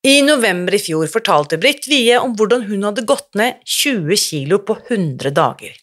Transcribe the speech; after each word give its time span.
I 0.00 0.22
november 0.24 0.72
i 0.72 0.78
fjor 0.80 1.10
fortalte 1.12 1.58
Britt 1.60 1.84
Wie 1.90 2.14
om 2.16 2.32
hvordan 2.32 2.62
hun 2.70 2.86
hadde 2.86 3.02
gått 3.04 3.34
ned 3.36 3.58
20 3.68 4.16
kilo 4.16 4.56
på 4.64 4.78
100 4.88 5.28
dager. 5.36 5.74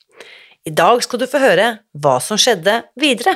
I 0.65 0.71
dag 0.73 1.03
skal 1.05 1.19
du 1.21 1.27
få 1.29 1.37
høre 1.37 1.67
hva 1.93 2.15
som 2.17 2.39
skjedde 2.41 2.79
videre. 2.97 3.35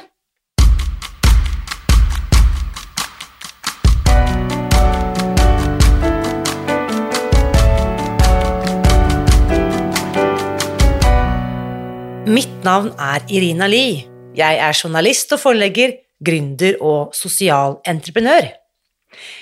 Mitt 12.26 12.66
navn 12.66 12.90
er 12.98 13.22
Irina 13.30 13.70
Lie. 13.70 14.08
Jeg 14.34 14.58
er 14.58 14.74
journalist 14.74 15.38
og 15.38 15.44
forlegger, 15.44 15.94
gründer 16.26 16.82
og 16.82 17.14
sosial 17.14 17.78
entreprenør. 17.86 18.50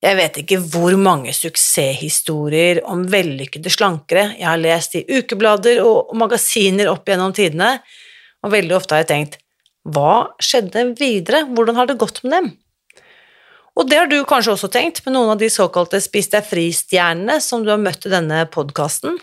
Jeg 0.00 0.16
vet 0.16 0.38
ikke 0.40 0.56
hvor 0.72 0.94
mange 0.96 1.32
suksesshistorier 1.36 2.80
om 2.88 3.02
vellykkede 3.12 3.68
slankere 3.72 4.30
jeg 4.38 4.46
har 4.48 4.60
lest 4.60 4.96
i 4.96 5.04
ukeblader 5.04 5.82
og 5.84 6.14
magasiner 6.16 6.88
opp 6.88 7.08
gjennom 7.08 7.34
tidene, 7.36 7.74
og 8.40 8.54
veldig 8.54 8.78
ofte 8.78 8.96
har 8.96 9.04
jeg 9.04 9.10
tenkt 9.10 9.36
hva 9.84 10.32
skjedde 10.40 10.90
videre, 10.96 11.44
hvordan 11.52 11.76
har 11.76 11.88
det 11.88 11.98
gått 12.00 12.22
med 12.24 12.36
dem? 12.36 12.50
Og 13.76 13.88
det 13.88 14.00
har 14.00 14.08
du 14.10 14.18
kanskje 14.28 14.54
også 14.56 14.72
tenkt 14.72 15.04
med 15.04 15.14
noen 15.14 15.34
av 15.34 15.40
de 15.40 15.48
såkalte 15.52 16.00
Spis 16.04 16.28
deg 16.32 16.48
fri-stjernene 16.48 17.38
som 17.44 17.64
du 17.64 17.70
har 17.72 17.80
møtt 17.80 18.04
i 18.08 18.12
denne 18.12 18.42
podkasten. 18.52 19.20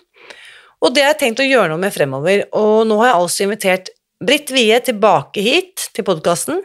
Og 0.82 0.94
det 0.94 1.04
har 1.04 1.14
jeg 1.16 1.22
tenkt 1.24 1.42
å 1.42 1.50
gjøre 1.50 1.74
noe 1.74 1.82
med 1.82 1.94
fremover, 1.94 2.46
og 2.58 2.86
nå 2.90 3.02
har 3.02 3.12
jeg 3.12 3.20
altså 3.20 3.46
invitert 3.46 3.94
Britt 4.24 4.54
Wie 4.54 4.78
tilbake 4.82 5.42
hit 5.46 5.90
til 5.94 6.06
podkasten 6.06 6.62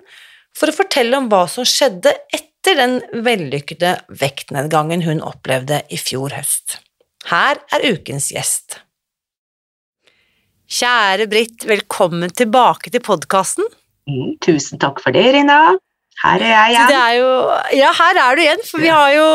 for 0.56 0.68
å 0.68 0.76
fortelle 0.76 1.16
om 1.16 1.28
hva 1.32 1.46
som 1.48 1.68
skjedde 1.68 2.12
etter 2.28 2.51
den 2.70 3.00
vellykkede 3.26 3.96
vektnedgangen 4.20 5.02
hun 5.02 5.20
opplevde 5.24 5.82
i 5.90 5.98
fjor 5.98 6.34
høst. 6.36 6.78
Her 7.30 7.58
er 7.74 7.86
ukens 7.92 8.30
gjest. 8.34 8.80
Kjære 10.72 11.26
Britt, 11.28 11.66
velkommen 11.68 12.32
tilbake 12.32 12.90
til 12.90 13.02
podkasten. 13.04 13.66
Mm, 14.08 14.38
tusen 14.42 14.80
takk 14.82 15.02
for 15.02 15.14
det, 15.14 15.26
Rina. 15.34 15.74
Her 16.22 16.42
er 16.44 16.52
jeg 16.52 16.72
igjen. 16.72 16.94
Er 16.96 17.14
jo, 17.18 17.28
ja, 17.76 17.90
her 17.98 18.20
er 18.22 18.38
du 18.38 18.42
igjen, 18.44 18.64
for 18.68 18.82
vi 18.82 18.90
har, 18.92 19.10
jo, 19.16 19.26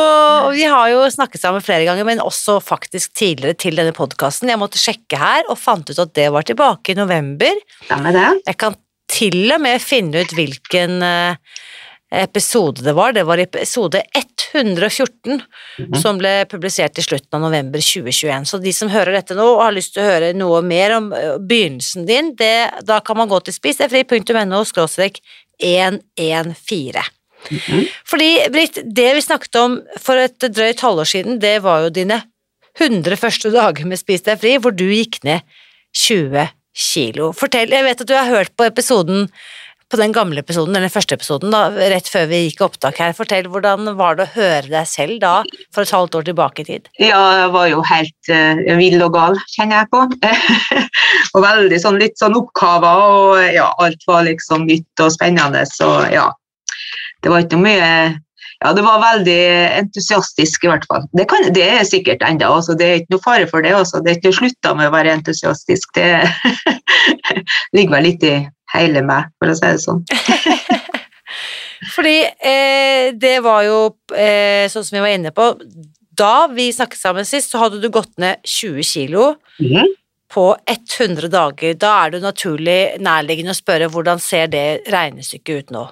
vi 0.56 0.63
har, 0.63 0.88
jo, 0.94 1.03
snakket 1.12 1.44
sammen 1.44 1.63
flere 1.63 1.85
ganger, 1.88 2.07
men 2.07 2.24
også 2.24 2.57
faktisk 2.63 3.13
tidligere 3.18 3.57
til 3.59 3.78
denne 3.80 3.94
podkasten. 3.96 4.50
Jeg 4.50 4.62
måtte 4.62 4.81
sjekke 4.81 5.19
her 5.19 5.46
og 5.51 5.59
fant 5.59 5.90
ut 5.91 6.00
at 6.00 6.16
det 6.16 6.30
var 6.34 6.47
tilbake 6.47 6.94
i 6.94 7.00
november. 7.00 7.59
Stemmer 7.84 8.16
det. 8.16 8.28
Jeg 8.47 8.59
kan 8.63 8.78
til 9.12 9.51
og 9.53 9.62
med 9.63 9.84
finne 9.84 10.24
ut 10.24 10.34
hvilken 10.35 11.03
uh, 11.03 11.59
episode 12.12 12.81
det 12.81 12.94
var. 12.94 13.13
Det 13.13 13.23
var 13.23 13.38
episode 13.38 14.01
114 14.16 15.09
mm 15.31 15.41
-hmm. 15.78 16.01
som 16.01 16.18
ble 16.18 16.45
publisert 16.45 16.97
i 16.97 17.01
slutten 17.01 17.35
av 17.35 17.41
november 17.41 17.79
2021. 17.79 18.45
Så 18.45 18.57
de 18.57 18.73
som 18.73 18.90
hører 18.90 19.12
dette 19.12 19.35
nå 19.35 19.44
og 19.44 19.63
har 19.63 19.72
lyst 19.72 19.94
til 19.94 20.03
å 20.03 20.12
høre 20.12 20.34
noe 20.34 20.62
mer 20.62 20.97
om 20.97 21.09
begynnelsen 21.40 22.06
din, 22.06 22.35
det, 22.35 22.72
da 22.84 23.00
kan 23.00 23.18
man 23.18 23.29
gå 23.29 23.40
til 23.40 23.53
spisdegfri.no 23.53 24.63
114. 25.59 27.01
Mm 27.51 27.59
-hmm. 27.59 27.88
Fordi, 28.06 28.50
Britt, 28.51 28.79
det 28.95 29.13
vi 29.13 29.22
snakket 29.22 29.56
om 29.56 29.81
for 30.00 30.16
et 30.16 30.39
drøyt 30.39 30.79
halvår 30.79 31.03
siden, 31.03 31.39
det 31.39 31.63
var 31.63 31.81
jo 31.81 31.89
dine 31.89 32.22
100 32.79 33.16
første 33.16 33.51
dager 33.51 33.85
med 33.85 34.00
Spis 34.00 34.22
deg 34.22 34.39
fri, 34.39 34.57
hvor 34.57 34.72
du 34.72 34.85
gikk 34.85 35.24
ned 35.24 35.41
20 35.95 36.50
kilo. 36.78 37.31
Fortell, 37.34 37.72
jeg 37.74 37.84
vet 37.84 38.01
at 38.01 38.07
du 38.07 38.13
har 38.13 38.29
hørt 38.29 38.53
på 38.57 38.68
episoden 38.68 39.29
på 39.92 40.00
den 40.00 40.12
gamle 40.16 40.42
episoden, 40.44 40.75
eller 40.75 40.90
den 40.90 40.94
første 40.94 41.16
episoden, 41.16 41.53
da, 41.53 41.68
rett 41.94 42.09
før 42.12 42.28
vi 42.28 42.42
gikk 42.46 42.66
opptak 42.66 43.00
her. 43.00 43.16
Fortell, 43.16 43.48
hvordan 43.52 43.94
var 44.00 44.18
det 44.18 44.25
å 44.28 44.34
høre 44.34 44.68
deg 44.68 44.90
selv 44.90 45.22
da, 45.24 45.34
for 45.75 45.88
et 45.88 45.94
halvt 45.96 46.20
år 46.20 46.28
tilbake 46.28 46.64
i 46.64 46.68
tid? 46.68 46.90
Ja, 47.00 47.22
jeg 47.42 47.53
var 47.56 47.70
jo 47.72 47.86
helt 47.88 48.31
uh, 48.34 48.75
vill 48.80 49.00
og 49.06 49.16
gal, 49.16 49.40
kjenner 49.56 49.81
jeg 49.81 49.92
på. 49.94 50.03
og 51.34 51.46
veldig 51.46 51.81
sånn 51.84 52.00
litt 52.02 52.20
sånn 52.20 52.36
oppkava, 52.40 52.94
og 53.08 53.42
ja, 53.56 53.70
alt 53.84 54.08
var 54.09 54.28
liksom 54.28 54.68
nytt 54.68 55.06
og 55.06 55.14
spennende, 55.16 55.64
så 55.72 55.92
ja. 56.12 56.30
Det 57.24 57.31
var 57.31 57.44
ikke 57.44 57.58
noe 57.58 57.66
mye 57.72 57.92
ja, 58.58 58.72
det 58.74 58.81
var 58.81 59.02
veldig 59.02 59.42
entusiastisk, 59.78 60.64
i 60.66 60.69
hvert 60.72 60.86
fall. 60.90 61.04
Det, 61.14 61.28
kan, 61.30 61.46
det 61.54 61.66
er 61.75 61.84
sikkert 61.86 62.24
ennå. 62.25 62.56
Altså, 62.58 62.74
det 62.78 62.88
er 62.88 62.96
ikke 63.02 63.14
noe 63.14 63.22
fare 63.22 63.50
for 63.50 63.62
det. 63.62 63.74
Altså. 63.78 64.02
Det 64.02 64.09
er 64.09 64.18
ikke 64.18 64.34
slutta 64.34 64.72
med 64.78 64.90
å 64.90 64.94
være 64.96 65.14
entusiastisk. 65.14 65.94
Det 65.94 66.25
ligger 67.78 67.94
vel 67.94 68.08
litt 68.09 68.25
i 68.25 68.34
hele 68.73 69.03
meg, 69.05 69.29
for 69.39 69.51
å 69.51 69.57
si 69.57 69.67
det 69.67 69.83
sånn. 69.83 70.03
Fordi 71.94 72.17
eh, 72.25 73.13
det 73.13 73.38
var 73.45 73.61
jo, 73.67 73.78
eh, 74.17 74.66
sånn 74.72 74.85
som 74.88 74.97
vi 74.97 75.05
var 75.05 75.13
inne 75.13 75.33
på, 75.35 75.51
da 76.17 76.47
vi 76.50 76.72
snakket 76.73 77.00
sammen 77.00 77.27
sist, 77.29 77.53
så 77.53 77.61
hadde 77.61 77.81
du 77.83 77.91
gått 77.94 78.16
ned 78.22 78.41
20 78.47 78.88
kilo 78.88 79.31
mm 79.61 79.95
på 80.33 80.47
100 81.00 81.29
dager. 81.31 81.75
Da 81.79 81.94
er 82.06 82.16
det 82.16 82.23
naturlig 82.25 82.81
nærliggende 83.03 83.56
å 83.56 83.57
spørre 83.57 83.91
hvordan 83.91 84.19
ser 84.22 84.51
det 84.51 84.66
regnestykket 84.91 85.61
ut 85.61 85.73
nå? 85.75 85.85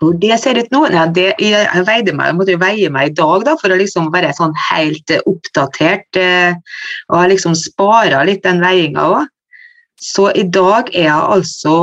Hvor 0.00 0.14
det 0.16 0.38
ser 0.40 0.56
ut 0.56 0.70
nå? 0.72 0.86
Ja, 0.94 1.04
det, 1.12 1.26
jeg, 1.44 1.82
veide 1.84 2.14
meg, 2.16 2.30
jeg 2.30 2.38
måtte 2.38 2.60
veie 2.60 2.92
meg 2.92 3.10
i 3.10 3.16
dag 3.18 3.44
da, 3.44 3.56
for 3.60 3.72
å 3.72 3.76
liksom 3.76 4.08
være 4.14 4.32
sånn 4.36 4.54
helt 4.70 5.12
oppdatert. 5.18 6.08
Eh, 6.16 6.56
og 7.10 7.20
jeg 7.20 7.34
liksom 7.34 7.58
spara 7.58 8.24
litt 8.28 8.42
den 8.46 8.64
veiinga 8.64 9.04
òg. 9.12 9.28
Så 10.00 10.30
i 10.32 10.46
dag 10.48 10.88
er 10.94 11.10
jeg 11.10 11.26
altså 11.36 11.74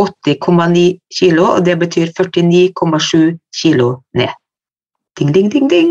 80,9 0.00 0.84
kilo, 1.18 1.44
og 1.56 1.64
det 1.66 1.76
betyr 1.78 2.10
49,7 2.16 3.36
kilo 3.62 3.90
ned. 4.16 4.32
Ding, 5.18 5.32
ding, 5.34 5.50
ding, 5.52 5.68
ding. 5.70 5.90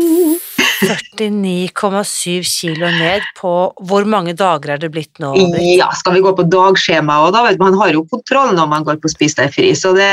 49,7 0.80 2.42
kilo 2.48 2.88
ned 2.88 3.26
på 3.36 3.50
Hvor 3.84 4.06
mange 4.08 4.32
dager 4.32 4.74
er 4.74 4.80
det 4.80 4.88
blitt 4.94 5.20
nå? 5.20 5.34
Ja, 5.76 5.90
skal 5.94 6.16
vi 6.16 6.22
gå 6.24 6.32
på 6.36 6.46
dagskjema 6.48 7.18
òg, 7.26 7.34
da? 7.36 7.44
Man 7.60 7.76
har 7.78 7.92
jo 7.94 8.06
kontroll 8.08 8.54
når 8.56 8.70
man 8.70 8.86
går 8.88 9.00
på 9.02 9.12
Spis 9.12 9.36
deg 9.38 9.52
fri, 9.54 9.74
så 9.76 9.92
det, 9.96 10.10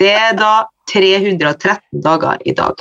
det 0.00 0.12
er 0.16 0.32
da 0.38 0.64
313 0.92 2.02
dager 2.04 2.40
i 2.48 2.56
dag. 2.56 2.80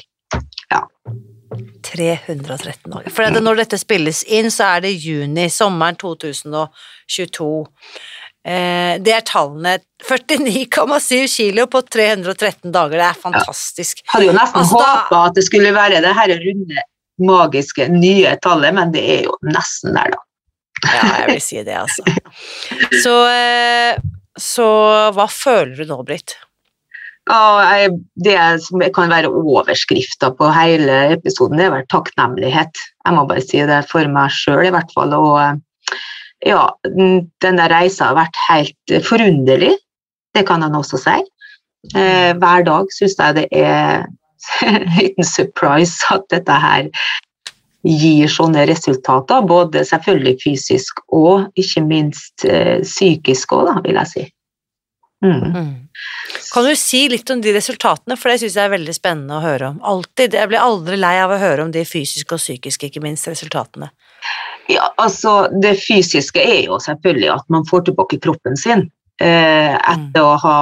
313 1.85 2.91
dager. 2.91 3.09
For 3.13 3.39
når 3.41 3.61
dette 3.63 3.79
spilles 3.81 4.23
inn, 4.27 4.51
så 4.53 4.75
er 4.75 4.85
det 4.85 4.93
juni, 4.97 5.47
sommeren 5.53 5.97
2022. 6.01 7.49
Eh, 8.45 8.97
det 9.01 9.13
er 9.15 9.23
tallene 9.25 9.79
49,7 10.05 11.23
kilo 11.31 11.65
på 11.71 11.81
313 11.81 12.69
dager. 12.73 12.99
Det 12.99 13.07
er 13.07 13.23
fantastisk. 13.23 14.03
Ja. 14.03 14.11
Hadde 14.13 14.29
jo 14.29 14.35
nesten 14.37 14.61
altså, 14.61 14.81
håpa 14.83 15.23
at 15.31 15.39
det 15.39 15.45
skulle 15.47 15.73
være 15.73 16.03
det 16.05 16.13
her 16.13 16.35
runde, 16.43 16.85
magiske, 17.25 17.87
nye 17.89 18.35
tallet, 18.43 18.75
men 18.75 18.93
det 18.93 19.05
er 19.17 19.25
jo 19.29 19.37
nesten 19.49 19.95
der, 19.97 20.13
da. 20.13 20.21
Ja, 20.85 21.05
jeg 21.23 21.29
vil 21.31 21.41
si 21.41 21.61
det, 21.63 21.77
altså. 21.79 22.03
Så, 23.01 23.13
eh, 23.31 23.95
så 24.37 24.67
hva 25.15 25.25
føler 25.31 25.79
du 25.79 25.89
nå, 25.89 26.01
Britt? 26.05 26.35
Jeg, 27.25 27.93
det 28.21 28.37
som 28.61 28.83
kan 28.93 29.09
være 29.09 29.31
overskrifta 29.33 30.29
på 30.37 30.49
hele 30.53 30.97
episoden, 31.15 31.57
det 31.57 31.65
er 31.67 31.73
vel 31.73 31.87
takknemlighet. 31.89 32.81
Jeg 33.05 33.15
må 33.15 33.23
bare 33.29 33.41
si 33.41 33.63
det 33.65 33.79
for 33.89 34.05
meg 34.13 34.33
sjøl, 34.33 34.67
i 34.67 34.73
hvert 34.75 34.93
fall. 34.93 35.15
Og 35.17 35.39
ja, 36.45 36.67
denne 37.41 37.69
reisa 37.71 38.11
har 38.11 38.19
vært 38.19 38.41
helt 38.45 38.95
forunderlig. 39.07 39.73
Det 40.35 40.45
kan 40.45 40.61
han 40.61 40.77
også 40.77 41.01
si. 41.01 41.17
Eh, 41.95 42.31
hver 42.37 42.65
dag 42.65 42.93
syns 42.93 43.17
jeg 43.17 43.37
det 43.37 43.47
er 43.53 44.05
en 44.65 44.85
liten 44.97 45.25
surprise 45.25 46.05
at 46.13 46.25
dette 46.33 46.61
her 46.61 46.89
gir 47.85 48.29
sånne 48.31 48.65
resultater, 48.65 49.45
både 49.45 49.83
selvfølgelig 49.85 50.39
fysisk 50.41 51.01
og 51.13 51.51
ikke 51.61 51.83
minst 51.85 52.45
eh, 52.49 52.81
psykisk 52.81 53.53
òg, 53.53 53.75
vil 53.85 53.99
jeg 54.01 54.11
si. 54.13 54.25
Mm. 55.25 55.55
Mm. 55.55 55.73
Kan 56.53 56.67
du 56.67 56.75
si 56.79 57.01
litt 57.11 57.29
om 57.33 57.41
de 57.43 57.53
resultatene, 57.55 58.17
for 58.19 58.31
det 58.31 58.41
syns 58.41 58.57
jeg 58.59 58.67
er 58.67 58.73
veldig 58.75 58.95
spennende 58.95 59.37
å 59.37 59.43
høre 59.43 59.71
om. 59.73 59.79
Alltid, 59.83 60.35
Jeg 60.37 60.51
blir 60.51 60.63
aldri 60.63 60.99
lei 60.99 61.15
av 61.19 61.33
å 61.33 61.39
høre 61.41 61.65
om 61.65 61.71
de 61.71 61.83
fysiske 61.87 62.35
og 62.35 62.43
psykiske, 62.43 62.89
ikke 62.91 63.03
minst, 63.03 63.27
resultatene. 63.31 63.91
Ja, 64.71 64.89
altså 64.97 65.47
Det 65.61 65.75
fysiske 65.77 66.41
er 66.41 66.65
jo 66.65 66.79
selvfølgelig 66.81 67.31
at 67.35 67.49
man 67.53 67.65
får 67.69 67.89
tilbake 67.89 68.19
kroppen 68.23 68.57
sin. 68.57 68.87
Eh, 69.21 69.75
etter 69.75 70.23
å 70.25 70.35
ha 70.43 70.57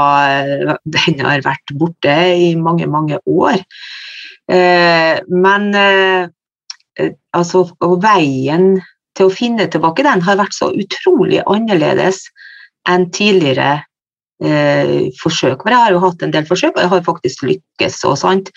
Den 0.86 1.22
har 1.26 1.42
vært 1.42 1.74
borte 1.74 2.14
i 2.38 2.54
mange, 2.56 2.86
mange 2.86 3.18
år. 3.26 3.62
Eh, 4.52 5.22
men 5.30 5.70
eh, 5.78 6.28
altså, 7.34 7.64
veien 8.04 8.76
til 9.18 9.30
å 9.30 9.34
finne 9.34 9.70
tilbake 9.72 10.06
den 10.06 10.22
har 10.26 10.38
vært 10.42 10.58
så 10.58 10.72
utrolig 10.74 11.42
annerledes 11.46 12.26
enn 12.90 13.08
tidligere 13.14 13.84
eh, 14.42 15.12
forsøk. 15.22 15.64
Men 15.64 15.76
jeg 15.76 15.84
har 15.84 15.96
jo 15.96 16.04
hatt 16.04 16.24
en 16.24 16.34
del 16.34 16.48
forsøk, 16.48 16.76
og 16.76 16.82
jeg 16.82 16.92
har 16.94 17.06
faktisk 17.06 17.46
lykkes. 17.48 18.04
og 18.10 18.18
sant. 18.18 18.52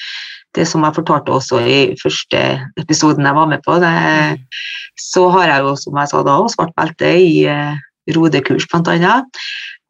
Det 0.57 0.65
som 0.65 0.85
jeg 0.87 0.97
fortalte 0.97 1.35
også 1.35 1.61
i 1.69 1.81
første 2.01 2.39
episoden 2.81 3.27
jeg 3.29 3.37
var 3.37 3.49
med 3.51 3.61
på, 3.67 3.77
det, 3.83 3.91
så 4.97 5.27
har 5.35 5.51
jeg 5.51 5.67
jo, 5.67 5.75
som 5.77 5.99
jeg 6.01 6.09
sa 6.09 6.23
da, 6.25 6.37
svart 6.49 6.73
belte 6.79 7.11
i 7.21 7.45
eh, 7.51 7.77
rodekurs 8.17 8.69
bl.a. 8.71 9.19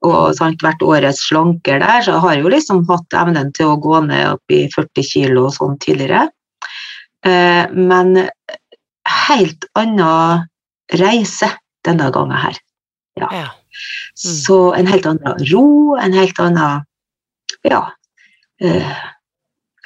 Og 0.07 0.35
sant, 0.39 0.63
vært 0.63 0.83
årets 0.85 1.23
slanker 1.29 1.81
der, 1.83 2.03
så 2.03 2.17
jeg 2.17 2.25
har 2.25 2.41
jo 2.41 2.51
liksom 2.53 2.83
hatt 2.91 3.17
evnen 3.23 3.53
til 3.57 3.73
å 3.73 3.79
gå 3.81 4.01
ned 4.09 4.35
opp 4.35 4.53
i 4.55 4.67
40 4.75 5.07
kg 5.07 5.39
og 5.47 5.55
sånn 5.55 5.79
tidligere. 5.83 6.27
Eh, 7.27 7.65
men 7.73 8.27
helt 9.27 9.67
annen 9.79 10.47
reise 10.99 11.51
denne 11.87 12.11
gangen 12.15 12.39
her. 12.39 12.59
Ja. 13.17 13.31
Ja. 13.33 13.47
Mm. 14.25 14.37
Så 14.37 14.59
en 14.75 14.89
helt 14.91 15.07
annen 15.07 15.45
ro, 15.53 15.97
en 16.01 16.17
helt 16.17 16.41
annen 16.41 16.85
Ja. 17.67 17.83
eh, 18.63 18.97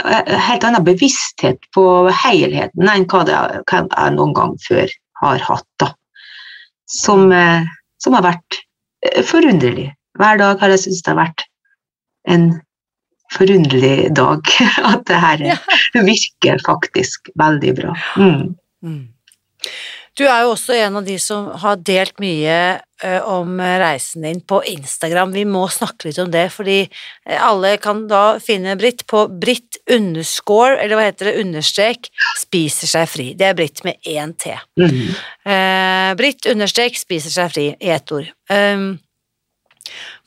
en 0.04 0.40
helt 0.40 0.64
annen 0.64 0.84
bevissthet 0.84 1.66
på 1.75 1.84
helheten 2.25 2.88
enn 2.88 3.04
hva, 3.10 3.25
det, 3.28 3.37
hva 3.69 3.82
jeg 3.84 4.14
noen 4.16 4.34
gang 4.37 4.56
før 4.64 4.88
har 5.20 5.44
hatt. 5.44 5.69
da. 5.82 5.92
Som, 6.90 7.31
eh, 7.32 7.66
som 8.02 8.16
har 8.16 8.25
vært 8.25 8.60
eh, 9.04 9.22
forunderlig. 9.26 9.90
Hver 10.19 10.40
dag 10.40 10.60
har 10.60 10.72
jeg 10.75 10.84
syntes 10.87 11.04
det 11.04 11.12
har 11.12 11.20
vært 11.20 11.44
en 12.28 12.48
forunderlig 13.34 14.10
dag. 14.16 14.40
At 14.92 15.04
det 15.10 15.20
her 15.22 15.44
virker 15.94 16.60
faktisk 16.66 17.31
veldig 17.40 17.75
bra. 17.82 17.94
Mm. 18.16 18.56
Du 20.20 20.26
er 20.28 20.44
jo 20.44 20.52
også 20.52 20.76
en 20.76 20.99
av 21.00 21.06
de 21.06 21.14
som 21.22 21.46
har 21.62 21.78
delt 21.81 22.19
mye 22.20 22.56
eh, 22.76 23.22
om 23.25 23.55
reisen 23.56 24.26
din 24.26 24.43
på 24.44 24.58
Instagram. 24.69 25.32
Vi 25.32 25.46
må 25.49 25.62
snakke 25.72 26.11
litt 26.11 26.20
om 26.20 26.28
det, 26.28 26.50
fordi 26.52 26.82
eh, 26.84 27.38
alle 27.40 27.72
kan 27.81 28.02
da 28.11 28.37
finne 28.44 28.76
Britt 28.76 29.06
på 29.08 29.25
Britt 29.40 29.81
underscore, 29.88 30.76
eller 30.76 30.99
hva 30.99 31.08
heter 31.08 31.31
det, 31.31 31.38
understrek, 31.40 32.11
spiser 32.43 32.93
seg 32.93 33.08
fri. 33.08 33.31
Det 33.32 33.49
er 33.49 33.56
Britt 33.56 33.81
med 33.88 33.96
én 34.05 34.37
T. 34.37 34.52
Mm. 34.76 35.14
Britt 36.20 36.50
understrek 36.52 37.00
spiser 37.00 37.32
seg 37.32 37.55
fri 37.55 37.70
i 37.73 37.94
ett 37.94 38.12
ord. 38.12 38.28
Um, 38.52 38.93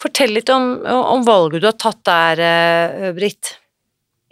fortell 0.01 0.33
litt 0.35 0.49
om, 0.49 0.79
om 0.85 1.25
valget 1.25 1.63
du 1.63 1.69
har 1.69 1.77
tatt 1.79 2.01
der, 2.07 2.41
eh, 2.47 3.11
Britt. 3.15 3.57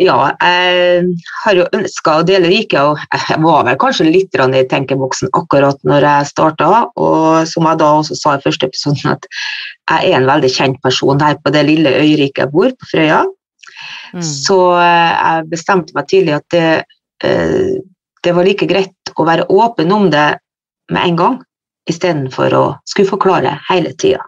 Ja, 0.01 0.31
jeg 0.41 1.09
har 1.43 1.57
jo 1.59 1.67
ønska 1.77 2.13
å 2.17 2.23
dele 2.25 2.49
riket, 2.49 2.79
og 2.81 3.01
jeg 3.13 3.37
var 3.43 3.65
vel 3.67 3.77
kanskje 3.81 4.07
litt 4.07 4.33
i 4.33 4.63
tenkeboksen 4.71 5.29
akkurat 5.37 5.77
når 5.85 6.07
jeg 6.07 6.29
starta. 6.31 6.69
Og 6.97 7.45
som 7.49 7.67
jeg 7.69 7.81
da 7.81 7.89
også 7.99 8.17
sa 8.17 8.33
i 8.35 8.41
første 8.41 8.69
episoden, 8.71 9.13
at 9.13 9.27
jeg 9.91 10.09
er 10.09 10.17
en 10.17 10.29
veldig 10.29 10.49
kjent 10.49 10.81
person 10.81 11.21
her 11.21 11.37
på 11.37 11.53
det 11.53 11.67
lille 11.67 11.93
øyriket 12.01 12.45
jeg 12.45 12.53
bor, 12.55 12.73
på 12.73 12.89
Frøya. 12.93 13.21
Mm. 14.15 14.23
Så 14.25 14.57
eh, 14.79 15.11
jeg 15.11 15.47
bestemte 15.51 15.95
meg 15.97 16.09
tidlig 16.09 16.35
at 16.39 16.47
det, 16.55 16.65
eh, 17.27 17.77
det 18.25 18.35
var 18.35 18.47
like 18.47 18.67
greit 18.69 19.13
å 19.15 19.27
være 19.27 19.47
åpen 19.53 19.93
om 19.93 20.09
det 20.13 20.27
med 20.91 21.11
en 21.11 21.19
gang, 21.19 21.39
istedenfor 21.89 22.57
å 22.57 22.65
skulle 22.89 23.09
forklare 23.09 23.59
hele 23.69 23.93
tida. 24.01 24.25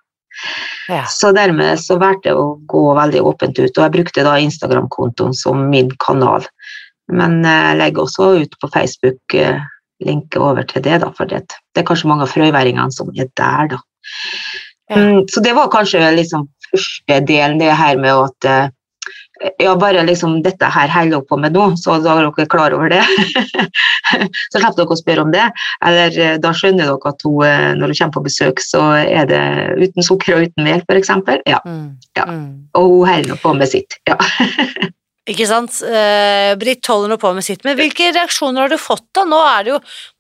Ja. 0.92 1.04
Så 1.08 1.32
dermed 1.36 1.80
så 1.80 1.98
valgte 2.02 2.32
jeg 2.32 2.40
å 2.40 2.58
gå 2.70 2.84
veldig 2.98 3.22
åpent 3.24 3.60
ut, 3.60 3.72
og 3.78 3.84
jeg 3.86 3.94
brukte 3.94 4.26
da 4.26 4.36
Instagram-kontoen 4.42 5.36
som 5.38 5.68
min 5.72 5.92
kanal. 6.04 6.46
Men 7.12 7.42
eh, 7.46 7.70
jeg 7.70 7.80
legger 7.80 8.06
også 8.06 8.30
ut 8.44 8.58
på 8.60 8.72
Facebook 8.74 9.38
eh, 9.38 9.64
linke 10.04 10.42
over 10.44 10.68
til 10.68 10.84
det, 10.84 11.00
da, 11.04 11.12
for 11.16 11.30
det, 11.30 11.46
det 11.74 11.84
er 11.84 11.88
kanskje 11.88 12.12
mange 12.12 12.28
av 12.28 12.34
frøyværingene 12.34 12.96
som 12.96 13.12
er 13.16 13.30
der, 13.40 13.76
da. 13.76 13.82
Ja. 14.92 15.00
Mm, 15.00 15.24
så 15.32 15.42
det 15.44 15.54
var 15.56 15.72
kanskje 15.72 16.04
liksom 16.18 16.50
første 16.74 17.20
delen, 17.28 17.60
det 17.62 17.72
her 17.78 18.00
med 18.02 18.12
at 18.12 18.50
eh, 18.50 18.72
ja, 19.58 19.76
bare 19.76 20.04
liksom 20.08 20.38
dette 20.46 20.70
her 20.72 20.92
holder 20.92 21.18
dere 21.18 21.28
på 21.30 21.38
med 21.42 21.56
nå, 21.56 21.66
så 21.80 21.98
da 22.04 22.16
er 22.18 22.28
dere 22.28 22.48
klar 22.52 22.76
over 22.76 22.92
det. 22.94 23.02
så 24.52 24.60
slipper 24.60 24.80
dere 24.80 24.96
å 24.96 25.00
spørre 25.00 25.26
om 25.26 25.34
det. 25.34 25.46
Eller 25.86 26.18
eh, 26.20 26.40
da 26.42 26.54
skjønner 26.56 26.90
dere 26.90 27.14
at 27.14 27.28
hun, 27.28 27.44
eh, 27.48 27.70
når 27.80 27.94
hun 27.94 28.00
kommer 28.00 28.18
på 28.18 28.26
besøk, 28.30 28.64
så 28.64 28.84
er 29.04 29.30
det 29.30 29.44
uten 29.82 30.06
sukker 30.06 30.38
og 30.38 30.50
uten 30.50 30.68
mel, 30.68 30.84
f.eks. 30.88 31.14
Ja. 31.50 31.62
Mm. 31.66 31.88
Ja. 32.20 32.28
Mm. 32.30 32.50
Og 32.80 32.90
hun 32.90 33.08
holder 33.12 33.34
nå 33.34 33.40
på 33.44 33.56
med 33.58 33.72
sitt. 33.74 34.00
Ja. 34.10 34.20
Ikke 35.32 35.46
sant? 35.48 35.78
Eh, 35.88 36.52
Britt 36.60 36.88
holder 36.92 37.14
nå 37.14 37.20
på 37.20 37.30
med 37.36 37.46
sitt, 37.46 37.62
men 37.64 37.78
hvilke 37.80 38.10
reaksjoner 38.12 38.66
har 38.66 38.74
du 38.74 38.80
fått 38.82 39.06
da? 39.16 39.24
Nå 39.28 39.40
er 39.40 39.64
det 39.64 39.72
jo, 39.72 39.78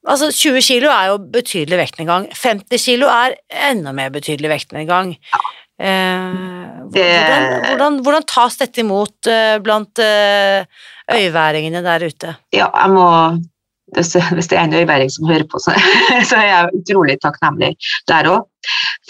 altså 0.07 0.29
20 0.31 0.63
kilo 0.63 0.93
er 0.93 1.09
jo 1.11 1.17
betydelig 1.33 1.81
vektnedgang, 1.81 2.29
50 2.39 2.79
kilo 2.79 3.09
er 3.11 3.35
enda 3.67 3.91
mer 3.95 4.13
betydelig 4.15 4.53
vektnedgang. 4.53 5.17
Ja. 5.33 5.43
Hvordan, 5.81 7.63
hvordan, 7.65 7.97
hvordan 8.05 8.27
tas 8.29 8.59
dette 8.59 8.83
imot 8.83 9.27
eh, 9.31 9.57
blant 9.63 9.99
eh, 9.99 10.65
øyværingene 11.11 11.81
der 11.85 12.05
ute? 12.09 12.35
ja, 12.53 12.69
jeg 12.69 12.93
må 12.93 13.07
hvis 13.93 14.47
det 14.49 14.57
er 14.57 14.63
en 14.63 14.73
øyværing 14.73 15.11
som 15.11 15.27
hører 15.29 15.45
på, 15.51 15.59
så, 15.61 15.73
så 16.29 16.35
er 16.39 16.47
jeg 16.47 16.69
utrolig 16.79 17.17
takknemlig 17.21 17.75
der 18.09 18.29
òg. 18.31 18.45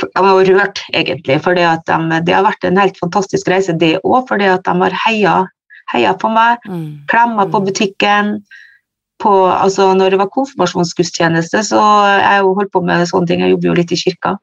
Jeg 0.01 0.23
var 0.25 0.33
rørt, 0.49 0.81
egentlig, 0.93 1.37
for 1.45 1.55
det, 1.55 1.67
de, 1.87 2.19
det 2.25 2.33
har 2.35 2.43
vært 2.43 2.65
en 2.67 2.79
helt 2.81 2.97
fantastisk 2.99 3.47
reise, 3.53 3.75
det 3.79 3.93
òg. 4.03 4.25
For 4.27 4.41
at 4.41 4.65
de 4.65 4.73
har 4.81 4.97
heia, 5.05 5.35
heia 5.93 6.13
på 6.19 6.31
meg, 6.33 6.57
Mm. 6.67 7.05
klemma 7.07 7.45
på 7.51 7.61
Mm. 7.61 7.65
butikken. 7.69 8.33
På, 9.21 9.47
altså 9.53 9.93
når 9.95 10.09
det 10.09 10.19
var 10.19 10.27
konfirmasjonsgudstjeneste, 10.33 11.61
så 11.63 11.79
jeg 12.19 12.41
holdt 12.43 12.71
på 12.73 12.81
med 12.83 13.07
sånne 13.07 13.27
ting. 13.27 13.39
Jeg 13.39 13.51
jobber 13.53 13.69
jo 13.69 13.73
litt 13.77 13.91
i 13.93 13.95
kirka. 13.95 14.33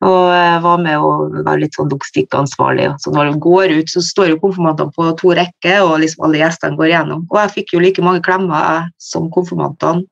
Og 0.00 0.30
jeg 0.32 0.60
var 0.64 0.78
med 0.80 1.02
og 1.04 1.34
var 1.44 1.58
litt 1.60 1.74
sånn 1.76 1.90
logistikkansvarlig. 1.92 2.86
Så 3.02 3.12
når 3.12 3.30
de 3.30 3.42
går 3.44 3.74
ut, 3.76 3.90
så 3.92 4.00
står 4.04 4.30
jo 4.32 4.38
konfirmantene 4.40 4.94
på 4.96 5.08
to 5.20 5.34
rekker, 5.36 5.82
og 5.84 5.98
liksom 6.00 6.24
alle 6.24 6.40
gjestene 6.40 6.78
går 6.78 6.88
igjennom. 6.88 7.26
Og 7.28 7.36
jeg 7.42 7.52
fikk 7.58 7.74
jo 7.74 7.82
like 7.84 8.04
mange 8.04 8.24
klemmer 8.24 8.88
som 8.96 9.28
konfirmantene 9.32 10.06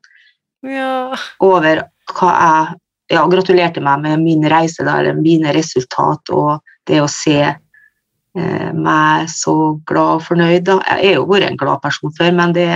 Ja. 0.66 1.14
over 1.40 1.86
hva 2.12 2.30
jeg 2.34 3.16
ja, 3.16 3.24
gratulerte 3.30 3.80
meg 3.80 4.02
med 4.04 4.20
min 4.20 4.44
reise, 4.50 4.84
da, 4.84 4.98
eller 5.00 5.16
mine 5.16 5.54
resultat, 5.56 6.28
og 6.34 6.60
det 6.88 7.00
å 7.00 7.08
se 7.08 7.38
eh, 7.46 8.72
meg 8.74 9.30
så 9.32 9.78
glad 9.88 10.18
og 10.18 10.26
fornøyd. 10.26 10.66
Da. 10.68 10.82
Jeg 10.84 11.14
er 11.14 11.14
jo 11.16 11.28
vært 11.30 11.48
en 11.48 11.60
glad 11.60 11.80
person 11.80 12.12
før, 12.18 12.34
men 12.36 12.52
det, 12.52 12.68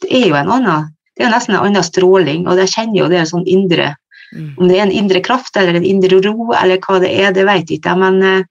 det 0.00 0.14
er 0.22 0.30
jo 0.30 0.38
en 0.38 0.56
annen 0.56 0.94
det 1.18 1.26
er 1.26 1.32
nesten 1.34 1.56
en 1.56 1.64
annen 1.66 1.82
stråling, 1.82 2.44
og 2.46 2.60
jeg 2.62 2.70
kjenner 2.70 3.00
jo 3.00 3.06
det 3.10 3.16
er 3.18 3.24
sånn 3.26 3.46
indre. 3.50 3.88
Om 4.34 4.68
det 4.68 4.76
er 4.76 4.84
en 4.84 4.94
indre 4.94 5.22
kraft 5.24 5.56
eller 5.56 5.78
en 5.78 5.86
indre 5.86 6.20
ro, 6.26 6.50
eller 6.52 6.80
hva 6.84 6.98
det 7.02 7.12
er, 7.14 7.32
det 7.36 7.46
vet 7.48 7.70
ikke 7.76 7.94
jeg, 7.94 8.00
men 8.02 8.20
eh, 8.26 8.44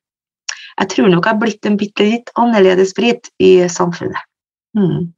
jeg 0.77 0.91
tror 0.93 1.12
nok 1.12 1.25
jeg 1.25 1.34
har 1.34 1.41
blitt 1.41 1.69
en 1.69 1.77
bitte 1.77 2.05
litt 2.05 2.34
annerledes 2.38 2.93
Brit 2.98 3.31
i 3.41 3.51
samfunnet. 3.72 4.19
Mm. 4.77 5.13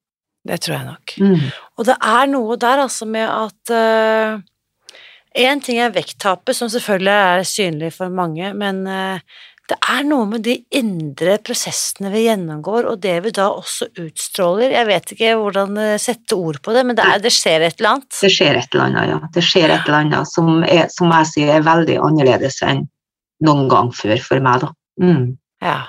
Det 0.48 0.60
tror 0.64 0.76
jeg 0.78 0.86
nok. 0.88 1.16
Mm. 1.20 1.50
Og 1.80 1.88
det 1.90 1.96
er 2.00 2.30
noe 2.32 2.56
der 2.60 2.84
altså 2.86 3.08
med 3.10 3.28
at 3.28 3.74
Én 5.38 5.62
ting 5.62 5.78
er 5.78 5.94
vekttapet, 5.94 6.56
som 6.58 6.70
selvfølgelig 6.72 7.14
er 7.14 7.44
synlig 7.46 7.92
for 7.94 8.10
mange, 8.10 8.50
men 8.58 8.82
eh, 8.90 9.22
det 9.70 9.78
er 9.86 10.06
noe 10.08 10.26
med 10.26 10.42
de 10.48 10.56
indre 10.80 11.36
prosessene 11.46 12.10
vi 12.14 12.24
gjennomgår, 12.26 12.88
og 12.90 13.02
det 13.04 13.16
vi 13.26 13.34
da 13.36 13.50
også 13.54 13.90
utstråler. 14.02 14.74
Jeg 14.74 14.88
vet 14.90 15.14
ikke 15.14 15.34
hvordan 15.38 15.78
eh, 15.84 15.98
sette 16.02 16.38
ord 16.38 16.58
på 16.66 16.74
det, 16.74 16.84
men 16.88 16.98
det, 16.98 17.06
er, 17.06 17.22
det 17.22 17.32
skjer 17.36 17.68
et 17.68 17.78
eller 17.78 18.00
annet. 18.00 18.10
Det 18.18 18.32
skjer 18.34 18.58
et 18.58 18.74
eller 18.74 18.88
annet, 18.88 19.12
ja. 19.12 19.20
Det 19.36 19.44
skjer 19.46 19.68
et 19.70 19.86
eller 19.86 20.00
annet 20.00 20.32
som, 20.32 20.50
er, 20.66 20.88
som 20.94 21.14
jeg 21.14 21.30
sier 21.34 21.54
er 21.60 21.68
veldig 21.68 22.00
annerledes 22.08 22.62
enn 22.66 22.88
noen 23.46 23.70
gang 23.72 23.94
før 23.96 24.18
for 24.26 24.44
meg, 24.44 24.66
da. 24.66 24.72
Mm. 25.04 25.26
Ja. 25.64 25.80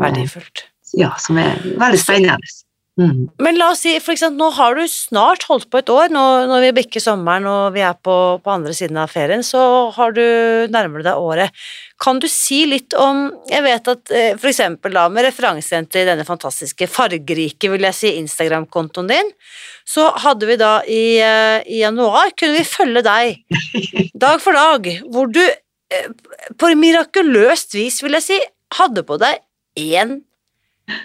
Verdifullt. 0.00 0.64
Ja, 0.96 1.12
som 1.20 1.38
er 1.42 1.58
veldig 1.60 2.00
spennende. 2.00 2.54
Mm. 2.94 3.24
Men 3.42 3.56
la 3.58 3.72
oss 3.72 3.80
si, 3.82 3.90
for 3.98 4.14
eksempel, 4.14 4.38
nå 4.38 4.52
har 4.54 4.76
du 4.78 4.84
snart 4.86 5.42
holdt 5.48 5.66
på 5.72 5.80
et 5.80 5.90
år, 5.90 6.12
nå, 6.14 6.20
når 6.46 6.60
vi 6.62 6.74
bikker 6.76 7.02
sommeren 7.02 7.48
og 7.50 7.74
vi 7.74 7.82
er 7.82 7.96
på, 7.98 8.14
på 8.38 8.52
andre 8.52 8.74
siden 8.76 9.00
av 9.02 9.10
ferien, 9.10 9.42
så 9.42 9.90
har 9.96 10.14
du 10.14 10.22
nærmer 10.70 11.02
du 11.02 11.08
deg 11.08 11.18
året. 11.18 11.64
Kan 11.98 12.20
du 12.22 12.28
si 12.30 12.60
litt 12.70 12.94
om 12.98 13.26
Jeg 13.50 13.62
vet 13.64 13.90
at 13.90 14.12
eh, 14.14 14.38
for 14.38 14.50
eksempel 14.50 14.94
da, 14.94 15.08
med 15.10 15.26
referansen 15.26 15.88
til 15.90 16.06
denne 16.06 16.26
fantastiske 16.28 16.86
fargerike, 16.90 17.72
vil 17.72 17.88
jeg 17.88 17.98
si, 17.98 18.14
Instagram-kontoen 18.22 19.10
din, 19.10 19.34
så 19.82 20.12
hadde 20.22 20.52
vi 20.52 20.58
da 20.62 20.76
i, 20.86 21.18
eh, 21.18 21.66
i 21.66 21.82
januar 21.82 22.30
kunne 22.38 22.60
vi 22.60 22.68
følge 22.68 23.02
deg 23.02 23.42
dag 24.26 24.38
for 24.44 24.54
dag, 24.54 24.90
hvor 25.10 25.34
du 25.34 25.42
eh, 25.42 26.08
på 26.54 26.74
mirakuløst 26.78 27.74
vis, 27.74 27.98
vil 28.06 28.20
jeg 28.20 28.28
si, 28.30 28.42
hadde 28.78 29.02
på 29.06 29.18
deg 29.18 29.42
én 29.82 30.20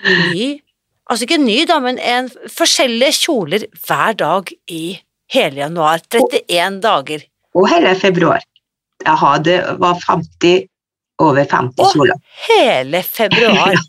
ny 0.05 0.59
Altså 1.09 1.25
ikke 1.25 1.39
ny, 1.41 1.63
da, 1.69 1.79
men 1.81 1.97
en 1.99 2.27
forskjellige 2.53 3.15
kjoler 3.25 3.63
hver 3.87 4.13
dag 4.19 4.51
i 4.69 4.99
hele 5.33 5.63
januar. 5.63 6.03
31 6.13 6.81
dager. 6.83 7.23
Og 7.57 7.65
hele 7.71 7.95
februar. 7.97 8.43
Jeg 9.05 9.15
hadde, 9.17 9.55
var 9.81 9.97
50, 10.05 10.67
over 11.23 11.45
50 11.49 11.81
og 11.81 11.93
kjoler. 11.95 12.19
Hele 12.47 13.01
februar. 13.03 13.73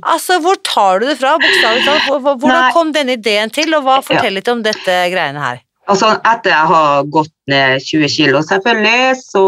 Altså, 0.00 0.38
hvor 0.40 0.56
tar 0.64 1.00
du 1.02 1.06
det 1.10 1.16
fra, 1.20 1.34
bokstavelig 1.42 1.82
talt? 1.84 2.04
Hvor- 2.08 2.20
hvor- 2.24 2.36
Hvordan 2.40 2.62
Nei. 2.62 2.70
kom 2.72 2.92
denne 2.94 3.12
ideen 3.18 3.50
til, 3.52 3.74
og 3.76 3.82
hva 3.84 3.98
Fortell 4.06 4.32
litt 4.38 4.48
om 4.48 4.62
dette 4.64 4.94
greiene 5.12 5.42
her. 5.42 5.58
Altså, 5.90 6.12
etter 6.24 6.50
jeg 6.54 6.66
har 6.70 7.04
gått 7.10 7.32
ned 7.50 7.82
20 7.84 8.08
kilo, 8.14 8.40
selvfølgelig, 8.46 9.18
så 9.26 9.42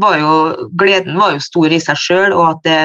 var 0.00 0.16
jo 0.22 0.32
gleden 0.78 1.18
var 1.18 1.34
jo 1.34 1.42
stor 1.42 1.74
i 1.74 1.80
seg 1.82 1.98
sjøl, 2.00 2.32
og 2.32 2.46
at 2.54 2.62
det, 2.64 2.78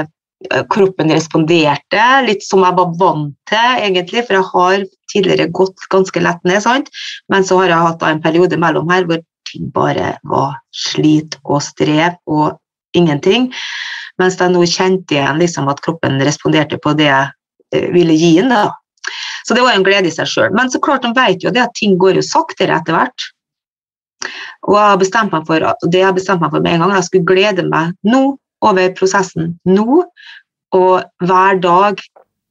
kroppen 0.74 1.12
responderte 1.14 2.08
litt 2.28 2.44
som 2.46 2.64
jeg 2.66 2.78
var 2.78 2.96
vant 3.00 3.36
til, 3.50 3.78
egentlig, 3.84 4.26
for 4.26 4.38
jeg 4.38 4.50
har 4.50 4.86
tidligere 5.14 5.52
gått 5.56 5.86
ganske 5.94 6.24
lett 6.24 6.42
ned, 6.48 6.62
sant? 6.66 6.90
men 7.32 7.46
så 7.46 7.60
har 7.62 7.72
jeg 7.72 7.88
hatt 7.88 8.06
en 8.08 8.24
periode 8.24 8.60
mellom 8.60 8.90
her 8.92 9.08
hvor 9.10 9.22
ting 9.52 9.70
bare 9.76 10.16
var 10.30 10.58
slit 10.74 11.38
og 11.44 11.62
strev 11.66 12.18
og 12.26 12.58
ingenting, 12.98 13.52
mens 14.22 14.38
jeg 14.40 14.54
nå 14.54 14.64
kjente 14.70 15.18
igjen 15.18 15.42
liksom, 15.42 15.70
at 15.72 15.82
kroppen 15.86 16.22
responderte 16.22 16.80
på 16.82 16.94
det 16.98 17.10
jeg 17.10 17.92
ville 17.94 18.16
gi 18.18 18.36
den. 18.42 18.54
Så 19.48 19.56
det 19.58 19.64
var 19.66 19.76
en 19.76 19.86
glede 19.86 20.08
i 20.08 20.14
seg 20.14 20.30
sjøl. 20.30 20.54
Men 20.56 20.70
så 20.72 20.80
klart, 20.84 21.04
de 21.04 21.12
vet 21.18 21.44
jo 21.44 21.52
det 21.54 21.64
at 21.66 21.74
ting 21.78 21.98
går 22.00 22.20
jo 22.20 22.26
saktere 22.26 22.78
etter 22.78 22.96
hvert. 22.96 23.26
Og 24.70 24.78
jeg 24.78 24.92
har 24.94 25.02
bestemt 25.02 25.34
meg 25.36 25.48
for, 25.50 25.66
det 25.90 26.00
jeg 26.00 26.08
har 26.08 26.16
bestemt 26.16 26.44
meg 26.44 26.54
for 26.54 26.64
med 26.64 26.78
en 26.78 26.86
gang, 26.86 26.96
jeg 26.96 27.10
skulle 27.10 27.28
glede 27.28 27.66
meg 27.68 27.98
nå 28.08 28.24
over 28.63 28.93
prosessen 28.98 29.55
nå, 29.67 30.03
og 30.74 31.27
hver 31.27 31.60
dag 31.62 32.01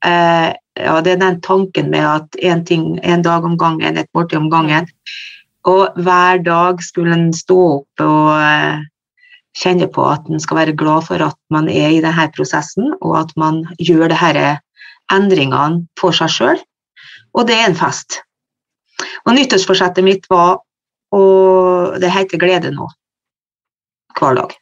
eh, 0.07 0.53
ja, 0.79 0.95
Det 1.05 1.13
er 1.13 1.21
den 1.21 1.41
tanken 1.45 1.91
med 1.93 2.07
at 2.07 2.37
en, 2.41 2.63
ting, 2.65 2.97
en 3.05 3.23
dag 3.23 3.45
om 3.45 3.59
gangen, 3.61 3.99
et 3.99 4.09
måltid 4.17 4.39
om 4.39 4.49
gangen. 4.51 4.87
Og 5.69 5.93
hver 6.01 6.41
dag 6.41 6.81
skulle 6.81 7.13
en 7.13 7.29
stå 7.37 7.59
opp 7.75 8.01
og 8.01 8.31
eh, 8.39 8.81
kjenne 9.61 9.91
på 9.93 10.07
at 10.09 10.31
en 10.33 10.41
skal 10.41 10.63
være 10.63 10.77
glad 10.81 11.05
for 11.11 11.21
at 11.21 11.37
man 11.53 11.69
er 11.69 11.93
i 11.93 12.01
denne 12.01 12.25
prosessen, 12.33 12.95
og 13.03 13.19
at 13.21 13.37
man 13.37 13.67
gjør 13.77 14.15
disse 14.15 14.57
endringene 15.13 15.85
for 16.01 16.17
seg 16.17 16.33
sjøl. 16.33 16.63
Og 17.37 17.49
det 17.49 17.59
er 17.59 17.69
en 17.69 17.77
fest. 17.77 18.23
Og 19.27 19.37
nyttårsforsettet 19.37 20.05
mitt 20.07 20.25
var 20.33 20.63
og 21.13 22.01
det 22.01 22.11
heter 22.13 22.41
glede 22.41 22.73
nå. 22.73 22.89
Hver 24.19 24.37
dag. 24.39 24.57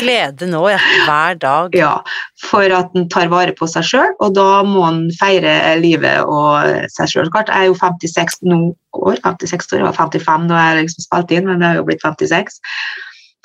Glede 0.00 0.46
nå, 0.48 0.62
ja. 0.70 0.78
Hver 1.06 1.38
dag. 1.40 1.76
Ja, 1.76 1.92
for 2.40 2.72
at 2.74 2.94
en 2.96 3.08
tar 3.12 3.30
vare 3.32 3.54
på 3.56 3.68
seg 3.70 3.86
sjøl, 3.86 4.14
og 4.24 4.34
da 4.38 4.62
må 4.66 4.84
en 4.88 5.04
feire 5.18 5.54
livet 5.80 6.24
og 6.24 6.88
seg 6.94 7.12
sjøl. 7.12 7.30
Jeg 7.34 7.52
er 7.52 7.68
jo 7.68 7.76
56 7.78 8.42
nå 8.48 8.60
år, 8.96 9.20
56 9.20 9.72
år, 9.74 9.82
jeg 9.82 9.88
var 9.88 9.98
55 9.98 10.50
da 10.50 10.66
jeg 10.66 10.82
liksom 10.82 11.06
spilte 11.06 11.38
inn, 11.38 11.48
men 11.48 11.64
jeg 11.64 11.74
er 11.74 11.80
jo 11.80 11.86
blitt 11.88 12.04
56. 12.04 12.60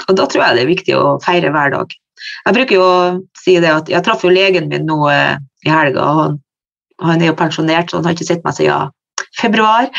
Og 0.08 0.20
da 0.20 0.28
tror 0.28 0.46
jeg 0.46 0.58
det 0.58 0.64
er 0.64 0.74
viktig 0.74 0.98
å 0.98 1.18
feire 1.24 1.52
hver 1.54 1.74
dag. 1.76 1.96
Jeg 2.48 2.56
bruker 2.56 2.80
jo 2.80 2.84
å 2.84 3.00
si 3.38 3.58
det 3.62 3.72
at 3.72 3.90
jeg 3.92 4.04
traff 4.06 4.24
jo 4.26 4.34
legen 4.34 4.70
min 4.72 4.88
nå 4.90 5.02
eh, 5.12 5.36
i 5.68 5.72
helga, 5.72 6.06
og 6.06 6.22
han, 6.22 6.38
han 7.04 7.24
er 7.24 7.32
jo 7.32 7.40
pensjonert, 7.40 7.92
så 7.92 8.00
han 8.00 8.08
har 8.08 8.16
ikke 8.16 8.30
sett 8.32 8.48
meg 8.48 8.56
siden 8.58 8.94
februar. 9.40 9.90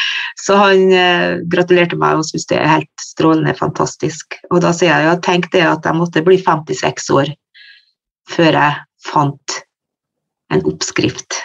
Så 0.42 0.57
han 0.59 0.92
eh, 0.95 1.38
gratulerte 1.50 1.99
meg 2.00 2.18
og 2.21 2.26
syntes 2.28 2.49
det 2.50 2.59
er 2.61 2.73
helt 2.76 3.04
strålende 3.04 3.54
fantastisk. 3.59 4.38
Og 4.50 4.62
da 4.64 4.73
sier 4.76 4.92
jeg 4.92 5.09
ja, 5.09 5.16
tenk 5.25 5.50
det 5.54 5.64
at 5.66 5.87
jeg 5.87 5.99
måtte 5.99 6.25
bli 6.26 6.40
56 6.42 7.11
år 7.16 7.33
før 8.28 8.59
jeg 8.59 8.78
fant 9.09 9.59
en 10.52 10.64
oppskrift 10.68 11.38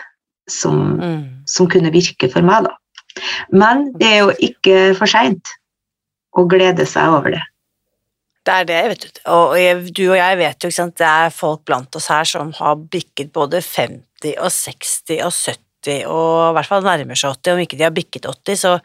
som, 0.50 0.98
Mm. 1.00 1.44
som 1.48 1.68
kunne 1.72 1.92
virke 1.94 2.28
for 2.32 2.44
meg, 2.44 2.66
da. 2.68 2.74
Men 3.54 3.92
det 4.00 4.08
er 4.10 4.20
jo 4.24 4.34
ikke 4.44 4.78
for 4.98 5.08
seint 5.08 5.52
å 6.36 6.46
glede 6.50 6.86
seg 6.90 7.14
over 7.14 7.36
det. 7.36 7.44
Det 8.44 8.54
er 8.54 8.66
det, 8.68 8.80
vet 8.92 9.04
du. 9.06 9.20
Og 9.32 9.54
jeg, 9.56 9.94
du 9.96 10.02
og 10.10 10.18
jeg 10.18 10.38
vet 10.42 10.64
jo, 10.64 10.72
ikke 10.72 10.76
sant, 10.76 10.98
det 11.00 11.08
er 11.08 11.30
folk 11.32 11.62
blant 11.68 11.96
oss 11.96 12.10
her 12.12 12.28
som 12.28 12.52
har 12.58 12.76
bikket 12.76 13.32
både 13.36 13.62
50 13.64 14.34
og 14.36 14.52
60 14.52 15.22
og 15.24 15.32
70 15.32 15.62
og 16.08 16.52
i 16.52 16.54
hvert 16.58 16.70
fall 16.70 16.84
nærmer 16.86 17.16
seg 17.20 17.36
80, 17.36 17.54
om 17.54 17.60
ikke 17.66 17.78
de 17.78 17.84
har 17.84 17.92
bikket 17.96 18.26
80, 18.30 18.56
så 18.56 18.80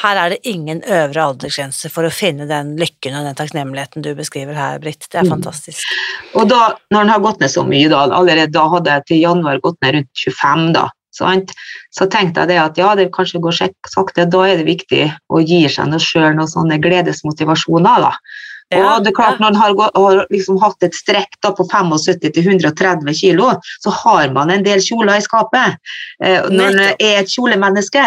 her 0.00 0.16
er 0.16 0.32
det 0.32 0.38
ingen 0.48 0.80
øvre 0.88 1.20
aldersgrense 1.20 1.90
for 1.92 2.08
å 2.08 2.12
finne 2.12 2.46
den 2.48 2.70
lykken 2.80 3.12
og 3.18 3.26
den 3.28 3.36
takknemligheten 3.36 4.00
du 4.04 4.14
beskriver 4.16 4.56
her, 4.56 4.78
Britt. 4.80 5.04
Det 5.10 5.20
er 5.20 5.24
Mm. 5.28 5.34
fantastisk. 5.34 5.84
Og 6.34 6.48
da, 6.48 6.76
når 6.90 7.00
den 7.00 7.08
har 7.12 7.20
gått 7.20 7.40
ned 7.40 7.50
så 7.50 7.62
mye, 7.68 7.90
da, 7.90 8.06
allerede 8.08 8.50
da 8.52 8.68
hadde 8.68 8.90
jeg 8.90 9.04
til 9.06 9.20
januar 9.20 9.60
gått 9.60 9.76
ned 9.82 9.94
rundt 9.94 10.08
25, 10.16 10.72
da, 10.72 10.88
sant? 11.12 11.52
så 11.92 12.08
tenkte 12.08 12.40
jeg 12.40 12.48
det 12.48 12.58
at 12.58 12.78
ja, 12.78 12.94
det 12.94 13.12
kanskje 13.12 13.42
går 13.42 13.52
sakte, 13.86 14.24
da 14.24 14.40
er 14.48 14.56
det 14.56 14.64
viktig 14.64 15.12
å 15.28 15.44
gi 15.44 15.68
seg 15.68 15.88
noe 15.92 16.00
sjøl 16.00 16.32
noen 16.34 16.48
sånne 16.48 16.80
gledesmotivasjoner. 16.80 18.00
da. 18.00 18.12
Ja, 18.72 18.96
og 18.96 19.04
det 19.04 19.12
er 19.12 19.16
klart. 19.16 19.40
Når 19.42 19.52
en 19.52 19.60
har, 19.60 19.74
har 19.96 20.22
liksom 20.32 20.58
hatt 20.62 20.86
et 20.86 20.96
strekk 20.96 21.38
på 21.42 21.66
75-130 21.68 23.12
kilo, 23.18 23.50
så 23.84 23.94
har 24.02 24.32
man 24.34 24.52
en 24.54 24.64
del 24.64 24.82
kjoler 24.84 25.18
i 25.18 25.24
skapet. 25.24 25.78
Eh, 26.24 26.48
når 26.50 26.72
en 26.72 26.82
er 26.92 27.20
et 27.20 27.32
kjolemenneske. 27.32 28.04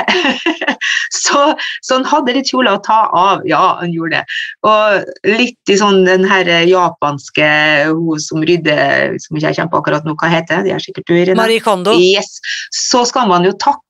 så, 1.23 1.45
så 1.81 1.99
han 1.99 2.07
hadde 2.09 2.37
litt 2.37 2.51
kjoler 2.51 2.77
å 2.77 2.83
ta 2.85 3.01
av. 3.11 3.45
Ja, 3.49 3.77
han 3.81 3.93
gjorde 3.93 4.21
det. 4.21 4.39
Og 4.65 5.31
litt 5.35 5.73
i 5.73 5.79
sånn 5.79 6.03
den 6.07 6.27
her 6.29 6.49
japanske 6.65 7.49
hun 7.91 8.21
som 8.21 8.43
rydder, 8.45 9.17
som 9.21 9.37
ikke 9.37 9.51
jeg 9.51 9.59
kjenner 9.59 9.73
på 9.73 9.81
akkurat 9.83 10.07
nå, 10.07 10.17
hva 10.19 10.31
heter 10.31 10.59
det? 10.59 10.69
De 10.69 10.75
er 10.75 10.83
sikkert 10.83 11.15
Irina. 11.15 11.41
Marie 11.41 11.63
Kondo. 11.63 11.95
Yes. 11.99 12.39
Så 12.73 13.05
skal 13.09 13.29
man 13.31 13.45
jo 13.47 13.53
takke 13.59 13.84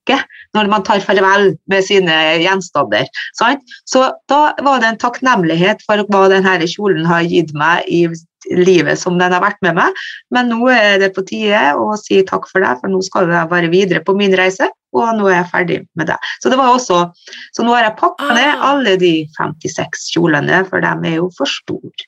når 0.56 0.70
man 0.72 0.84
tar 0.86 1.02
farvel 1.04 1.56
med 1.72 1.84
sine 1.88 2.14
gjenstander. 2.44 3.10
Sant? 3.38 3.64
Så 3.90 4.06
da 4.32 4.54
var 4.64 4.80
det 4.82 4.94
en 4.94 5.02
takknemlighet 5.02 5.84
for 5.86 6.04
hva 6.12 6.28
denne 6.32 6.58
kjolen 6.70 7.06
har 7.10 7.26
gitt 7.28 7.54
meg 7.58 7.86
i 7.88 8.06
livet 8.54 9.00
som 9.02 9.18
den 9.18 9.34
har 9.34 9.42
vært 9.42 9.62
med 9.66 9.78
meg. 9.80 9.94
Men 10.34 10.52
nå 10.54 10.68
er 10.70 11.00
det 11.02 11.14
på 11.16 11.24
tide 11.26 11.74
å 11.82 11.96
si 11.98 12.22
takk 12.28 12.46
for 12.52 12.62
det, 12.62 12.76
for 12.82 12.92
nå 12.94 13.02
skal 13.06 13.32
jeg 13.32 13.50
være 13.50 13.72
videre 13.74 14.04
på 14.06 14.14
min 14.18 14.36
reise. 14.38 14.70
Og 14.96 15.10
nå 15.18 15.26
er 15.28 15.42
jeg 15.42 15.50
ferdig 15.52 15.80
med 16.00 16.08
det. 16.08 16.18
Så 16.44 16.52
det 16.52 16.60
var 16.60 16.76
også, 16.76 17.02
så 17.56 17.66
nå 17.66 17.74
har 17.76 17.90
jeg 17.90 17.98
pakka 18.00 18.30
ned 18.38 18.52
Ah. 18.54 18.70
alle 18.72 18.96
de 19.02 19.28
56 19.36 20.06
kjolene, 20.14 20.62
for 20.70 20.80
de 20.80 20.94
er 21.10 21.18
jo 21.18 21.32
for 21.36 21.50
store. 21.50 22.08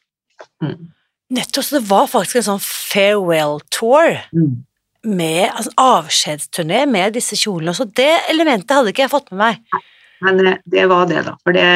Mm. 0.64 0.94
Nettopp, 1.36 1.66
så 1.66 1.80
det 1.80 1.90
var 1.90 2.08
faktisk 2.08 2.40
en 2.40 2.48
sånn 2.54 2.64
farewell 2.64 3.60
tour. 3.74 4.22
Mm. 4.32 4.64
Med 5.08 5.48
altså, 5.48 5.74
avskjedsturné 5.82 6.84
med 6.90 7.18
disse 7.18 7.38
kjolene. 7.40 7.74
Så 7.76 7.88
det 7.98 8.12
elementet 8.32 8.76
hadde 8.76 8.94
ikke 8.94 9.06
jeg 9.06 9.14
fått 9.14 9.32
med 9.34 9.44
meg. 9.44 9.84
Men 10.26 10.42
eh, 10.44 10.62
det 10.66 10.88
var 10.92 11.08
det, 11.10 11.24
da. 11.28 11.36
For 11.46 11.56
det, 11.56 11.68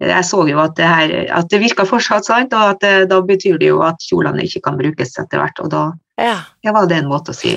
jeg 0.00 0.26
så 0.28 0.44
jo 0.48 0.60
at 0.62 0.76
det, 0.78 0.88
her, 0.88 1.14
at 1.40 1.50
det 1.52 1.60
virka 1.62 1.86
fortsatt 1.88 2.28
sant, 2.28 2.54
og 2.56 2.76
at 2.76 2.84
det, 2.84 2.94
da 3.12 3.20
betyr 3.24 3.58
det 3.60 3.72
jo 3.72 3.82
at 3.84 4.00
kjolene 4.06 4.46
ikke 4.46 4.64
kan 4.68 4.78
brukes 4.80 5.16
etter 5.20 5.42
hvert. 5.42 5.64
Og 5.64 5.72
da 5.72 5.88
Ja, 6.20 6.38
det 6.64 6.76
var 6.76 6.88
det 6.88 7.00
en 7.00 7.10
måte 7.10 7.34
å 7.34 7.36
si 7.36 7.56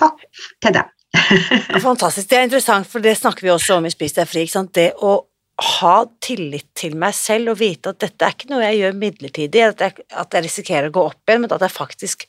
takk 0.00 0.22
til 0.62 0.74
dem. 0.78 0.88
Fantastisk. 1.82 2.28
Det 2.30 2.38
er 2.38 2.46
interessant, 2.46 2.86
for 2.88 3.02
det 3.02 3.16
snakker 3.18 3.44
vi 3.44 3.52
også 3.52 3.80
om 3.80 3.86
i 3.88 3.92
Spis 3.92 4.14
deg 4.16 4.28
fri. 4.30 4.46
Det 4.74 4.92
å 5.02 5.18
ha 5.60 5.96
tillit 6.24 6.70
til 6.78 6.94
meg 6.98 7.14
selv 7.16 7.52
og 7.52 7.60
vite 7.60 7.92
at 7.92 8.00
dette 8.00 8.24
er 8.24 8.36
ikke 8.36 8.48
noe 8.52 8.64
jeg 8.64 8.80
gjør 8.80 8.98
midlertidig, 9.02 9.64
at 9.74 9.84
jeg, 9.84 10.06
at 10.22 10.36
jeg 10.36 10.46
risikerer 10.46 10.88
å 10.88 10.94
gå 10.94 11.06
opp 11.10 11.28
igjen, 11.28 11.44
men 11.44 11.52
at 11.52 11.66
jeg 11.66 11.74
faktisk 11.74 12.26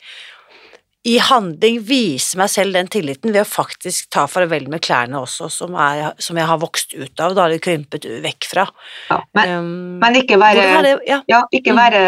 i 1.07 1.15
handling 1.17 1.79
viser 1.81 2.37
meg 2.37 2.49
selv 2.53 2.75
den 2.77 2.89
tilliten 2.93 3.31
ved 3.33 3.41
å 3.41 3.49
faktisk 3.49 4.11
ta 4.13 4.27
farvel 4.29 4.67
med 4.69 4.83
klærne 4.85 5.17
også, 5.17 5.47
som, 5.49 5.73
er, 5.73 6.11
som 6.21 6.37
jeg 6.37 6.45
har 6.45 6.59
vokst 6.61 6.93
ut 6.93 7.23
av, 7.23 7.33
da 7.33 7.47
har 7.47 7.53
de 7.55 7.57
krympet 7.63 8.05
vekk 8.21 8.45
fra. 8.51 8.67
Ja, 9.09 9.17
men, 9.33 9.49
Um, 9.55 9.71
men 10.03 10.19
ikke 10.19 10.37
være 10.37 10.67
det, 10.85 10.93
ja, 11.09 11.21
Ja, 11.31 11.41
ikke 11.51 11.73
Mm. 11.73 11.79
være, 11.81 12.03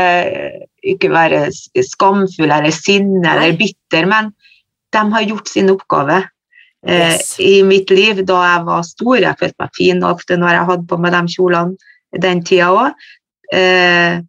ikke 0.93 1.09
være 1.09 1.39
skamfull 1.89 2.51
eller 2.51 2.71
sinne 2.75 3.23
Nei. 3.23 3.33
eller 3.33 3.57
bitter, 3.57 4.05
men 4.05 4.29
de 4.93 5.03
har 5.15 5.25
gjort 5.25 5.47
sin 5.49 5.73
oppgave. 5.73 6.21
Eh, 6.85 7.17
I 7.39 7.63
mitt 7.63 7.89
liv 7.89 8.25
da 8.27 8.41
jeg 8.43 8.65
var 8.67 8.83
stor, 8.83 9.15
jeg 9.17 9.37
følte 9.39 9.55
meg 9.59 9.69
fin 9.77 10.03
ofte 10.03 10.37
når 10.37 10.49
jeg 10.53 10.65
hadde 10.69 10.87
på 10.87 10.97
meg 10.99 11.13
de 11.15 11.21
kjolene 11.33 12.21
den 12.21 12.43
tida 12.43 12.69
òg. 12.69 12.93
Eh, 13.53 14.19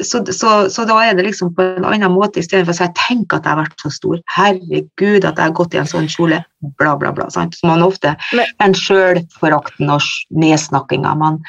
så, 0.00 0.22
så, 0.32 0.70
så 0.72 0.84
da 0.88 0.96
er 1.04 1.16
det 1.16 1.26
liksom 1.26 1.52
på 1.56 1.64
en 1.76 1.84
annen 1.84 2.14
måte, 2.14 2.40
istedenfor 2.40 2.72
å 2.72 2.78
si 2.78 2.88
tenk 2.96 3.34
at 3.36 3.44
jeg 3.44 3.52
har 3.52 3.60
vært 3.60 3.84
så 3.84 3.90
stor, 3.92 4.20
herregud 4.32 5.26
at 5.28 5.36
jeg 5.36 5.44
har 5.44 5.56
gått 5.56 5.76
i 5.76 5.80
en 5.82 5.90
sånn 5.90 6.08
kjole, 6.10 6.40
bla, 6.80 6.94
bla, 6.96 7.12
bla. 7.12 7.28
Sant? 7.34 7.58
Som 7.58 7.72
man 7.74 7.84
ofte 7.84 8.14
Men- 8.32 8.48
den 8.62 8.76
sjølforakten 8.78 9.92
og 9.92 10.00
nedsnakkinga 10.32 11.14
man 11.20 11.42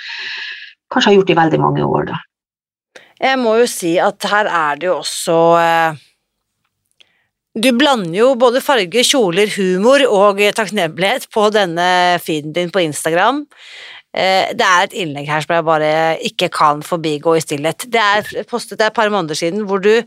kanskje 0.91 1.09
har 1.09 1.17
gjort 1.19 1.29
i 1.33 1.39
veldig 1.39 1.59
mange 1.59 1.85
år, 1.87 2.09
da. 2.11 2.19
Jeg 3.23 3.39
må 3.39 3.55
jo 3.61 3.67
si 3.69 3.95
at 4.03 4.21
her 4.27 4.49
er 4.51 4.75
det 4.81 4.89
jo 4.89 4.97
også 4.99 5.37
eh, 5.61 6.01
Du 7.55 7.69
blander 7.77 8.17
jo 8.17 8.33
både 8.35 8.59
farge, 8.65 9.03
kjoler, 9.05 9.47
humor 9.55 10.01
og 10.09 10.41
takknemlighet 10.57 11.29
på 11.31 11.47
denne 11.53 12.17
feeden 12.19 12.51
din 12.51 12.71
på 12.73 12.81
Instagram. 12.81 13.45
Eh, 14.13 14.53
Det 14.53 14.61
er 14.67 14.83
et 14.83 14.93
innlegg 14.93 15.27
her 15.27 15.41
som 15.41 15.55
jeg 15.55 15.65
bare 15.65 15.91
ikke 16.21 16.49
kan 16.53 16.83
forbigå 16.85 17.35
i 17.37 17.41
stillhet. 17.43 17.87
Det 17.89 17.99
er 18.01 18.43
postet 18.49 18.81
et 18.81 18.93
par 18.93 19.09
måneder 19.09 19.35
siden 19.35 19.65
hvor 19.65 19.81
du 19.81 20.03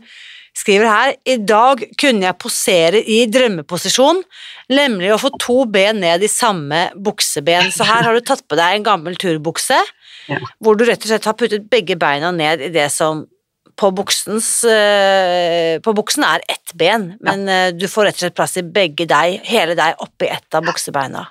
skriver 0.57 0.87
her 0.89 1.13
I 1.29 1.37
dag 1.37 1.83
kunne 2.01 2.25
jeg 2.25 2.37
posere 2.41 3.01
i 3.03 3.19
drømmeposisjon, 3.29 4.23
nemlig 4.73 5.11
å 5.13 5.19
få 5.21 5.29
to 5.37 5.65
ben 5.69 5.99
ned 6.01 6.23
i 6.25 6.31
samme 6.31 6.87
bukseben. 6.95 7.69
Så 7.73 7.85
her 7.85 8.07
har 8.07 8.17
du 8.17 8.21
tatt 8.25 8.41
på 8.49 8.57
deg 8.57 8.79
en 8.79 8.87
gammel 8.87 9.15
turbukse, 9.21 9.77
Ja. 10.27 10.39
hvor 10.59 10.75
du 10.75 10.83
rett 10.83 10.99
og 11.05 11.07
slett 11.07 11.23
har 11.23 11.37
puttet 11.39 11.69
begge 11.69 11.95
beina 11.95 12.31
ned 12.35 12.59
i 12.59 12.67
det 12.73 12.89
som 12.91 13.27
på, 13.77 13.91
buksens, 13.93 14.63
eh, 14.65 15.77
på 15.79 15.93
buksen 15.95 16.23
er 16.25 16.41
ett 16.49 16.73
ben, 16.75 17.15
men 17.21 17.45
ja. 17.47 17.71
du 17.71 17.85
får 17.87 18.09
rett 18.09 18.17
og 18.17 18.25
slett 18.25 18.35
plass 18.35 18.57
i 18.57 18.63
begge 18.63 19.05
deg, 19.07 19.39
hele 19.45 19.75
deg 19.77 19.95
oppi 20.01 20.25
ett 20.25 20.57
av 20.57 20.65
buksebeina. 20.65 21.27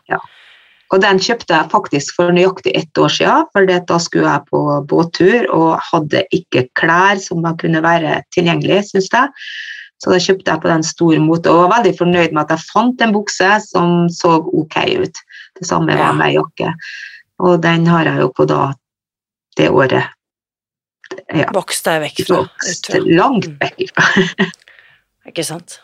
Og 0.97 1.03
den 1.05 1.19
kjøpte 1.21 1.53
jeg 1.53 1.69
faktisk 1.73 2.15
for 2.17 2.33
nøyaktig 2.33 2.73
ett 2.79 2.97
år 3.03 3.11
siden, 3.12 3.47
for 3.53 3.67
da 3.69 3.99
skulle 4.00 4.31
jeg 4.33 4.47
på 4.49 4.61
båttur 4.88 5.49
og 5.53 5.75
hadde 5.91 6.23
ikke 6.33 6.62
klær 6.79 7.21
som 7.21 7.45
kunne 7.61 7.83
være 7.85 8.23
tilgjengelig, 8.33 8.79
syns 8.95 9.11
jeg. 9.12 9.29
Så 10.00 10.12
da 10.12 10.21
kjøpte 10.21 10.53
jeg 10.55 10.62
på 10.62 10.71
den 10.73 10.85
store 10.85 11.21
moten 11.25 11.53
og 11.53 11.67
var 11.67 11.79
veldig 11.79 11.93
fornøyd 11.99 12.33
med 12.37 12.43
at 12.47 12.55
jeg 12.57 12.69
fant 12.71 13.05
en 13.05 13.12
bukse 13.17 13.50
som 13.69 14.07
så 14.12 14.38
ok 14.41 14.76
ut. 15.05 15.21
Det 15.61 15.69
samme 15.69 15.97
var 15.97 16.17
med 16.17 16.35
jakke. 16.37 16.73
Og 17.45 17.61
den 17.65 17.87
har 17.93 18.09
jeg 18.09 18.23
jo 18.25 18.33
på 18.37 18.49
da 18.49 18.71
det 19.57 19.71
året. 19.73 20.12
Ja, 21.33 21.49
Vokst 21.55 21.85
deg 21.87 22.03
vekk 22.03 22.23
fra. 22.26 22.43
vokst 22.45 22.88
langt 23.07 23.47
Mm. 23.49 23.59
vekk 23.61 23.85
ifra. 23.87 24.49
Ikke 25.29 25.45
sant? 25.45 25.79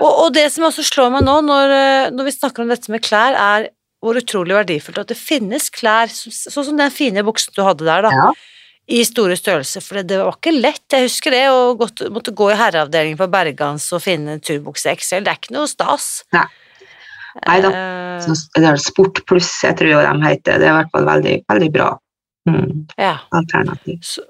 Og, 0.00 0.10
og 0.24 0.34
det 0.34 0.48
som 0.54 0.64
også 0.68 0.84
slår 0.86 1.10
meg 1.16 1.24
nå, 1.26 1.40
når, 1.42 1.72
eh, 1.74 2.10
når 2.14 2.28
vi 2.28 2.34
snakker 2.36 2.62
om 2.62 2.68
dette 2.70 2.92
med 2.92 3.02
klær, 3.02 3.34
er 3.34 3.68
hvor 4.04 4.18
utrolig 4.20 4.54
verdifullt 4.54 5.00
at 5.02 5.10
det 5.10 5.18
finnes 5.18 5.70
klær, 5.74 6.10
sånn 6.12 6.68
som 6.70 6.78
den 6.78 6.94
fine 6.94 7.24
buksen 7.26 7.56
du 7.56 7.64
hadde 7.66 7.86
der, 7.88 8.06
da, 8.06 8.12
Ja. 8.14 8.28
i 8.88 9.02
store 9.04 9.36
størrelser, 9.36 9.82
for 9.84 10.02
det, 10.02 10.18
var 10.18 10.36
ikke 10.36 10.54
lett, 10.54 10.84
jeg 10.90 11.08
husker 11.08 11.34
det, 11.34 11.42
å 11.50 11.74
gått, 11.76 12.06
måtte 12.10 12.32
gå 12.32 12.52
i 12.52 12.56
herreavdelingen 12.56 13.18
på 13.18 13.28
Bergans 13.30 13.90
og 13.92 14.00
finne 14.00 14.36
en 14.36 14.40
turbukse 14.40 14.94
XL, 14.94 15.26
det 15.26 15.34
er 15.34 15.40
ikke 15.42 15.56
noe 15.58 15.68
stas. 15.68 16.24
Nei. 16.32 16.46
Neida. 17.46 17.68
Eh, 17.70 18.32
det 18.56 18.66
er 18.66 18.80
Sport 18.82 19.22
pluss, 19.28 19.50
jeg 19.62 19.76
tror 19.78 19.92
jo 19.92 20.00
de 20.02 20.26
heter. 20.26 20.58
Det 20.58 20.66
er 20.66 20.72
i 20.72 20.78
hvert 20.80 20.90
fall 20.94 21.06
veldig, 21.06 21.36
veldig 21.52 21.70
bra 21.74 21.88
mm, 22.48 22.72
ja. 22.98 23.14
alternativ. 23.36 24.00
Så, 24.02 24.24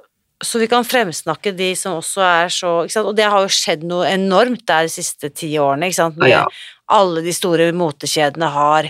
så 0.45 0.61
vi 0.61 0.69
kan 0.71 0.87
fremsnakke 0.87 1.55
de 1.57 1.71
som 1.79 1.99
også 1.99 2.25
er 2.27 2.53
så? 2.53 2.73
Og 3.03 3.15
det 3.17 3.29
har 3.31 3.45
jo 3.45 3.53
skjedd 3.53 3.87
noe 3.89 4.09
enormt 4.11 4.67
der 4.69 4.89
de 4.89 4.93
siste 4.93 5.33
ti 5.33 5.55
årene. 5.59 5.91
Med 6.19 6.35
Ja. 6.35 6.45
Alle 6.89 7.21
de 7.21 7.35
store 7.37 7.69
motekjedene 7.77 8.49
har 8.49 8.87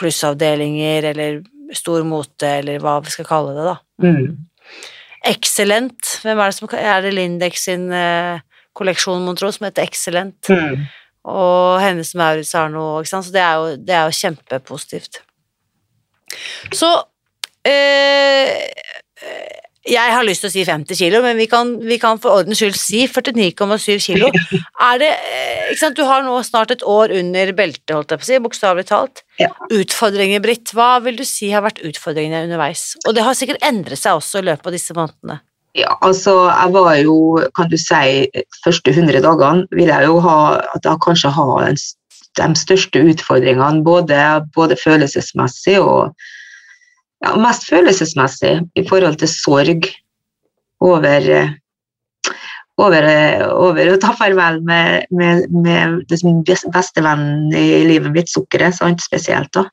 plussavdelinger 0.00 1.10
eller 1.12 1.42
stor 1.76 2.04
mote, 2.06 2.48
eller 2.60 2.80
hva 2.82 2.98
vi 3.04 3.12
skal 3.14 3.28
kalle 3.28 3.54
det, 3.56 3.66
da. 3.68 3.76
Mm. 4.02 4.38
Excellent. 5.30 6.14
Hvem 6.24 6.38
er 6.40 6.50
det 6.50 6.56
som 6.56 6.72
Er 6.72 7.02
det 7.04 7.12
Lindex 7.14 7.66
sin 7.68 7.90
eh, 7.92 8.40
kolleksjon, 8.76 9.22
mon 9.24 9.36
tro, 9.36 9.50
som 9.52 9.68
heter 9.68 9.84
Excellent? 9.84 10.48
Mm. 10.48 10.86
Og 11.30 11.80
Hennes 11.82 12.14
Maurits 12.16 12.54
har 12.56 12.70
noe, 12.72 13.02
ikke 13.02 13.12
sant. 13.12 13.28
Så 13.28 13.34
det 13.34 13.42
er 13.44 13.60
jo, 13.60 13.76
det 13.76 13.96
er 13.96 14.08
jo 14.08 14.18
kjempepositivt. 14.22 15.20
Så 16.72 16.88
eh, 17.68 18.56
jeg 19.90 20.14
har 20.14 20.24
lyst 20.26 20.44
til 20.44 20.50
å 20.50 20.52
si 20.52 20.64
50 20.66 20.98
kilo, 20.98 21.20
men 21.24 21.38
vi 21.40 21.46
kan, 21.50 21.72
vi 21.82 21.98
kan 22.00 22.20
for 22.22 22.40
ordens 22.40 22.60
skyld 22.60 22.78
si 22.78 23.02
49,7 23.10 23.98
kilo. 24.04 24.30
Er 24.90 25.02
det, 25.02 25.10
eh, 25.10 25.70
ikke 25.70 25.80
sant, 25.82 25.98
Du 25.98 26.04
har 26.06 26.22
nå 26.24 26.38
snart 26.46 26.70
et 26.70 26.84
år 26.86 27.12
under 27.18 27.52
beltet, 27.52 27.92
holdt 27.94 28.14
jeg 28.14 28.22
på 28.22 28.26
å 28.26 28.30
si, 28.30 28.40
bokstavelig 28.46 28.86
talt. 28.88 29.22
Ja. 29.42 29.50
Utfordringer, 29.74 30.40
Britt. 30.40 30.72
Hva 30.76 31.02
vil 31.02 31.18
du 31.18 31.24
si 31.28 31.50
har 31.50 31.64
vært 31.66 31.82
utfordringene 31.82 32.46
underveis? 32.46 32.94
Og 33.06 33.14
det 33.14 33.26
har 33.26 33.34
sikkert 33.34 33.62
endret 33.66 33.98
seg 33.98 34.18
også 34.20 34.40
i 34.40 34.48
løpet 34.50 34.70
av 34.70 34.76
disse 34.76 34.96
månedene. 34.96 35.40
Ja, 35.78 35.94
altså 36.02 36.48
jeg 36.48 36.72
var 36.74 36.96
jo, 36.98 37.16
kan 37.54 37.70
du 37.70 37.76
si, 37.78 38.26
første 38.64 38.90
100 38.90 39.22
dagene 39.22 39.68
vil 39.70 39.90
jeg 39.92 40.08
jo 40.08 40.18
ha 40.24 40.38
at 40.74 40.86
jeg 40.86 41.02
kanskje 41.04 41.30
har 41.36 41.70
de 41.70 42.48
største 42.58 43.02
utfordringene, 43.12 43.84
både, 43.86 44.18
både 44.56 44.78
følelsesmessig 44.80 45.78
og 45.78 46.14
ja, 47.24 47.34
mest 47.40 47.66
følelsesmessig 47.68 48.54
i 48.78 48.84
forhold 48.88 49.18
til 49.20 49.30
sorg 49.32 49.88
over, 50.80 51.30
eh, 51.36 51.52
over, 52.80 53.04
eh, 53.04 53.44
over 53.52 53.92
å 53.92 54.00
ta 54.00 54.14
farvel 54.16 54.62
med, 54.64 55.06
med, 55.10 55.50
med 55.52 56.00
liksom 56.10 56.30
som 56.30 56.42
bes- 56.48 56.68
beste 56.72 57.04
venn 57.04 57.52
i 57.52 57.84
livet 57.88 58.12
mitt, 58.14 58.32
sukkeret, 58.32 58.78
sant, 58.78 59.04
spesielt 59.04 59.52
da. 59.56 59.66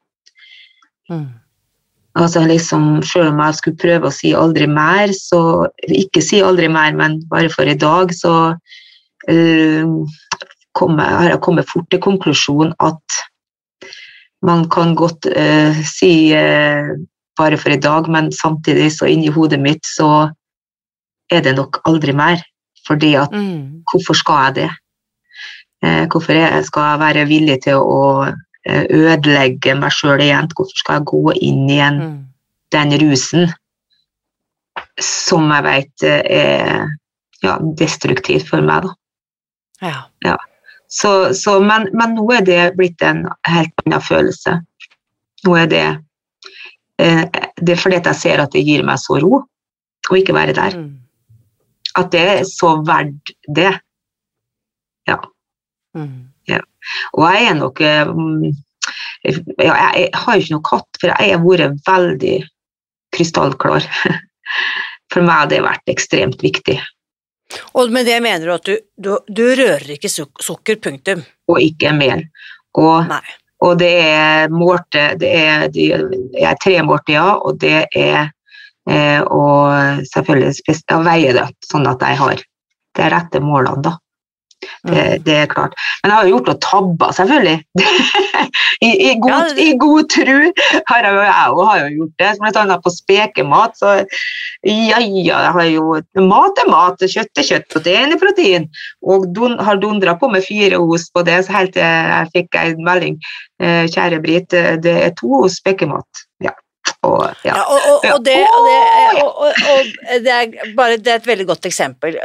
Altså 2.18 2.42
liksom, 2.50 3.04
Selv 3.06 3.30
om 3.32 3.42
jeg 3.46 3.58
skulle 3.60 3.80
prøve 3.80 4.10
å 4.10 4.16
si 4.16 4.34
aldri 4.36 4.68
mer, 4.68 5.14
så 5.14 5.68
Ikke 5.88 6.24
si 6.26 6.42
aldri 6.44 6.68
mer, 6.72 6.96
men 6.98 7.22
bare 7.30 7.52
for 7.54 7.70
i 7.70 7.78
dag, 7.78 8.12
så 8.16 8.34
uh, 9.30 9.84
kom 10.78 11.00
jeg, 11.00 11.14
har 11.22 11.30
jeg 11.32 11.44
kommet 11.46 11.70
fort 11.70 11.88
til 11.92 12.02
konklusjonen 12.04 12.74
at 12.84 13.22
man 14.46 14.68
kan 14.70 14.94
godt 14.98 15.26
uh, 15.32 15.78
si 15.88 16.32
eh, 16.38 16.92
bare 17.38 17.58
for 17.58 17.70
i 17.74 17.80
dag, 17.80 18.08
men 18.10 18.32
samtidig 18.32 18.92
så 18.96 19.08
inni 19.10 19.30
hodet 19.34 19.60
mitt 19.62 19.86
så 19.86 20.30
er 21.32 21.42
det 21.46 21.56
nok 21.58 21.82
aldri 21.86 22.14
mer. 22.16 22.42
Fordi 22.88 23.16
at 23.20 23.32
Mm. 23.32 23.84
hvorfor 23.92 24.16
skal 24.16 24.44
jeg 24.46 24.56
det? 24.56 24.70
Eh, 25.84 26.06
hvorfor 26.08 26.34
jeg 26.34 26.66
skal 26.66 26.82
jeg 26.92 27.00
være 27.00 27.28
villig 27.28 27.62
til 27.64 27.76
å 27.76 28.34
eh, 28.66 28.86
ødelegge 28.90 29.76
meg 29.80 29.92
sjøl 29.92 30.20
igjen? 30.24 30.48
Hvorfor 30.56 30.78
skal 30.78 30.94
jeg 31.00 31.06
gå 31.06 31.34
inn 31.42 31.70
igjen 31.70 32.00
Mm. 32.02 32.26
den 32.72 32.92
rusen 33.02 33.54
som 35.00 35.50
jeg 35.52 35.64
vet 35.64 36.04
er 36.04 36.88
ja, 37.44 37.58
destruktiv 37.78 38.48
for 38.50 38.62
meg. 38.62 38.84
Da. 38.84 38.94
Ja. 40.26 40.36
Så, 40.90 41.34
så, 41.36 41.60
men, 41.60 41.90
men 41.94 42.16
nå 42.16 42.26
er 42.34 42.42
det 42.48 42.76
blitt 42.78 43.02
en 43.06 43.26
helt 43.46 43.74
annen 43.86 44.02
følelse. 44.02 44.56
Nå 45.46 45.56
er 45.60 45.68
det 45.70 45.84
eh, 45.84 45.98
Det 46.98 47.74
er 47.74 47.80
fordi 47.80 48.00
at 48.00 48.08
jeg 48.10 48.20
ser 48.22 48.42
at 48.42 48.54
det 48.56 48.64
gir 48.66 48.82
meg 48.86 48.98
så 49.02 49.20
ro 49.22 49.44
å 50.08 50.18
ikke 50.18 50.36
være 50.36 50.56
der. 50.58 50.78
Mm. 50.78 50.96
At 51.98 52.10
det 52.14 52.24
er 52.32 52.42
så 52.50 52.78
verdt 52.86 53.34
det. 53.54 53.74
Mm. 55.98 56.28
Og 57.18 57.24
jeg 57.26 57.48
er 57.50 57.56
nok 57.58 57.82
eh, 57.84 58.10
mm, 58.12 58.44
ja, 59.26 59.74
jeg, 59.96 60.10
har 60.14 60.36
jo 60.36 60.44
ikke 60.44 60.56
noe 60.56 60.68
katt, 60.68 61.00
for 61.02 61.12
jeg 61.12 61.34
har 61.34 61.44
vært 61.44 61.82
veldig 61.88 62.38
krystallklar. 63.16 63.88
For 65.14 65.24
meg 65.24 65.38
har 65.40 65.48
det 65.48 65.62
vært 65.64 65.92
ekstremt 65.92 66.42
viktig. 66.44 66.76
Og 67.80 67.94
med 67.96 68.10
det 68.10 68.18
mener 68.20 68.44
du 68.44 68.52
at 68.52 68.66
du, 68.68 68.74
du, 69.00 69.14
du 69.32 69.44
rører 69.56 69.94
ikke 69.94 70.10
suk 70.12 70.44
sukker, 70.44 70.76
punktum. 70.84 71.22
Og 71.48 71.62
ikke 71.64 71.94
mel. 71.96 72.26
Og, 72.76 73.08
Nei. 73.08 73.22
Og 73.64 73.78
det 73.80 73.94
er 74.04 74.52
målte 74.54 75.08
det 75.20 75.30
er, 75.34 75.68
de, 75.74 75.88
er 76.38 76.60
tre 76.64 76.82
måltider, 76.86 77.18
ja, 77.18 77.38
og 77.42 77.58
det 77.62 77.88
er 77.96 78.30
eh, 78.90 79.22
Og 79.22 80.04
selvfølgelig 80.14 80.54
spes- 80.62 80.86
ja, 80.90 81.00
veie 81.04 81.34
det 81.36 81.48
sånn 81.66 81.88
at 81.90 82.02
jeg 82.02 82.18
har 82.22 82.44
de 82.98 83.10
rette 83.14 83.42
målene, 83.44 83.82
da. 83.84 83.98
Det, 84.62 85.04
Mm. 85.18 85.24
det 85.24 85.36
er 85.36 85.46
klart. 85.46 85.74
Men 86.02 86.12
jeg 86.12 86.18
har 86.18 86.26
jo 86.28 86.32
gjort 86.36 86.48
noen 86.50 86.60
tabber, 86.64 87.12
selvfølgelig. 87.14 87.58
I, 88.88 88.90
i, 88.90 89.12
god, 89.22 89.52
Ja, 89.54 89.64
I 89.64 89.78
god 89.78 90.10
tru 90.10 90.52
har 90.90 91.06
jeg, 91.06 91.14
jeg 91.14 91.68
har 91.70 91.80
jo 91.82 91.90
gjort 91.98 92.14
det. 92.22 92.32
Blant 92.42 92.60
annet 92.62 92.84
på 92.86 92.94
spekemat. 92.94 93.78
Så 93.78 93.94
ja, 94.66 95.00
ja, 95.00 95.42
jeg 95.48 95.54
har 95.58 95.68
jo 95.70 96.02
Mat 96.28 96.62
er 96.64 96.72
mat, 96.72 97.02
kjøtt 97.02 97.42
er 97.42 97.50
kjøtt, 97.50 97.68
protein 97.74 98.16
er 98.16 98.22
protein. 98.22 98.70
Og 99.06 99.28
don, 99.36 99.58
har 99.60 99.82
dundra 99.82 100.18
på 100.18 100.30
med 100.34 100.46
fire 100.46 100.80
ost 100.82 101.14
på 101.14 101.26
det, 101.28 101.44
så 101.46 101.60
helt 101.60 101.76
til 101.78 101.84
jeg 101.86 102.32
fikk 102.34 102.58
en 102.62 102.82
melding. 102.88 103.20
Eh, 103.62 103.86
kjære 103.92 104.22
Britt, 104.24 104.54
eh, 104.54 104.76
det 104.82 104.96
er 105.06 105.14
to 105.18 105.46
spekemat. 105.52 106.27
Ja. 107.08 107.14
Og, 107.16 107.24
ja. 107.46 107.54
Ja, 107.56 107.64
og, 107.64 107.78
og, 107.92 108.06
og, 108.14 108.24
det, 108.26 108.36
og, 108.52 108.68
det, 110.26 110.34
er 110.34 110.74
bare, 110.78 110.98
det 110.98 111.14
er 111.14 111.22
et 111.22 111.28
veldig 111.30 111.46
godt 111.50 111.66
eksempel. 111.70 112.18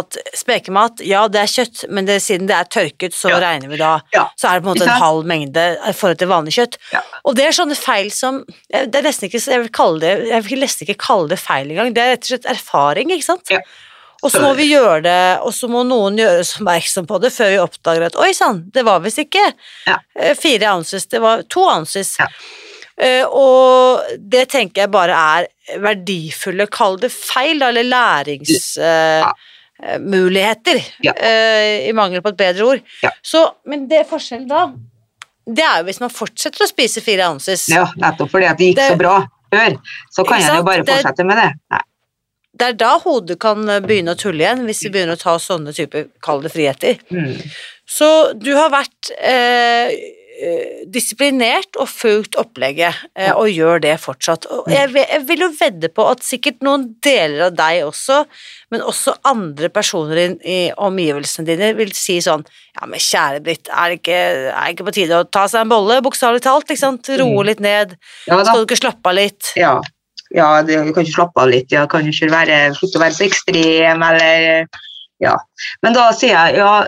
At 0.00 0.18
spekemat, 0.38 1.02
ja 1.06 1.24
det 1.32 1.42
er 1.42 1.50
kjøtt, 1.50 1.84
men 1.90 2.06
det, 2.08 2.20
siden 2.24 2.46
det 2.50 2.56
er 2.56 2.70
tørket, 2.70 3.16
så 3.16 3.32
Ja. 3.32 3.40
regner 3.42 3.68
vi 3.72 3.76
da 3.80 3.92
Ja. 4.14 4.28
Så 4.38 4.48
er 4.48 4.58
det 4.60 4.64
på 4.64 4.70
en 4.70 4.76
måte 4.78 4.88
en 4.88 5.02
halv 5.02 5.26
mengde 5.26 5.66
i 5.88 5.92
forhold 5.92 6.18
til 6.22 6.28
vanlig 6.30 6.54
kjøtt. 6.56 6.78
Og 7.24 7.36
det 7.36 7.46
er 7.48 7.56
sånne 7.56 7.76
feil 7.78 8.10
som 8.14 8.42
Det 8.70 8.94
er 8.94 9.02
nesten 9.06 9.28
ikke 9.28 9.40
Jeg 9.50 9.60
vil, 9.66 9.70
kalle 9.74 10.00
det, 10.00 10.14
jeg 10.30 10.44
vil 10.48 10.60
nesten 10.60 10.86
ikke 10.88 11.00
kalle 11.06 11.28
det 11.28 11.38
feil 11.42 11.70
engang. 11.70 11.94
Det 11.94 12.02
er 12.02 12.10
rett 12.14 12.24
og 12.26 12.32
slett 12.34 12.50
erfaring, 12.54 13.10
ikke 13.10 13.24
sant? 13.26 13.50
Ja. 13.50 13.60
Og 14.22 14.28
så 14.30 14.40
må 14.44 14.50
vi 14.54 14.66
gjøre 14.68 15.00
det, 15.02 15.40
og 15.40 15.52
så 15.56 15.68
må 15.72 15.80
noen 15.88 16.18
gjøre 16.20 16.42
oss 16.42 16.50
oppmerksom 16.58 17.06
på 17.08 17.18
det 17.22 17.30
før 17.32 17.48
vi 17.54 17.60
oppdager 17.62 18.02
at 18.10 18.16
oi 18.20 18.32
sann, 18.36 18.58
det 18.74 18.82
var 18.84 19.00
visst 19.00 19.18
ikke 19.22 19.46
Ja. 19.86 19.96
eh, 20.14 20.34
fire 20.36 20.74
ounces, 20.74 21.06
det 21.08 21.20
var 21.22 21.40
to 21.48 21.62
ounces. 21.64 22.18
Ja. 22.20 22.26
Eh, 23.00 23.24
og 23.24 24.02
det 24.20 24.42
tenker 24.52 24.82
jeg 24.82 24.90
bare 24.92 25.14
er 25.16 25.46
verdifulle, 25.80 26.66
kall 26.68 26.98
det 27.00 27.08
feil, 27.14 27.62
eller 27.62 27.82
læringsmuligheter, 27.88 30.76
Ja. 31.00 31.08
Ja. 31.08 31.12
eh, 31.16 31.88
i 31.88 31.92
mangel 31.96 32.20
på 32.22 32.28
et 32.34 32.36
bedre 32.36 32.62
ord. 32.74 32.80
Ja. 33.02 33.10
Så, 33.22 33.46
men 33.66 33.86
det 33.88 34.04
forskjellen 34.10 34.46
da, 34.50 34.66
det 35.46 35.64
er 35.64 35.78
jo 35.80 35.84
hvis 35.88 36.00
man 36.02 36.10
fortsetter 36.12 36.64
å 36.66 36.68
spise 36.68 37.00
fire 37.02 37.30
ounces. 37.32 37.68
Ja, 37.72 37.86
nettopp 37.96 38.30
fordi 38.30 38.46
at 38.50 38.58
det 38.58 38.66
gikk 38.70 38.76
Det- 38.76 38.90
så 38.92 38.96
bra 39.00 39.16
før, 39.52 39.78
så 40.12 40.24
kan 40.26 40.40
jeg 40.40 40.56
jo 40.56 40.62
bare 40.62 40.84
fortsette 40.84 41.24
med 41.26 41.36
det. 41.36 41.52
Nei. 41.70 41.80
Det 42.60 42.68
er 42.74 42.78
da 42.84 42.92
hodet 43.02 43.38
kan 43.42 43.64
eh, 43.72 43.80
begynne 43.84 44.12
å 44.14 44.20
tulle 44.20 44.44
igjen, 44.44 44.64
hvis 44.68 44.84
vi 44.86 44.92
begynner 44.94 45.16
å 45.16 45.24
ta 45.24 45.36
sånne 45.40 45.72
typer, 45.76 46.10
kall 46.24 46.42
det 46.44 46.52
friheter. 46.54 47.00
Mm. 47.10 47.36
Så 47.90 48.06
du 48.38 48.52
har 48.54 48.68
vært 48.70 49.08
eh, 49.18 49.90
eh, 49.90 50.82
disiplinert 50.94 51.74
og 51.80 51.88
fulgt 51.90 52.36
opplegget, 52.38 53.00
eh, 53.18 53.32
og 53.32 53.48
gjør 53.50 53.80
det 53.82 53.96
fortsatt. 54.02 54.46
Jeg, 54.70 54.92
jeg 54.94 55.24
vil 55.26 55.42
jo 55.46 55.48
vedde 55.58 55.90
på 55.96 56.06
at 56.12 56.22
sikkert 56.22 56.60
noen 56.66 56.86
deler 57.02 57.48
av 57.48 57.56
deg 57.58 57.80
også, 57.88 58.20
men 58.70 58.84
også 58.86 59.16
andre 59.26 59.72
personer 59.74 60.22
i, 60.22 60.26
i 60.46 60.58
omgivelsene 60.76 61.48
dine, 61.48 61.72
vil 61.80 61.90
si 61.96 62.20
sånn 62.22 62.44
Ja, 62.78 62.86
men 62.86 63.02
kjære 63.02 63.40
Britt, 63.44 63.66
er 63.74 63.90
det 63.90 63.96
ikke, 63.98 64.18
er 64.52 64.60
det 64.62 64.74
ikke 64.76 64.86
på 64.86 64.94
tide 65.00 65.16
å 65.18 65.26
ta 65.26 65.48
seg 65.50 65.64
en 65.64 65.72
bolle, 65.72 65.98
bokstavelig 66.06 66.44
talt? 66.46 66.68
ikke 66.70 66.84
sant? 66.84 67.10
Roe 67.18 67.40
Mm. 67.42 67.46
litt 67.48 67.64
ned. 67.64 67.96
Ja. 68.28 68.38
Skal 68.44 68.62
du 68.62 68.68
ikke 68.68 68.78
slappe 68.78 69.10
av 69.10 69.18
litt? 69.18 69.50
Ja. 69.58 69.80
Ja 70.34 70.62
det, 70.62 70.76
du 70.86 70.92
kan 70.94 71.04
ikke 71.04 71.16
slappe 71.16 71.40
av 71.42 71.48
litt. 71.50 71.72
ja, 71.72 71.86
kan 71.90 72.06
ikke 72.06 72.30
være, 72.30 72.58
slutte 72.78 72.98
å 73.00 73.02
være 73.04 73.16
så 73.18 73.26
ekstrem, 73.28 74.02
eller 74.02 74.66
Ja. 75.20 75.34
Men 75.82 75.92
da 75.92 76.10
sier 76.16 76.32
jeg 76.32 76.56
ja, 76.56 76.86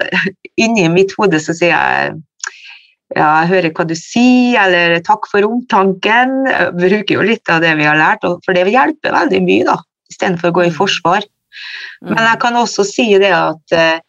inni 0.57 0.87
mitt 0.89 1.13
hode 1.19 1.37
så 1.43 1.53
sier 1.53 1.75
jeg 1.75 2.15
ja, 3.13 3.43
jeg 3.43 3.49
hører 3.51 3.73
hva 3.77 3.85
du 3.85 3.93
sier, 3.99 4.57
eller 4.63 4.95
takk 5.05 5.27
for 5.29 5.45
omtanken. 5.45 6.47
Jeg 6.49 6.71
bruker 6.79 7.19
jo 7.19 7.27
litt 7.29 7.51
av 7.53 7.61
det 7.61 7.75
vi 7.77 7.85
har 7.85 7.99
lært, 8.01 8.23
for 8.25 8.57
det 8.57 8.63
hjelper 8.73 9.13
veldig 9.13 9.41
mye, 9.45 9.67
da, 9.69 9.75
istedenfor 10.09 10.49
å 10.49 10.57
gå 10.57 10.63
i 10.65 10.71
Mm. 10.71 10.77
forsvar. 10.79 11.23
Men 12.01 12.17
Mm. 12.17 12.31
jeg 12.31 12.41
kan 12.41 12.55
også 12.57 12.85
si 12.89 13.19
det 13.19 13.33
at 13.37 13.73
eh, 13.77 14.01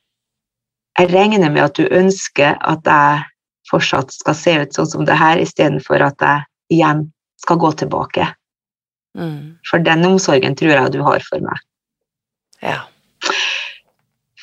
jeg 0.99 1.11
regner 1.11 1.51
med 1.51 1.63
at 1.65 1.73
du 1.75 1.83
ønsker 1.89 2.55
at 2.61 2.79
jeg 2.85 3.25
fortsatt 3.69 4.11
skal 4.13 4.33
se 4.35 4.55
ut 4.61 4.71
sånn 4.73 4.87
som 4.87 5.03
det 5.05 5.17
her, 5.17 5.35
istedenfor 5.37 5.99
at 6.01 6.15
jeg 6.21 6.45
igjen 6.79 7.11
skal 7.43 7.57
gå 7.57 7.73
tilbake. 7.75 8.29
Mm. 9.17 9.57
For 9.69 9.83
den 9.85 10.05
omsorgen 10.07 10.55
tror 10.57 10.73
jeg 10.73 10.93
du 10.95 11.01
har 11.05 11.25
for 11.27 11.43
meg. 11.45 11.65
Ja. 12.63 12.79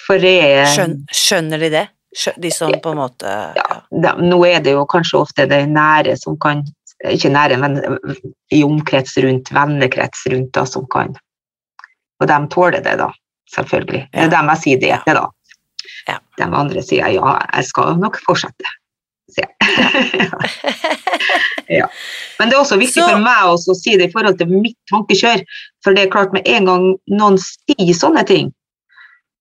For 0.06 0.20
det 0.22 0.36
er 0.42 0.68
Skjøn, 0.70 0.94
skjønner 1.14 1.62
de 1.62 1.70
det? 1.72 1.86
De 2.42 2.50
som 2.50 2.72
på 2.82 2.90
en 2.90 2.98
måte 2.98 3.30
ja, 3.54 3.66
de, 3.86 4.10
Nå 4.26 4.40
er 4.48 4.58
det 4.64 4.72
jo 4.74 4.82
kanskje 4.90 5.20
ofte 5.20 5.44
det 5.46 5.60
nære 5.70 6.16
som 6.18 6.34
kan 6.42 6.64
Ikke 7.06 7.30
nære, 7.30 7.56
men 7.62 7.78
i 8.50 8.64
omkrets 8.66 9.14
rundt, 9.22 9.52
vennekrets 9.54 10.26
rundt, 10.28 10.50
da, 10.52 10.66
som 10.68 10.84
kan. 10.92 11.14
Og 12.20 12.28
de 12.28 12.36
tåler 12.52 12.82
det, 12.84 12.98
da. 13.00 13.06
Selvfølgelig. 13.54 14.02
Det 14.12 14.26
er 14.26 14.34
dem 14.34 14.50
jeg 14.52 14.60
sier 14.64 14.82
det 14.82 14.98
til, 15.06 15.16
da. 15.16 15.22
Ja. 16.10 16.18
De 16.36 16.48
andre 16.58 16.82
sier 16.84 17.08
ja, 17.14 17.30
jeg 17.54 17.70
skal 17.70 17.96
nok 18.02 18.20
fortsette. 18.26 18.74
Jeg. 19.38 19.50
ja. 21.80 21.86
Men 22.38 22.48
det 22.50 22.56
er 22.56 22.60
også 22.62 22.78
viktig 22.80 23.02
Så- 23.02 23.08
for 23.10 23.18
meg 23.22 23.50
å 23.50 23.76
si 23.76 23.96
det 23.96 24.08
i 24.08 24.12
forhold 24.14 24.38
til 24.40 24.48
mitt 24.50 24.76
tankekjør. 24.90 25.44
For 25.84 25.94
det 25.94 26.06
er 26.06 26.10
klart, 26.12 26.32
med 26.32 26.46
en 26.48 26.64
gang 26.70 26.86
noen 27.08 27.38
sier 27.38 27.94
sånne 27.96 28.24
ting, 28.26 28.50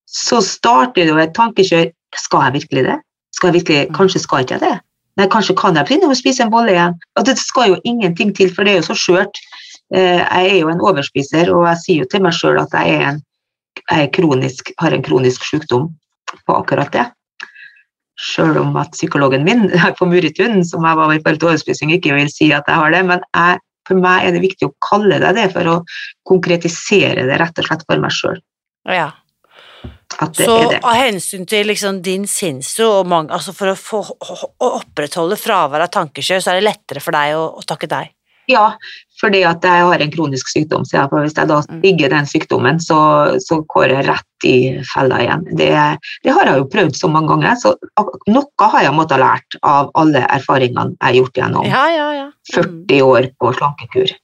så 0.10 0.42
starter 0.42 1.06
det 1.06 1.14
jo 1.14 1.18
et 1.22 1.34
tankekjør. 1.38 1.92
Skal 2.18 2.48
jeg 2.48 2.54
virkelig 2.62 2.84
det? 2.90 3.00
Skal 3.36 3.52
jeg 3.52 3.62
virkelig, 3.62 3.88
Mm. 3.90 3.96
Kanskje 3.96 4.20
skal 4.24 4.44
ikke 4.44 4.58
jeg 4.58 4.62
det? 4.62 4.80
Nei, 5.18 5.28
kanskje 5.28 5.56
kan 5.58 5.76
jeg 5.76 5.86
begynne 5.86 6.10
å 6.10 6.16
spise 6.18 6.42
en 6.46 6.50
bolle 6.54 6.72
igjen. 6.72 6.94
Og 7.18 7.26
det 7.26 7.38
skal 7.38 7.70
jo 7.74 7.82
ingenting 7.84 8.34
til, 8.36 8.50
for 8.54 8.64
det 8.64 8.72
er 8.74 8.82
jo 8.82 8.88
så 8.94 8.96
skjørt. 8.98 9.36
Eh, 9.94 10.18
Jeg 10.22 10.52
er 10.54 10.60
jo 10.62 10.70
en 10.70 10.80
overspiser, 10.82 11.50
og 11.54 11.66
jeg 11.68 11.78
sier 11.84 11.98
jo 12.00 12.06
til 12.06 12.22
meg 12.22 12.34
sjøl 12.34 12.60
at 12.62 12.70
jeg, 12.74 12.90
er 12.96 13.02
en, 13.10 13.22
jeg 13.92 14.12
kronisk, 14.14 14.72
har 14.80 14.92
en 14.94 15.04
kronisk 15.04 15.44
sykdom 15.44 15.90
på 16.48 16.54
akkurat 16.56 16.92
det. 16.94 17.06
Sjøl 18.20 18.58
om 18.60 18.76
at 18.80 18.92
psykologen 18.98 19.46
min 19.48 19.70
på 20.00 20.08
Muritun, 20.10 20.62
som 20.68 20.86
jeg 20.88 21.00
var 21.00 21.14
i 21.14 21.22
forhold 21.22 21.40
til 21.40 21.52
overspising, 21.54 21.96
ikke 21.96 22.18
vil 22.18 22.32
si 22.32 22.52
at 22.56 22.68
jeg 22.68 22.82
har 22.82 22.94
det. 22.96 23.06
Men 23.08 23.24
jeg, 23.32 23.62
for 23.88 24.04
meg 24.04 24.28
er 24.28 24.36
det 24.36 24.44
viktig 24.44 24.68
å 24.68 24.76
kalle 24.84 25.22
det 25.24 25.34
det 25.38 25.48
for 25.56 25.72
å 25.72 25.80
konkretisere 26.28 27.26
det 27.30 27.40
rett 27.42 27.64
og 27.64 27.70
slett 27.70 27.88
for 27.88 28.04
meg 28.04 28.14
sjøl. 28.16 28.40
Ja. 28.90 29.10
Så 30.36 30.56
er 30.66 30.80
av 30.82 30.98
hensyn 30.98 31.46
til 31.48 31.70
liksom 31.70 32.02
din 32.04 32.26
sinnsro 32.28 32.90
og 33.00 33.08
mange, 33.08 33.32
altså 33.36 33.54
for 33.56 33.72
å, 33.72 33.76
få, 33.78 34.02
å 34.04 34.72
opprettholde 34.82 35.38
fravær 35.40 35.86
av 35.86 35.92
tankekjør, 35.94 36.42
så 36.44 36.52
er 36.52 36.60
det 36.60 36.66
lettere 36.66 37.04
for 37.04 37.16
deg 37.16 37.38
å, 37.38 37.46
å 37.62 37.64
takke 37.68 37.88
deg. 37.88 38.12
Ja, 38.50 38.64
fordi 39.22 39.44
at 39.46 39.62
jeg 39.68 39.84
har 39.86 40.02
en 40.02 40.12
kronisk 40.14 40.48
sykdom, 40.50 40.86
så 40.88 40.96
jeg, 40.98 41.10
hvis 41.14 41.36
jeg 41.38 41.50
da 41.52 41.60
Mm. 41.70 41.82
digger 41.84 42.10
den 42.10 42.26
sykdommen, 42.26 42.80
så, 42.82 42.98
så 43.46 43.60
går 43.70 43.92
jeg 43.94 44.08
rett 44.08 44.46
i 44.48 44.54
fella 44.94 45.20
igjen. 45.22 45.44
Det, 45.60 45.68
det 46.24 46.34
har 46.34 46.48
jeg 46.50 46.58
jo 46.64 46.66
prøvd 46.74 46.96
så 46.98 47.10
mange 47.12 47.30
ganger, 47.30 47.54
så 47.62 47.76
noe 48.32 48.70
har 48.74 48.82
jeg 48.88 48.96
måttet 48.98 49.22
lært 49.22 49.60
av 49.62 49.92
alle 50.00 50.24
erfaringene 50.34 50.96
jeg 50.96 51.06
har 51.06 51.18
gjort 51.20 51.38
gjennom 51.44 51.68
Ja, 51.70 51.84
ja, 51.94 52.08
ja. 52.18 52.26
Mm. 52.56 52.88
40 52.90 53.02
år 53.06 53.30
på 53.38 53.54
slankekur. 53.60 54.16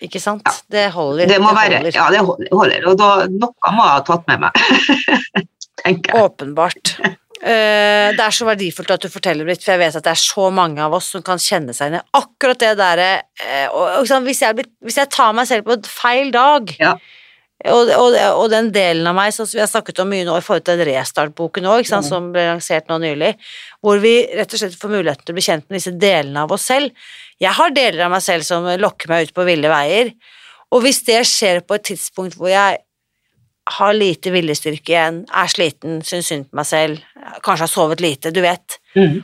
Ikke 0.00 0.20
sant? 0.22 0.46
Det 0.72 0.86
holder. 0.94 1.28
Det 1.28 1.40
må 1.44 1.50
være, 1.52 1.82
holder. 1.82 1.92
ja, 1.92 2.06
det 2.14 2.24
holder, 2.56 2.86
og 2.88 2.96
da, 2.96 3.08
noe 3.28 3.74
må 3.76 3.84
jeg 3.84 3.92
ha 3.92 4.00
tatt 4.08 4.24
med 4.30 4.46
meg. 4.46 4.52
Åpenbart. 6.24 6.94
Eh, 7.40 8.10
det 8.12 8.20
er 8.20 8.34
så 8.36 8.44
verdifullt 8.44 8.90
at 8.92 9.00
du 9.00 9.08
forteller, 9.08 9.46
Britt, 9.48 9.62
for 9.64 9.72
jeg 9.72 9.80
vet 9.80 9.94
at 9.96 10.04
det 10.04 10.12
er 10.12 10.20
så 10.20 10.50
mange 10.52 10.82
av 10.84 10.92
oss 10.98 11.06
som 11.14 11.22
kan 11.24 11.40
kjenne 11.40 11.72
seg 11.72 11.88
igjen 11.88 12.02
i 12.02 12.18
akkurat 12.18 12.60
det 12.60 12.74
derre 12.76 13.06
uh, 13.40 14.18
hvis, 14.26 14.42
hvis 14.84 14.98
jeg 15.00 15.08
tar 15.14 15.32
meg 15.38 15.48
selv 15.48 15.64
på 15.64 15.78
et 15.78 15.88
feil 15.88 16.28
dag 16.34 16.74
Ja. 16.76 16.90
og, 17.72 17.88
og, 17.96 18.16
og 18.42 18.44
den 18.52 18.68
delen 18.76 19.08
av 19.08 19.16
meg, 19.16 19.32
som 19.32 19.48
vi 19.48 19.62
har 19.62 19.70
snakket 19.72 20.02
om 20.04 20.12
mye 20.12 20.26
nå 20.28 20.36
i 20.36 20.44
forhold 20.44 20.66
til 20.68 20.76
den 20.82 20.90
restartboken 20.92 21.64
òg, 21.64 21.88
Mm. 21.88 22.04
som 22.10 22.28
ble 22.34 22.44
lansert 22.50 22.92
nå 22.92 22.98
nylig, 23.00 23.32
hvor 23.80 23.96
vi 24.04 24.14
rett 24.36 24.52
og 24.52 24.60
slett 24.60 24.76
får 24.76 24.92
muligheten 24.98 25.24
til 25.24 25.32
å 25.32 25.38
bli 25.40 25.46
kjent 25.48 25.64
med 25.70 25.80
disse 25.80 25.96
delene 25.96 26.44
av 26.44 26.52
oss 26.52 26.68
selv. 26.68 26.92
Jeg 27.40 27.56
har 27.56 27.70
deler 27.72 28.04
av 28.04 28.12
meg 28.18 28.22
selv 28.26 28.44
som 28.44 28.68
lokker 28.84 29.08
meg 29.08 29.30
ut 29.30 29.34
på 29.34 29.48
ville 29.48 29.72
veier, 29.72 30.12
og 30.70 30.84
hvis 30.84 31.00
det 31.08 31.22
skjer 31.26 31.64
på 31.64 31.80
et 31.80 31.88
tidspunkt 31.88 32.36
hvor 32.36 32.52
jeg 32.52 32.78
har 33.78 33.94
lite 33.96 34.32
viljestyrke 34.34 34.94
igjen, 34.94 35.22
er 35.30 35.52
sliten, 35.52 36.00
syns 36.06 36.30
synd 36.32 36.48
på 36.50 36.60
meg 36.60 36.66
selv, 36.70 36.98
kanskje 37.44 37.66
har 37.68 37.74
sovet 37.76 38.02
lite, 38.04 38.32
du 38.34 38.42
vet. 38.44 38.80
Mm. 38.96 39.20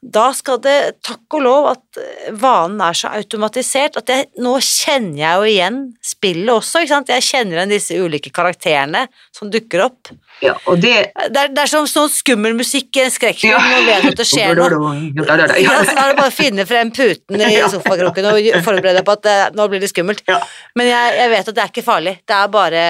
Da 0.00 0.30
skal 0.32 0.56
det, 0.64 0.74
takk 1.04 1.34
og 1.36 1.42
lov, 1.44 1.66
at 1.74 1.98
eh, 2.00 2.30
vanen 2.40 2.78
er 2.80 2.96
så 2.96 3.10
automatisert 3.18 3.98
at 4.00 4.08
jeg, 4.08 4.30
nå 4.40 4.54
kjenner 4.64 5.18
jeg 5.20 5.34
jo 5.42 5.50
igjen 5.50 5.76
spillet 6.00 6.48
også, 6.54 6.80
ikke 6.86 6.94
sant? 6.94 7.12
Jeg 7.12 7.26
kjenner 7.26 7.58
igjen 7.58 7.74
disse 7.74 7.98
ulike 8.00 8.32
karakterene 8.32 9.02
som 9.36 9.50
dukker 9.52 9.84
opp. 9.90 10.08
Ja, 10.40 10.54
og 10.64 10.80
det 10.80 10.94
Det 11.12 11.36
er, 11.42 11.52
det 11.52 11.60
er 11.66 11.68
som 11.68 11.84
sånn 11.84 12.08
skummel 12.08 12.56
musikk 12.56 12.96
i 12.96 13.02
en 13.04 13.12
skrekkfilm, 13.12 13.52
Ja. 13.52 13.60
nå 13.60 13.84
vet 13.90 14.06
du 14.06 14.08
at 14.14 14.22
det 14.22 14.28
skjer 14.32 14.56
noe. 14.56 14.96
Ja, 15.60 15.76
så 15.84 15.92
da 15.92 16.06
er 16.06 16.14
det 16.14 16.18
bare 16.22 16.32
å 16.32 16.38
finne 16.38 16.64
frem 16.72 16.96
puten 16.96 17.36
i 17.44 17.52
sofakroken 17.76 18.30
og 18.32 18.40
forberede 18.64 19.02
deg 19.02 19.04
på 19.04 19.18
at 19.20 19.26
det, 19.28 19.38
nå 19.60 19.68
blir 19.68 19.84
det 19.84 19.92
skummelt. 19.92 20.24
Ja. 20.32 20.40
Men 20.80 20.88
jeg, 20.94 21.16
jeg 21.20 21.34
vet 21.36 21.52
at 21.52 21.60
det 21.60 21.66
er 21.66 21.74
ikke 21.76 21.84
farlig, 21.92 22.16
det 22.24 22.40
er 22.40 22.48
bare, 22.56 22.86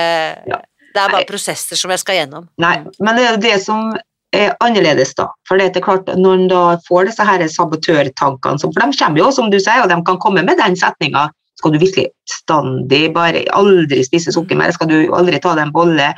Ja. 0.47 0.63
Det 0.95 1.03
er 1.03 1.13
bare 1.13 1.29
prosesser 1.29 1.79
som 1.79 1.93
jeg 1.93 2.03
skal 2.03 2.21
gjennom. 2.23 2.47
Nei, 2.63 2.77
men 2.99 3.19
det 3.19 3.27
er 3.27 3.43
det 3.43 3.57
som 3.65 3.93
er 4.37 4.55
annerledes, 4.63 5.13
da. 5.19 5.29
For 5.49 5.59
det 5.59 5.73
er 5.75 5.85
klart, 5.85 6.11
når 6.19 6.39
en 6.39 6.49
da 6.51 6.63
får 6.87 7.11
disse 7.11 7.27
her 7.27 7.43
sabotørtankene, 7.51 8.63
for 8.63 8.79
de 8.79 8.99
kommer 8.99 9.23
jo, 9.23 9.31
som 9.35 9.51
du 9.51 9.59
sier, 9.59 9.83
og 9.83 9.91
de 9.91 9.99
kan 10.07 10.19
komme 10.23 10.45
med 10.47 10.59
den 10.61 10.79
setninga 10.79 11.29
skal 11.61 11.75
du 11.75 11.81
virkelig 11.83 12.09
standig 12.31 13.03
bare 13.13 13.45
aldri 13.57 14.01
spise 14.07 14.33
sukker 14.33 14.57
mer, 14.57 14.73
skal 14.73 14.89
du 14.89 14.97
aldri 15.17 15.41
ta 15.43 15.53
deg 15.57 15.67
en 15.67 15.75
bolle, 15.75 16.09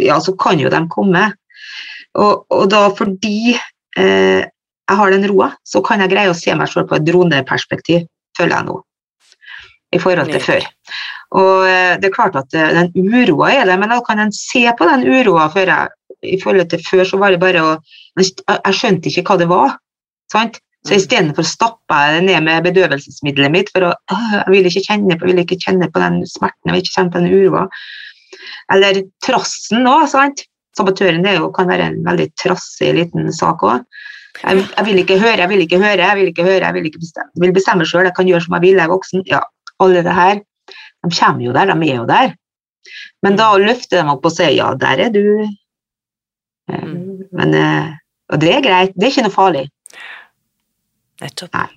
ja, 0.00 0.16
så 0.22 0.32
kan 0.40 0.60
jo 0.60 0.72
de 0.72 0.80
komme. 0.92 1.26
Og, 2.20 2.46
og 2.52 2.64
da 2.72 2.86
fordi 2.96 3.52
eh, 3.52 4.40
jeg 4.42 4.98
har 4.98 5.12
den 5.12 5.28
roa, 5.30 5.52
så 5.68 5.82
kan 5.84 6.02
jeg 6.02 6.12
greie 6.12 6.32
å 6.32 6.36
se 6.36 6.56
meg 6.56 6.72
selv 6.72 6.88
på 6.90 6.98
et 6.98 7.06
droneperspektiv, 7.08 8.06
føler 8.38 8.56
jeg 8.56 8.68
nå, 8.68 8.78
i 9.92 10.00
forhold 10.02 10.32
til 10.32 10.44
før. 10.44 10.68
Og 11.38 11.64
eh, 11.64 11.94
det 12.00 12.10
er 12.10 12.14
klart 12.14 12.36
at 12.36 12.54
eh, 12.56 12.74
den 12.76 12.92
uroa 13.08 13.52
er 13.54 13.68
der, 13.68 13.78
men 13.80 13.92
da 13.92 14.00
kan 14.04 14.20
en 14.20 14.34
se 14.36 14.66
på 14.78 14.88
den 14.88 15.06
uroa 15.08 15.48
før 15.52 15.72
jeg 15.72 15.92
i 16.22 16.38
forhold 16.42 16.68
til 16.70 16.82
før 16.86 17.06
så 17.08 17.18
var 17.18 17.34
det 17.34 17.40
bare 17.42 17.62
å 17.64 17.70
Jeg 18.20 18.76
skjønte 18.76 19.08
ikke 19.08 19.24
hva 19.24 19.38
det 19.40 19.48
var. 19.48 19.78
Sant? 20.32 20.60
Så 20.84 20.92
Mm. 20.92 20.98
istedenfor 20.98 21.46
stappa 21.46 21.98
jeg 22.04 22.14
det 22.14 22.22
ned 22.26 22.42
med 22.42 22.64
bedøvelsesmiddelet 22.66 23.52
mitt, 23.54 23.68
for 23.72 23.86
å, 23.86 23.90
«Åh, 24.12 24.32
jeg 24.34 24.50
vil 24.50 24.66
ikke 24.68 24.82
kjenne 24.88 25.16
på, 25.16 25.28
vil 25.30 25.38
ikke 25.38 25.58
kjenne 25.62 25.88
på 25.88 26.02
den 26.02 26.26
smerten, 26.26 26.66
jeg 26.66 26.74
vil 26.74 26.82
ikke 26.82 26.94
kjenne 26.96 27.12
på 27.14 27.22
den 27.22 27.32
uroa. 27.32 27.62
Eller 28.74 29.02
trassen 29.24 29.86
òg, 29.86 30.08
sant. 30.10 30.44
Sabotøren 30.76 31.24
er 31.24 31.38
jo, 31.38 31.52
kan 31.54 31.70
være 31.70 31.86
en 31.86 32.04
veldig 32.04 32.28
trassig 32.40 32.92
liten 32.96 33.32
sak 33.32 33.62
òg. 33.62 33.84
Jeg, 34.42 34.64
jeg 34.76 34.84
vil 34.88 35.02
ikke 35.04 35.20
høre, 35.20 35.38
jeg 35.38 35.48
vil 35.48 35.64
ikke 35.64 35.78
høre, 35.78 36.02
jeg 36.02 36.18
vil 36.18 36.30
ikke 36.32 36.46
høre, 36.50 36.64
jeg 36.64 36.74
vil 36.74 36.88
ikke 36.90 37.02
bestemme, 37.04 37.30
jeg 37.36 37.44
vil 37.46 37.56
bestemme 37.56 37.88
sjøl, 37.88 38.06
jeg 38.08 38.16
kan 38.16 38.28
gjøre 38.28 38.44
som 38.44 38.56
jeg 38.58 38.64
vil, 38.66 38.76
jeg 38.80 38.84
er 38.84 38.92
voksen. 38.92 39.24
Ja, 39.28 39.40
alle 39.80 40.02
det 40.02 40.14
her, 40.16 40.42
de 41.02 41.16
kommer 41.18 41.44
jo 41.44 41.52
der, 41.56 41.72
de 41.72 41.90
er 41.90 42.00
jo 42.00 42.06
der. 42.08 42.34
Men 43.22 43.36
da 43.38 43.52
løfter 43.58 44.02
de 44.02 44.14
opp 44.14 44.26
og 44.26 44.34
sier 44.34 44.54
ja, 44.54 44.72
der 44.78 45.06
er 45.08 45.12
du. 45.14 45.24
Eh, 45.42 45.58
Mm. 46.72 47.28
Men, 47.32 47.54
eh, 47.54 47.88
og 48.32 48.40
det 48.40 48.52
er 48.54 48.62
greit, 48.64 48.92
det 48.94 49.06
er 49.06 49.10
ikke 49.10 49.24
noe 49.26 49.34
farlig. 49.34 49.64
Nettopp. 51.20 51.54
Nei. 51.54 51.68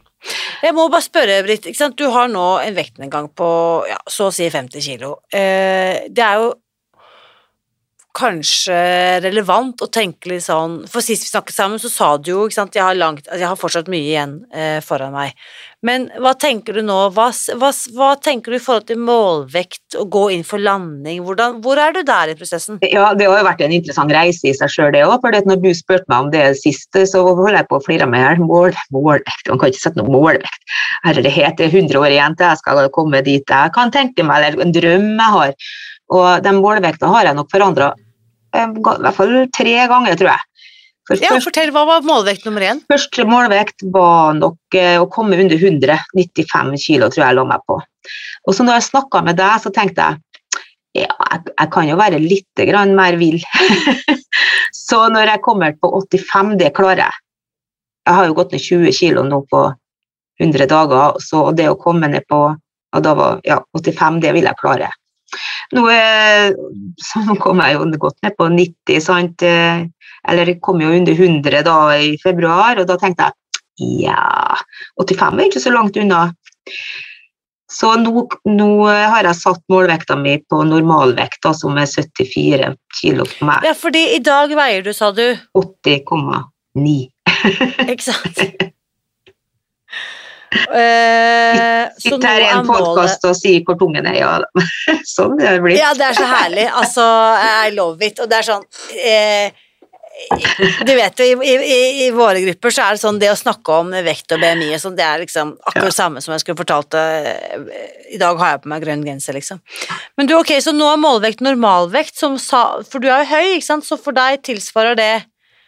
Jeg 0.63 0.73
må 0.73 0.87
bare 0.89 1.05
spørre, 1.05 1.43
Britt. 1.45 1.67
Du 1.97 2.05
har 2.13 2.29
nå 2.31 2.45
en 2.63 2.77
vektnedgang 2.77 3.27
på 3.37 3.49
ja, 3.89 3.97
så 4.09 4.29
å 4.29 4.33
si 4.33 4.47
50 4.49 4.81
kilo. 4.81 5.11
Eh, 5.29 6.07
det 6.09 6.23
er 6.25 6.39
jo 6.41 6.53
kanskje 8.15 8.75
relevant 9.23 9.83
å 9.83 9.89
tenke 9.91 10.31
litt 10.31 10.45
sånn 10.45 10.81
For 10.91 11.03
sist 11.03 11.25
vi 11.25 11.31
snakket 11.33 11.57
sammen, 11.57 11.81
så 11.81 11.91
sa 11.91 12.09
du 12.17 12.31
jo 12.31 12.47
sant, 12.53 12.75
jeg 12.75 12.83
har, 12.85 12.95
altså 12.95 13.39
jeg 13.41 13.49
har 13.49 13.59
fortsatt 13.59 13.91
mye 13.91 14.07
igjen 14.07 14.37
eh, 14.55 14.79
foran 14.85 15.13
meg. 15.15 15.35
Men 15.85 16.07
hva 16.21 16.31
tenker 16.39 16.79
du 16.79 16.81
nå? 16.85 16.95
Hva, 17.13 17.27
hva, 17.59 17.69
hva 17.93 18.09
tenker 18.17 18.53
du 18.53 18.57
i 18.57 18.63
forhold 18.63 18.87
til 18.89 19.01
målvekt 19.05 19.97
og 19.99 20.09
gå 20.15 20.23
inn 20.33 20.45
for 20.47 20.61
landing? 20.61 21.21
Hvordan, 21.27 21.59
hvor 21.65 21.79
er 21.81 21.93
du 21.93 22.01
der 22.07 22.31
i 22.31 22.37
prosessen? 22.39 22.79
Ja, 22.81 23.11
Det 23.13 23.27
har 23.29 23.41
jo 23.41 23.47
vært 23.47 23.61
en 23.61 23.75
interessant 23.75 24.13
reise 24.15 24.49
i 24.49 24.55
seg 24.57 24.71
sjøl, 24.71 24.93
det 24.95 25.03
òg. 25.05 25.19
For 25.21 25.35
når 25.45 25.61
du 25.61 25.69
spurte 25.77 26.09
meg 26.09 26.25
om 26.25 26.31
det 26.33 26.45
sist, 26.61 26.89
så 26.95 27.21
holdt 27.27 27.53
jeg 27.53 27.69
på 27.69 27.77
å 27.77 27.83
flire 27.85 28.09
med 28.09 28.23
her. 28.25 28.41
Mål, 28.41 28.73
målvekt, 28.95 29.51
man 29.51 29.61
kan 29.61 29.73
ikke 29.73 29.83
sette 29.83 30.01
noe 30.01 30.15
målvekt. 30.15 30.77
Herlighet, 31.05 31.59
det 31.59 31.69
er 31.69 31.77
100 31.83 32.01
år 32.01 32.15
igjen 32.15 32.39
til 32.39 32.49
jeg 32.49 32.63
skal 32.63 32.81
komme 32.95 33.21
dit 33.25 33.55
jeg 33.55 33.75
kan 33.75 33.93
tenke 33.93 34.25
meg, 34.25 34.47
eller 34.47 34.65
en 34.65 34.73
drøm 34.73 35.11
jeg 35.11 35.35
har. 35.37 35.53
Og 36.15 36.27
den 36.45 36.59
målvekta 36.61 37.09
har 37.13 37.29
jeg 37.29 37.37
nok 37.37 37.53
forandra 37.53 37.93
i 38.63 38.83
hvert 38.83 39.17
fall 39.17 39.33
tre 39.55 39.75
ganger, 39.91 40.19
tror 40.19 40.31
jeg. 40.33 40.51
For 41.05 41.21
Ja, 41.21 41.35
først, 41.35 41.51
fortell, 41.51 41.71
hva 41.73 41.83
var 41.85 42.05
målvekt 42.05 42.47
nummer 42.47 42.63
én? 42.65 42.79
første 42.89 43.25
målvekt 43.29 43.85
var 43.93 44.33
nok 44.33 44.77
eh, 44.77 44.97
å 44.97 45.05
komme 45.11 45.37
under 45.37 45.59
100. 45.59 45.99
95 46.17 46.71
kilo 46.81 47.11
tror 47.11 47.21
jeg 47.21 47.29
jeg 47.29 47.37
la 47.37 47.45
meg 47.51 47.65
på. 47.69 47.77
Og 48.47 48.57
så 48.57 48.65
når 48.65 48.79
jeg 48.79 48.87
snakka 48.89 49.21
med 49.27 49.37
deg, 49.37 49.61
så 49.61 49.73
tenkte 49.73 50.07
jeg 50.07 50.21
ja, 51.05 51.11
jeg, 51.11 51.41
jeg 51.51 51.71
kan 51.75 51.87
jo 51.89 51.99
være 51.99 52.21
litt 52.23 52.65
grann 52.71 52.95
mer 52.97 53.19
vill. 53.19 53.37
så 54.87 55.05
når 55.11 55.35
jeg 55.35 55.43
kommer 55.45 55.75
på 55.77 55.91
85, 56.07 56.55
det 56.61 56.73
klarer 56.73 57.05
jeg. 57.05 57.21
Jeg 58.07 58.17
har 58.17 58.29
jo 58.29 58.37
gått 58.37 58.53
ned 58.53 58.63
20 58.63 58.95
kilo 58.95 59.25
nå 59.27 59.41
på 59.51 59.65
100 60.41 60.69
dager, 60.71 61.19
så 61.21 61.49
det 61.55 61.67
å 61.69 61.79
komme 61.79 62.09
ned 62.11 62.25
på 62.31 62.39
og 62.95 63.03
da 63.03 63.13
var, 63.17 63.41
ja, 63.43 63.59
85, 63.75 64.21
det 64.23 64.31
vil 64.35 64.47
jeg 64.47 64.59
klare. 64.61 64.89
Nå, 65.75 65.85
som 67.03 67.31
kom 67.41 67.63
jeg 67.63 67.77
jo 67.77 67.87
godt 68.01 68.19
ned 68.25 68.35
på 68.37 68.49
90, 68.53 69.01
sant? 69.03 69.45
eller 70.25 70.49
jeg 70.49 70.61
kom 70.65 70.79
jo 70.81 70.89
under 70.89 71.13
100 71.13 71.65
da 71.67 71.79
i 72.01 72.15
februar, 72.21 72.79
og 72.81 72.87
da 72.89 72.95
tenkte 73.01 73.27
jeg 73.27 74.05
ja, 74.05 74.55
85 75.01 75.39
er 75.39 75.49
ikke 75.49 75.61
så 75.61 75.73
langt 75.73 75.97
unna. 75.99 76.29
Så 77.71 77.91
nå, 77.99 78.23
nå 78.47 78.67
har 78.87 79.25
jeg 79.27 79.37
satt 79.39 79.63
målvekta 79.71 80.15
mi 80.19 80.37
på 80.49 80.61
normalvekt, 80.67 81.41
da, 81.43 81.51
som 81.57 81.77
er 81.81 81.89
74 81.89 82.71
kilo 83.01 83.25
for 83.27 83.49
meg. 83.49 83.65
Ja, 83.67 83.73
fordi 83.77 84.05
i 84.15 84.21
dag 84.23 84.53
veier 84.55 84.85
du, 84.85 84.93
sa 84.95 85.11
du. 85.15 85.25
80,9. 85.57 86.95
Ikke 87.89 88.05
sant? 88.05 88.45
Så 90.53 92.09
Sitter 92.09 92.27
her 92.27 92.43
i 92.43 92.47
en 92.53 92.67
podkast 92.67 93.27
og 93.27 93.35
sier 93.37 93.63
hvor 93.65 93.77
tungen 93.79 94.07
er. 94.07 94.17
Ja, 94.19 94.31
sånn 95.15 95.37
det 95.39 95.57
blir. 95.63 95.77
Ja, 95.79 95.93
det 95.97 96.09
er 96.11 96.17
så 96.17 96.29
herlig. 96.29 96.65
Altså, 96.71 97.05
I 97.67 97.75
love 97.75 98.05
it. 98.05 98.19
Og 98.23 98.31
det 98.31 98.39
er 98.39 98.47
sånn 98.47 98.65
eh, 98.99 99.61
Du 100.85 100.93
vet 100.95 101.19
jo, 101.19 101.27
i, 101.43 101.53
i, 101.59 101.79
i 102.05 102.09
våre 102.15 102.39
grupper 102.45 102.71
så 102.71 102.85
er 102.85 102.95
det 102.95 103.03
sånn 103.03 103.19
det 103.19 103.33
å 103.33 103.37
snakke 103.39 103.79
om 103.81 103.91
vekt 104.05 104.31
og 104.31 104.39
BMI 104.39 104.69
og 104.77 104.81
sånn, 104.81 104.95
det 104.95 105.03
er 105.03 105.19
liksom 105.25 105.51
akkurat 105.59 105.89
det 105.89 105.97
samme 105.97 106.23
som 106.23 106.31
jeg 106.31 106.45
skulle 106.45 106.61
fortalt 106.61 106.93
deg 106.95 107.27
eh, 107.27 107.91
I 108.15 108.21
dag 108.21 108.39
har 108.39 108.53
jeg 108.53 108.63
på 108.63 108.71
meg 108.71 108.85
grønn 108.85 109.03
genser, 109.03 109.35
liksom. 109.35 109.59
Men 110.15 110.29
du, 110.31 110.37
ok, 110.39 110.55
så 110.63 110.71
nå 110.75 110.87
er 110.87 111.01
målvekt 111.03 111.43
normalvekt, 111.43 112.15
som 112.21 112.39
sa 112.39 112.63
For 112.87 113.03
du 113.03 113.09
er 113.09 113.25
jo 113.25 113.31
høy, 113.33 113.55
ikke 113.57 113.69
sant, 113.73 113.87
så 113.87 113.99
for 113.99 114.15
deg 114.15 114.39
tilsvarer 114.47 114.99
det 114.99 115.13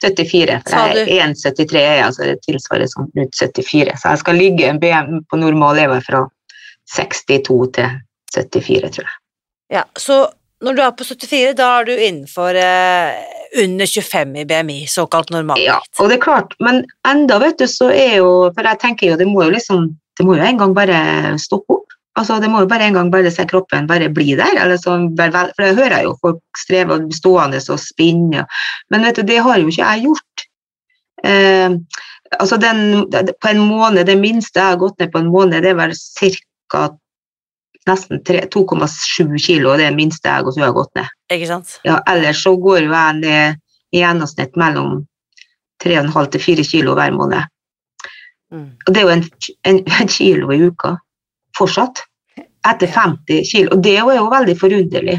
74. 0.03 0.57
For 0.67 0.95
jeg 0.95 1.05
er 1.17 1.31
1,73, 1.31 1.83
altså 2.05 2.27
det 2.27 2.39
tilsvarer 2.45 2.89
sånn 2.91 3.09
rundt 3.17 3.39
74. 3.39 3.95
Så 3.97 4.13
jeg 4.13 4.23
skal 4.23 4.41
ligge 4.41 4.67
en 4.69 4.81
BM 4.81 5.21
på 5.29 5.39
normal 5.41 5.79
lever 5.81 6.03
fra 6.05 6.25
62 6.95 7.39
til 7.77 7.95
74, 8.35 8.91
tror 8.97 9.07
jeg. 9.07 9.17
Ja, 9.73 9.83
så 9.99 10.21
når 10.63 10.77
du 10.77 10.83
er 10.83 10.93
på 10.97 11.05
74, 11.05 11.55
da 11.57 11.71
er 11.79 11.87
du 11.87 11.93
innenfor 11.93 12.57
eh, 12.57 13.17
under 13.61 13.89
25 13.89 14.37
i 14.41 14.45
BMI, 14.47 14.77
såkalt 14.89 15.29
normalt? 15.33 15.61
Ja, 15.61 15.77
og 15.99 16.09
det 16.09 16.17
er 16.17 16.23
klart, 16.23 16.55
men 16.63 16.83
enda 17.07 17.37
vet 17.43 17.59
du, 17.61 17.67
så 17.69 17.91
er 17.93 18.19
jo 18.21 18.31
For 18.55 18.65
jeg 18.65 18.81
tenker 18.81 19.11
jo, 19.11 19.19
det 19.19 19.27
må 19.29 19.45
jo 19.45 19.53
liksom 19.53 19.91
Det 20.17 20.25
må 20.25 20.37
jo 20.37 20.45
en 20.47 20.57
gang 20.57 20.73
bare 20.73 20.99
stoppe 21.37 21.77
opp. 21.77 21.86
Altså, 22.17 22.39
Det 22.41 22.49
må 22.49 22.63
jo 22.63 22.69
bare 22.69 22.87
en 22.89 22.95
gang 22.97 23.11
bare 23.13 23.29
se 23.31 23.45
kroppen 23.45 23.87
bare 23.87 24.09
bli 24.09 24.33
der. 24.39 24.57
Eller 24.57 24.77
så, 24.81 24.95
vel- 25.17 25.31
vel- 25.35 25.51
for 25.55 25.63
jeg 25.67 25.75
hører 25.77 26.03
jo 26.07 26.15
folk 26.21 26.41
streve 26.57 26.95
og 26.97 27.13
stående 27.13 27.59
og 27.69 27.79
spinne. 27.79 28.45
Men 28.89 29.05
vet 29.05 29.19
du, 29.19 29.21
det 29.27 29.37
har 29.45 29.59
jo 29.61 29.67
ikke 29.69 29.85
jeg 29.85 30.07
gjort. 30.07 30.45
Eh, 31.23 31.69
altså 32.39 32.57
den, 32.61 33.05
på 33.41 33.47
en 33.51 33.59
måned, 33.69 34.05
Det 34.05 34.17
minste 34.17 34.59
jeg 34.59 34.73
har 34.73 34.77
gått 34.81 34.99
ned 34.99 35.11
på 35.11 35.19
en 35.19 35.31
måned, 35.31 35.61
det 35.61 35.69
er 35.71 35.79
vel 35.79 35.93
ca. 35.93 36.89
nesten 37.87 38.19
2,7 38.19 39.37
kilo. 39.39 39.77
Det 39.77 39.85
det 39.87 39.95
minste 39.95 40.27
jeg 40.27 40.35
har 40.65 40.73
gått 40.73 40.95
ned. 40.95 41.07
Ikke 41.31 41.47
sant? 41.47 41.79
Ja, 41.85 42.01
ellers 42.07 42.41
så 42.43 42.55
går 42.59 42.81
jo 42.83 42.91
jeg 42.91 43.19
ned 43.21 43.55
i 43.93 44.01
gjennomsnitt 44.01 44.57
mellom 44.57 45.05
3,5 45.83 46.31
til 46.31 46.41
4 46.41 46.63
kilo 46.65 46.95
hver 46.97 47.11
måned. 47.15 47.45
Mm. 48.51 48.71
Og 48.87 48.93
det 48.93 48.97
er 48.97 49.05
jo 49.05 49.13
en, 49.13 49.23
en, 49.63 49.83
en 50.01 50.07
kilo 50.07 50.51
i 50.51 50.61
uka 50.67 50.97
fortsatt. 51.57 52.03
Etter 52.67 52.89
50 52.91 53.43
kilo. 53.47 53.73
Og 53.75 53.83
det 53.83 53.97
er 53.97 54.15
jo 54.17 54.29
veldig 54.31 54.55
forunderlig. 54.59 55.17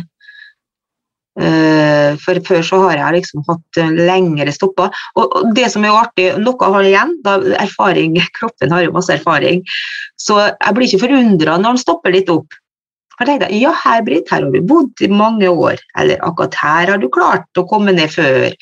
Eh, 1.39 2.17
for 2.19 2.41
før 2.43 2.65
så 2.67 2.81
har 2.83 2.99
jeg 2.99 3.21
liksom 3.21 3.45
hatt 3.47 3.79
eh, 3.79 3.99
lengre 4.09 4.53
stopper. 4.55 4.95
Og, 5.21 5.53
det 5.55 5.69
som 5.71 5.87
er 5.87 5.95
artig, 5.95 6.31
noe 6.43 6.71
har 6.75 6.83
jeg 6.83 6.95
igjen, 6.95 7.19
da, 7.27 7.37
erfaring, 7.63 8.19
kroppen 8.39 8.75
har 8.75 8.87
jo 8.87 8.95
masse 8.97 9.15
erfaring, 9.15 9.63
så 10.19 10.41
jeg 10.49 10.75
blir 10.75 10.89
ikke 10.89 11.05
forundra 11.07 11.61
når 11.61 11.77
den 11.77 11.85
stopper 11.85 12.17
litt 12.17 12.33
opp. 12.33 12.59
For 13.19 13.27
jeg 13.27 13.41
tenkte, 13.41 13.55
ja, 13.59 13.73
her, 13.75 14.03
Britt, 14.07 14.29
her 14.31 14.45
har 14.47 14.53
du 14.55 14.61
bodd 14.63 15.03
i 15.03 15.09
mange 15.11 15.49
år, 15.51 15.81
eller 15.99 16.21
akkurat 16.27 16.55
her 16.55 16.93
har 16.93 17.01
du 17.03 17.09
klart 17.11 17.59
å 17.59 17.67
komme 17.71 17.95
ned 17.95 18.13
før. 18.15 18.55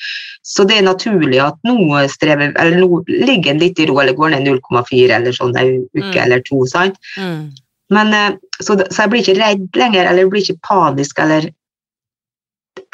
Så 0.45 0.65
det 0.65 0.79
er 0.79 0.87
naturlig 0.87 1.37
at 1.43 1.59
nå 1.67 1.77
strever, 2.09 2.55
eller 2.57 2.81
nå 2.81 3.03
ligger 3.05 3.53
en 3.53 3.61
litt 3.61 3.77
i 3.81 3.85
ro, 3.89 3.99
eller 4.01 4.17
går 4.17 4.33
ned 4.33 4.49
0,4 4.49 5.13
eller 5.19 5.35
sånn 5.35 5.53
en 5.61 5.75
uke 5.93 6.09
Mm. 6.09 6.23
eller 6.23 6.41
to, 6.47 6.65
sant? 6.65 6.97
Mm. 7.21 7.53
Men, 7.93 8.13
eh, 8.13 8.35
så, 8.59 8.75
så 8.91 9.05
jeg 9.05 9.13
blir 9.13 9.23
ikke 9.23 9.39
redd 9.39 9.79
lenger, 9.79 10.05
eller 10.05 10.25
jeg 10.25 10.31
blir 10.33 10.45
ikke 10.45 10.67
panisk, 10.67 11.19
eller 11.23 11.49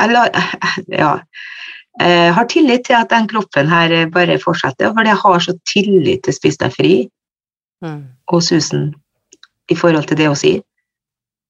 eller, 0.01 0.29
ja. 1.03 1.17
Jeg 2.01 2.34
har 2.34 2.47
tillit 2.49 2.88
til 2.88 2.97
at 2.97 3.12
den 3.12 3.27
kroppen 3.29 3.67
her 3.69 3.91
eh, 3.93 4.08
bare 4.10 4.39
fortsetter, 4.41 4.93
for 4.93 5.06
jeg 5.06 5.19
har 5.21 5.43
så 5.45 5.53
tillit 5.69 6.23
til 6.25 6.36
Spis 6.36 6.58
deg 6.62 6.73
fri 6.73 6.93
Mm. 7.84 8.03
og 8.32 8.43
Susan 8.43 8.93
i 9.71 9.75
forhold 9.75 10.08
til 10.08 10.19
det 10.19 10.29
å 10.32 10.38
si. 10.39 10.53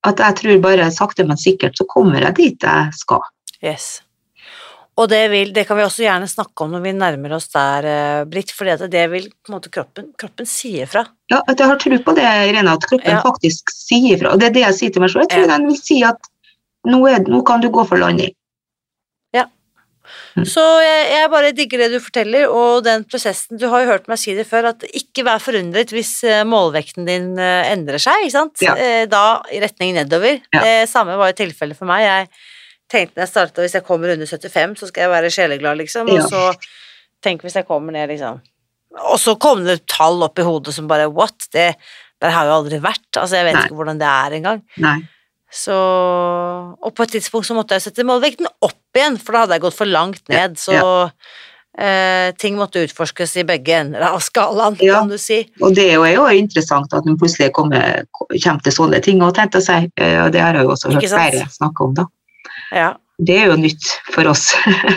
At 0.08 0.20
jeg 0.20 0.38
tror 0.40 0.64
bare 0.64 0.90
sakte, 0.92 1.26
men 1.28 1.40
sikkert 1.40 1.78
så 1.78 1.86
kommer 1.90 2.26
jeg 2.26 2.36
dit 2.40 2.66
jeg 2.66 2.96
skal. 2.98 3.22
Yes. 3.64 4.02
Og 5.02 5.08
det, 5.10 5.24
vil, 5.32 5.50
det 5.56 5.64
kan 5.66 5.78
vi 5.80 5.86
også 5.88 6.04
gjerne 6.06 6.28
snakke 6.30 6.66
om 6.66 6.76
når 6.76 6.84
vi 6.84 6.92
nærmer 6.94 7.34
oss 7.40 7.48
der, 7.50 7.88
eh, 7.90 8.26
Britt, 8.30 8.52
for 8.54 8.70
det 8.86 9.06
vil 9.10 9.26
måte 9.50 9.72
kroppen, 9.74 10.12
kroppen 10.22 10.46
sier 10.46 10.86
fra. 10.90 11.02
Ja, 11.34 11.40
at 11.50 11.58
jeg 11.58 11.72
har 11.72 11.80
tro 11.82 11.98
på 12.06 12.14
det, 12.20 12.28
Irene, 12.52 12.76
at 12.78 12.86
kroppen 12.86 13.16
Ja. 13.16 13.24
faktisk 13.26 13.74
sier 13.74 14.22
fra. 14.22 14.34
Og 14.36 14.40
det 14.40 14.52
er 14.52 14.54
det 14.60 14.66
jeg 14.68 14.78
sier 14.80 14.94
til 14.94 15.02
meg 15.02 15.10
selv. 15.10 15.26
Jeg 15.26 15.34
tror 15.34 15.48
Ja. 15.50 15.58
den 15.58 15.68
vil 15.72 15.82
si 15.82 16.04
at 16.06 16.30
nå, 16.86 17.02
er, 17.10 17.26
nå 17.26 17.42
kan 17.46 17.62
du 17.62 17.70
gå 17.74 17.88
for 17.88 17.98
landing. 17.98 18.34
Mm. 20.36 20.46
Så 20.50 20.62
jeg, 20.82 21.04
jeg 21.14 21.30
bare 21.32 21.52
digger 21.56 21.78
det 21.84 21.92
du 21.94 22.00
forteller, 22.04 22.50
og 22.52 22.84
den 22.84 23.06
prosessen 23.08 23.58
Du 23.58 23.68
har 23.72 23.84
jo 23.84 23.92
hørt 23.92 24.08
meg 24.12 24.20
si 24.20 24.34
det 24.36 24.46
før, 24.50 24.72
at 24.74 24.84
ikke 24.90 25.24
vær 25.24 25.40
forundret 25.40 25.94
hvis 25.94 26.24
eh, 26.28 26.42
målvekten 26.44 27.06
din 27.08 27.38
eh, 27.40 27.70
endrer 27.72 28.02
seg, 28.02 28.26
ikke 28.26 28.36
sant? 28.36 28.64
Ja. 28.66 28.74
Da 29.10 29.42
i 29.54 29.62
retning 29.64 29.94
nedover. 29.96 30.42
Ja. 30.54 30.64
Det 30.66 30.90
samme 30.92 31.16
var 31.18 31.32
jo 31.32 31.38
tilfellet 31.46 31.78
for 31.80 31.90
meg. 31.90 32.04
Jeg 32.04 32.28
tenkte 32.94 33.24
jeg 33.24 33.32
startet, 33.32 33.64
hvis 33.66 33.76
jeg 33.80 33.86
kommer 33.88 34.14
under 34.14 34.30
75, 34.30 34.78
så 34.80 34.90
skal 34.92 35.08
jeg 35.08 35.14
være 35.16 35.32
sjeleglad, 35.34 35.80
liksom. 35.82 36.10
Og 36.14 36.20
Ja. 36.22 36.28
så 36.30 36.54
tenk 37.26 37.42
hvis 37.46 37.58
jeg 37.58 37.66
kommer 37.68 37.92
ned, 37.96 38.10
liksom 38.14 38.42
Og 38.94 39.18
så 39.18 39.34
kom 39.42 39.64
det 39.66 39.88
tall 39.90 40.22
opp 40.22 40.38
i 40.38 40.44
hodet 40.46 40.74
som 40.76 40.86
bare 40.88 41.10
what? 41.10 41.48
Det 41.52 41.72
der 42.22 42.30
har 42.32 42.46
jo 42.46 42.52
aldri 42.62 42.78
vært. 42.80 43.18
Altså, 43.18 43.36
jeg 43.36 43.46
vet 43.50 43.56
Nei. 43.58 43.64
ikke 43.66 43.76
hvordan 43.76 43.98
det 44.00 44.08
er 44.08 44.36
engang. 44.38 44.62
Nei. 44.80 45.00
Så 45.52 45.74
Og 46.82 46.94
på 46.96 47.04
et 47.04 47.12
tidspunkt 47.18 47.46
så 47.50 47.56
måtte 47.58 47.76
jeg 47.76 47.82
sette 47.88 48.06
målvekten 48.08 48.48
opp 48.62 48.96
igjen, 48.96 49.18
for 49.20 49.34
da 49.34 49.40
hadde 49.44 49.58
jeg 49.58 49.62
gått 49.66 49.76
for 49.78 49.90
langt 49.90 50.30
ned. 50.30 50.56
Så 50.62 50.78
eh, 51.78 52.32
ting 52.38 52.56
måtte 52.56 52.84
utforskes 52.86 53.36
i 53.42 53.44
begge 53.50 53.74
ender 53.80 54.06
av 54.08 54.20
skalaen, 54.22 54.78
Ja. 54.82 55.00
kan 55.00 55.10
du 55.10 55.18
si. 55.18 55.42
Og 55.62 55.74
det 55.76 55.90
er 55.90 55.96
jo, 56.14 56.26
er 56.26 56.38
interessant 56.38 56.94
at 56.94 57.06
man 57.06 57.18
plutselig 57.18 57.52
kommer, 57.52 58.06
kommer 58.44 58.62
til 58.64 58.72
sånne 58.78 59.02
ting 59.02 59.22
og 59.26 59.34
tenkte 59.36 59.58
å 59.58 59.66
si, 59.66 59.80
og 60.22 60.32
det 60.32 60.42
har 60.42 60.54
jeg 60.54 60.64
jo 60.64 60.70
også 60.76 60.94
hørt 60.94 61.10
flere 61.10 61.48
snakke 61.50 61.82
om 61.88 61.94
da. 61.98 62.06
Ja. 62.74 62.92
Det 63.24 63.36
er 63.38 63.52
jo 63.52 63.58
nytt 63.62 63.90
for 64.12 64.28
oss 64.32 64.50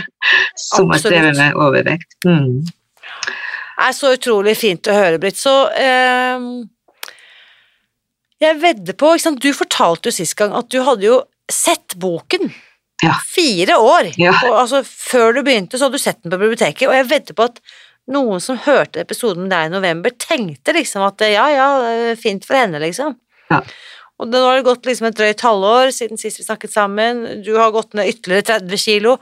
som 0.69 0.91
har 0.91 1.03
strevet 1.03 1.37
med 1.37 1.59
overvekt. 1.61 2.17
Mm. 2.27 2.65
Det 2.65 3.89
er 3.91 3.93
så 3.93 4.15
utrolig 4.17 4.57
fint 4.57 4.89
å 4.89 4.97
høre, 4.97 5.21
Britt. 5.21 5.37
Så 5.37 5.53
eh, 5.77 6.47
jeg 8.43 8.61
vedder 8.63 8.97
på? 8.97 9.13
Du 9.41 9.51
fortalte 9.57 10.11
jo 10.11 10.17
sist 10.17 10.37
gang 10.39 10.55
at 10.57 10.71
du 10.73 10.81
hadde 10.87 11.07
jo 11.07 11.19
sett 11.53 11.97
boken. 12.01 12.49
Ja. 13.05 13.19
Fire 13.29 13.77
år. 13.77 14.15
Ja. 14.17 14.33
Og, 14.47 14.55
altså, 14.63 14.81
før 14.85 15.37
du 15.37 15.43
begynte, 15.45 15.77
så 15.77 15.87
hadde 15.87 16.01
du 16.01 16.05
sett 16.05 16.23
den 16.23 16.33
på 16.33 16.41
biblioteket, 16.41 16.89
og 16.89 16.97
jeg 16.97 17.11
vedder 17.11 17.37
på 17.37 17.51
at 17.51 17.61
noen 18.13 18.41
som 18.41 18.59
hørte 18.63 19.03
episoden 19.03 19.45
med 19.45 19.53
deg 19.53 19.69
i 19.69 19.75
november, 19.75 20.15
tenkte 20.17 20.73
liksom 20.77 21.05
at 21.05 21.25
ja, 21.27 21.45
ja, 21.53 21.69
fint 22.21 22.47
for 22.47 22.59
henne, 22.59 22.81
liksom. 22.83 23.17
Ja. 23.51 23.61
Og 24.17 24.31
nå 24.33 24.41
har 24.41 24.57
det 24.57 24.65
gått 24.65 24.87
liksom 24.89 25.11
et 25.11 25.17
drøyt 25.19 25.43
halvår 25.45 25.91
siden 25.93 26.21
sist 26.21 26.41
vi 26.41 26.47
snakket 26.47 26.73
sammen, 26.73 27.43
du 27.45 27.53
har 27.59 27.75
gått 27.75 27.93
ned 27.97 28.09
ytterligere 28.15 28.47
30 28.63 28.81
kilo. 28.81 29.17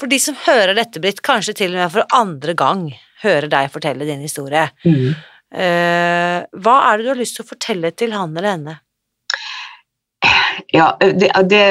For 0.00 0.08
de 0.08 0.18
som 0.22 0.38
hører 0.46 0.72
dette, 0.78 1.02
Britt, 1.04 1.20
kanskje 1.26 1.56
til 1.58 1.74
og 1.74 1.82
med 1.82 1.92
for 1.92 2.16
andre 2.16 2.54
gang 2.56 2.86
hører 3.22 3.50
deg 3.52 3.72
fortelle 3.74 4.08
din 4.08 4.24
historie. 4.24 4.68
Mm. 4.88 5.16
Uh, 5.48 6.44
hva 6.60 6.76
er 6.88 6.98
det 6.98 7.06
du 7.06 7.10
har 7.12 7.20
lyst 7.20 7.36
til 7.38 7.44
å 7.44 7.50
fortelle 7.50 7.90
til 7.96 8.14
han 8.16 8.36
eller 8.36 8.54
henne? 8.54 8.76
Ja, 10.74 10.90
det, 11.00 11.30
det, 11.48 11.62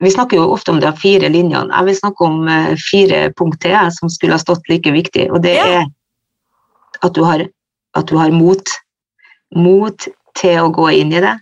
vi 0.00 0.10
snakker 0.12 0.38
jo 0.38 0.50
ofte 0.54 0.72
om 0.72 0.78
de 0.80 0.90
fire 0.96 1.28
linjene. 1.28 1.72
Jeg 1.74 1.88
vil 1.88 1.96
snakke 1.98 2.24
om 2.24 2.46
eh, 2.48 2.76
fire 2.78 3.18
punkt 3.36 3.58
til 3.60 3.74
jeg, 3.74 3.92
som 3.96 4.12
skulle 4.12 4.36
ha 4.36 4.40
stått 4.40 4.70
like 4.70 4.92
viktig. 4.94 5.26
Og 5.34 5.42
det 5.44 5.56
Ja. 5.58 5.66
er 5.80 5.88
at 7.02 7.12
du, 7.16 7.24
har, 7.26 7.42
at 7.98 8.06
du 8.08 8.16
har 8.16 8.32
mot. 8.32 8.72
Mot 9.56 10.08
til 10.38 10.60
å 10.62 10.70
gå 10.72 10.86
inn 11.00 11.12
i 11.12 11.20
det. 11.24 11.34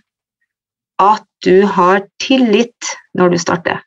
At 0.99 1.25
du 1.45 1.63
har 1.65 2.03
tillit 2.21 2.91
når 3.17 3.33
du 3.33 3.37
starter. 3.41 3.79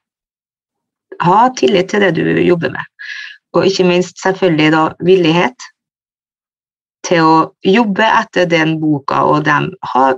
Ha 1.23 1.49
tillit 1.59 1.91
til 1.93 2.01
det 2.01 2.15
du 2.17 2.25
jobber 2.41 2.73
med. 2.73 2.85
Og 3.53 3.67
ikke 3.69 3.85
minst 3.85 4.23
selvfølgelig 4.23 4.73
da 4.73 4.83
villighet 5.05 5.67
til 7.07 7.27
å 7.27 7.35
jobbe 7.67 8.07
etter 8.07 8.49
den 8.49 8.79
boka 8.81 9.21
og 9.29 9.45
dem. 9.45 9.69
Ha 9.93 10.13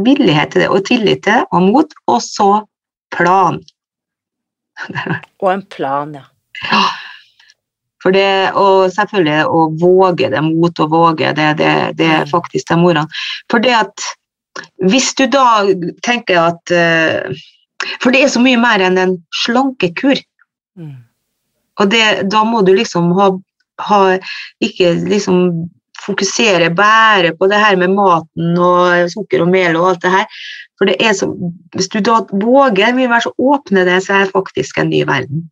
villighet 0.00 0.54
til 0.54 0.64
det, 0.64 0.70
og 0.72 0.86
tillit 0.88 1.24
til 1.24 1.32
det, 1.32 1.42
og 1.52 1.68
mot, 1.68 1.98
og 2.08 2.22
så 2.24 2.50
plan. 3.14 3.60
Og 5.42 5.52
en 5.52 5.62
plan, 5.72 6.10
ja. 6.14 6.82
For 8.02 8.12
det, 8.12 8.52
og 8.54 8.92
selvfølgelig 8.92 9.46
å 9.48 9.62
våge 9.80 10.28
det, 10.32 10.42
mot 10.44 10.80
å 10.80 10.86
våge, 10.92 11.32
det, 11.36 11.46
det, 11.58 11.72
det 11.96 12.06
er 12.06 12.24
Mm. 12.26 12.30
faktisk 12.30 12.68
de 12.68 12.76
ordene. 12.76 13.08
For 13.50 13.58
det 13.64 13.72
at 13.74 14.04
hvis 14.84 15.12
du 15.16 15.26
da 15.32 15.64
tenker 16.04 16.40
at 16.40 16.72
eh, 16.74 17.44
For 18.02 18.10
det 18.12 18.22
er 18.24 18.30
så 18.32 18.40
mye 18.40 18.58
mer 18.58 18.82
enn 18.82 18.96
en 18.98 19.14
slankekur. 19.44 20.18
Mm. 20.80 20.96
Og 21.80 21.90
det, 21.92 22.04
da 22.32 22.42
må 22.48 22.62
du 22.64 22.72
liksom 22.76 23.10
ha, 23.18 23.30
ha 23.88 24.00
Ikke 24.64 24.94
liksom 25.06 25.68
fokusere 26.06 26.70
bare 26.76 27.32
på 27.36 27.48
det 27.50 27.58
her 27.60 27.76
med 27.80 27.94
maten 27.96 28.58
og 28.60 29.10
sukker 29.10 29.42
og 29.42 29.50
mel 29.50 29.78
og 29.78 29.90
alt 29.90 30.02
det 30.04 30.12
her. 30.12 30.40
For 30.78 30.88
det 30.88 30.96
er 31.00 31.14
så 31.16 31.28
Hvis 31.74 31.88
du 31.92 32.00
da 32.04 32.20
våger 32.30 32.96
mye 32.96 33.10
mer, 33.10 33.24
så 33.24 33.32
åpner 33.38 33.88
det 33.88 34.02
seg 34.06 34.32
faktisk 34.32 34.78
en 34.78 34.92
ny 34.92 35.04
verden. 35.08 35.46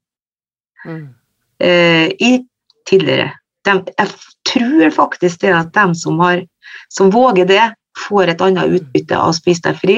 Mm. 0.85 1.07
Eh, 1.61 2.09
I 2.21 2.33
tidligere. 2.89 3.33
De, 3.65 3.79
jeg 3.99 4.09
tror 4.45 4.91
faktisk 4.93 5.41
det 5.41 5.55
at 5.57 5.73
dem 5.75 5.95
som, 5.97 6.21
har, 6.21 6.45
som 6.93 7.13
våger 7.13 7.49
det, 7.49 7.65
får 8.09 8.29
et 8.33 8.41
annet 8.45 8.77
utbytte 8.81 9.17
av 9.19 9.31
å 9.31 9.37
spise 9.37 9.63
deg 9.69 9.77
fri, 9.81 9.97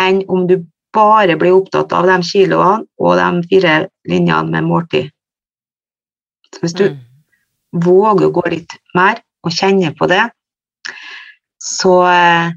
enn 0.00 0.22
om 0.28 0.46
du 0.46 0.58
bare 0.92 1.36
blir 1.38 1.54
opptatt 1.54 1.92
av 1.94 2.06
de 2.06 2.16
kiloene 2.26 2.86
og 2.98 3.16
de 3.20 3.42
fire 3.48 3.74
linjene 4.10 4.50
med 4.50 4.64
måltid. 4.66 5.10
Så 6.50 6.60
hvis 6.64 6.74
du 6.74 6.88
Mm. 6.90 6.98
våger 7.72 8.26
å 8.26 8.32
gå 8.32 8.42
litt 8.50 8.72
mer 8.94 9.20
og 9.44 9.52
kjenne 9.52 9.94
på 9.96 10.08
det, 10.08 10.24
så 11.62 12.02
eh, 12.10 12.50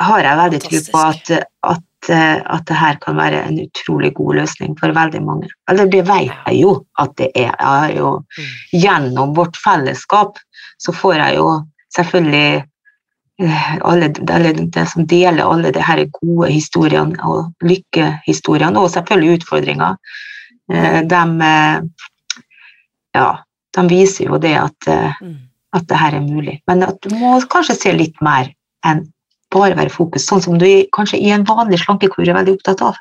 har 0.00 0.22
jeg 0.22 0.38
veldig 0.38 0.60
tro 0.62 0.80
på 0.92 1.00
at, 1.02 1.30
at, 1.66 2.08
eh, 2.08 2.38
at 2.46 2.64
det 2.66 2.76
her 2.76 2.96
kan 3.02 3.16
være 3.16 3.42
en 3.48 3.58
utrolig 3.58 4.14
god 4.14 4.36
løsning 4.40 4.78
for 4.78 4.94
veldig 4.96 5.22
mange. 5.26 5.48
Eller 5.68 5.86
det 5.90 6.04
vet 6.08 6.30
jeg 6.46 6.60
jo 6.62 6.86
at 6.98 7.16
det 7.16 7.30
er. 7.34 7.50
Jeg 7.50 7.66
har 7.66 7.90
jo, 7.96 8.24
Mm. 8.38 8.80
gjennom 8.84 9.34
vårt 9.34 9.56
fellesskap 9.56 10.38
så 10.78 10.92
får 10.94 11.14
jeg 11.16 11.36
jo 11.36 11.66
selvfølgelig 11.96 12.64
alle, 13.40 14.10
alle 14.28 14.52
det 14.52 14.86
som 14.90 15.06
deler 15.08 15.44
alle 15.44 15.72
de 15.72 15.82
her 15.84 16.02
gode 16.12 16.50
historiene 16.52 17.16
og 17.24 17.52
lykkehistoriene, 17.64 18.80
og 18.80 18.90
selvfølgelig 18.92 19.40
utfordringer, 19.40 19.96
eh, 20.72 21.00
de, 21.08 21.22
eh, 21.46 22.10
ja, 23.16 23.30
de 23.76 23.86
viser 23.88 24.28
jo 24.28 24.38
det 24.38 24.56
at, 24.58 24.88
eh, 24.88 25.12
Mm. 25.22 25.38
at 25.72 25.86
det 25.86 25.96
her 25.96 26.14
er 26.14 26.20
mulig. 26.20 26.60
Men 26.66 26.82
at 26.82 27.00
du 27.00 27.14
må 27.14 27.40
kanskje 27.48 27.76
se 27.78 27.92
litt 27.92 28.20
mer 28.20 28.52
enn 28.84 29.06
bare 29.50 29.74
være 29.74 29.90
fokus, 29.90 30.26
sånn 30.26 30.42
som 30.42 30.58
du 30.58 30.66
kanskje 30.92 31.18
i 31.18 31.30
en 31.30 31.44
vanlig 31.44 31.80
slankekur 31.82 32.28
er 32.28 32.34
veldig 32.34 32.58
opptatt 32.58 32.82
av. 32.82 32.96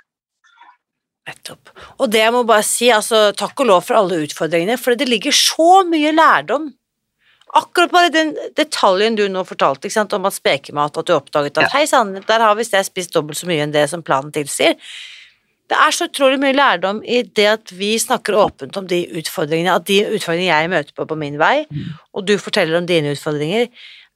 Nettopp. 1.28 1.70
Og 2.00 2.10
det 2.10 2.24
jeg 2.24 2.34
må 2.34 2.44
bare 2.48 2.64
si, 2.66 2.90
altså 2.90 3.36
takk 3.38 3.60
og 3.60 3.68
lov 3.68 3.84
for 3.86 4.00
alle 4.00 4.24
utfordringene, 4.26 4.80
for 4.80 4.96
det 4.96 5.10
ligger 5.10 5.32
så 5.32 5.84
mye 5.86 6.12
lærdom. 6.16 6.72
Akkurat 7.58 7.92
bare 7.92 8.12
den 8.14 8.36
detaljen 8.58 9.16
du 9.18 9.24
nå 9.32 9.42
fortalte 9.48 9.90
sant, 9.90 10.14
om 10.14 10.26
at 10.30 10.36
spekemat, 10.36 10.98
at 10.98 11.08
du 11.08 11.14
oppdaget 11.16 11.58
at 11.58 11.64
Ja. 11.64 11.70
hei 11.80 11.86
sann, 11.90 12.14
der 12.28 12.40
har 12.40 12.56
visst 12.56 12.74
jeg 12.74 12.86
spist 12.86 13.14
dobbelt 13.14 13.38
så 13.40 13.48
mye 13.50 13.64
enn 13.64 13.72
det 13.74 13.90
som 13.90 14.04
planen 14.04 14.32
tilsier. 14.32 14.76
Det 15.70 15.78
er 15.78 15.92
så 15.92 16.08
utrolig 16.10 16.40
mye 16.42 16.54
lærdom 16.54 17.04
i 17.06 17.22
det 17.24 17.46
at 17.46 17.72
vi 17.72 17.96
snakker 17.98 18.34
åpent 18.34 18.78
om 18.78 18.88
de 18.88 19.06
utfordringene, 19.22 19.76
at 19.76 19.86
de 19.86 20.00
utfordringene 20.06 20.62
jeg 20.62 20.70
møter 20.70 20.94
på 20.98 21.06
på 21.06 21.18
min 21.18 21.38
vei, 21.38 21.66
og 22.14 22.26
du 22.26 22.38
forteller 22.38 22.78
om 22.78 22.86
dine 22.90 23.14
utfordringer, 23.14 23.68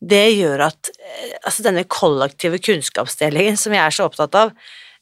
det 0.01 0.23
gjør 0.35 0.65
at 0.67 0.89
eh, 0.99 1.37
altså 1.45 1.63
denne 1.63 1.85
kollektive 1.85 2.57
kunnskapsdelingen 2.59 3.55
som 3.57 3.73
jeg 3.73 3.85
er 3.85 3.89
så 3.95 4.09
opptatt 4.09 4.35
av, 4.35 4.51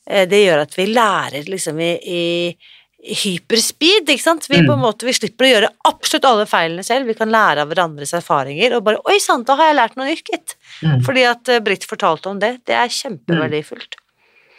eh, 0.08 0.28
det 0.28 0.44
gjør 0.46 0.62
at 0.66 0.78
vi 0.78 0.86
lærer 0.92 1.48
liksom 1.48 1.80
i, 1.80 1.92
i 2.04 2.58
hyperspeed, 3.04 4.10
ikke 4.10 4.22
sant? 4.22 4.46
Vi 4.50 4.60
Mm. 4.62 4.68
på 4.68 4.74
en 4.74 4.80
måte, 4.84 5.06
vi 5.06 5.14
slipper 5.14 5.46
å 5.46 5.52
gjøre 5.54 5.70
absolutt 5.90 6.26
alle 6.26 6.46
feilene 6.46 6.84
selv, 6.86 7.08
vi 7.08 7.14
kan 7.18 7.30
lære 7.30 7.62
av 7.62 7.70
hverandres 7.70 8.14
erfaringer, 8.14 8.76
og 8.78 8.84
bare, 8.84 9.00
oi 9.06 9.18
sant, 9.20 9.48
da 9.48 9.56
har 9.56 9.72
jeg 9.72 9.76
lært 9.80 9.96
noe 9.98 10.06
nytt, 10.08 10.24
gitt. 10.30 10.56
Mm. 10.84 11.02
Fordi 11.04 11.24
at 11.30 11.50
eh, 11.50 11.60
Britt 11.60 11.84
fortalte 11.90 12.28
om 12.30 12.40
det, 12.40 12.60
det 12.66 12.76
er 12.76 12.88
kjempeverdifullt. 12.88 13.96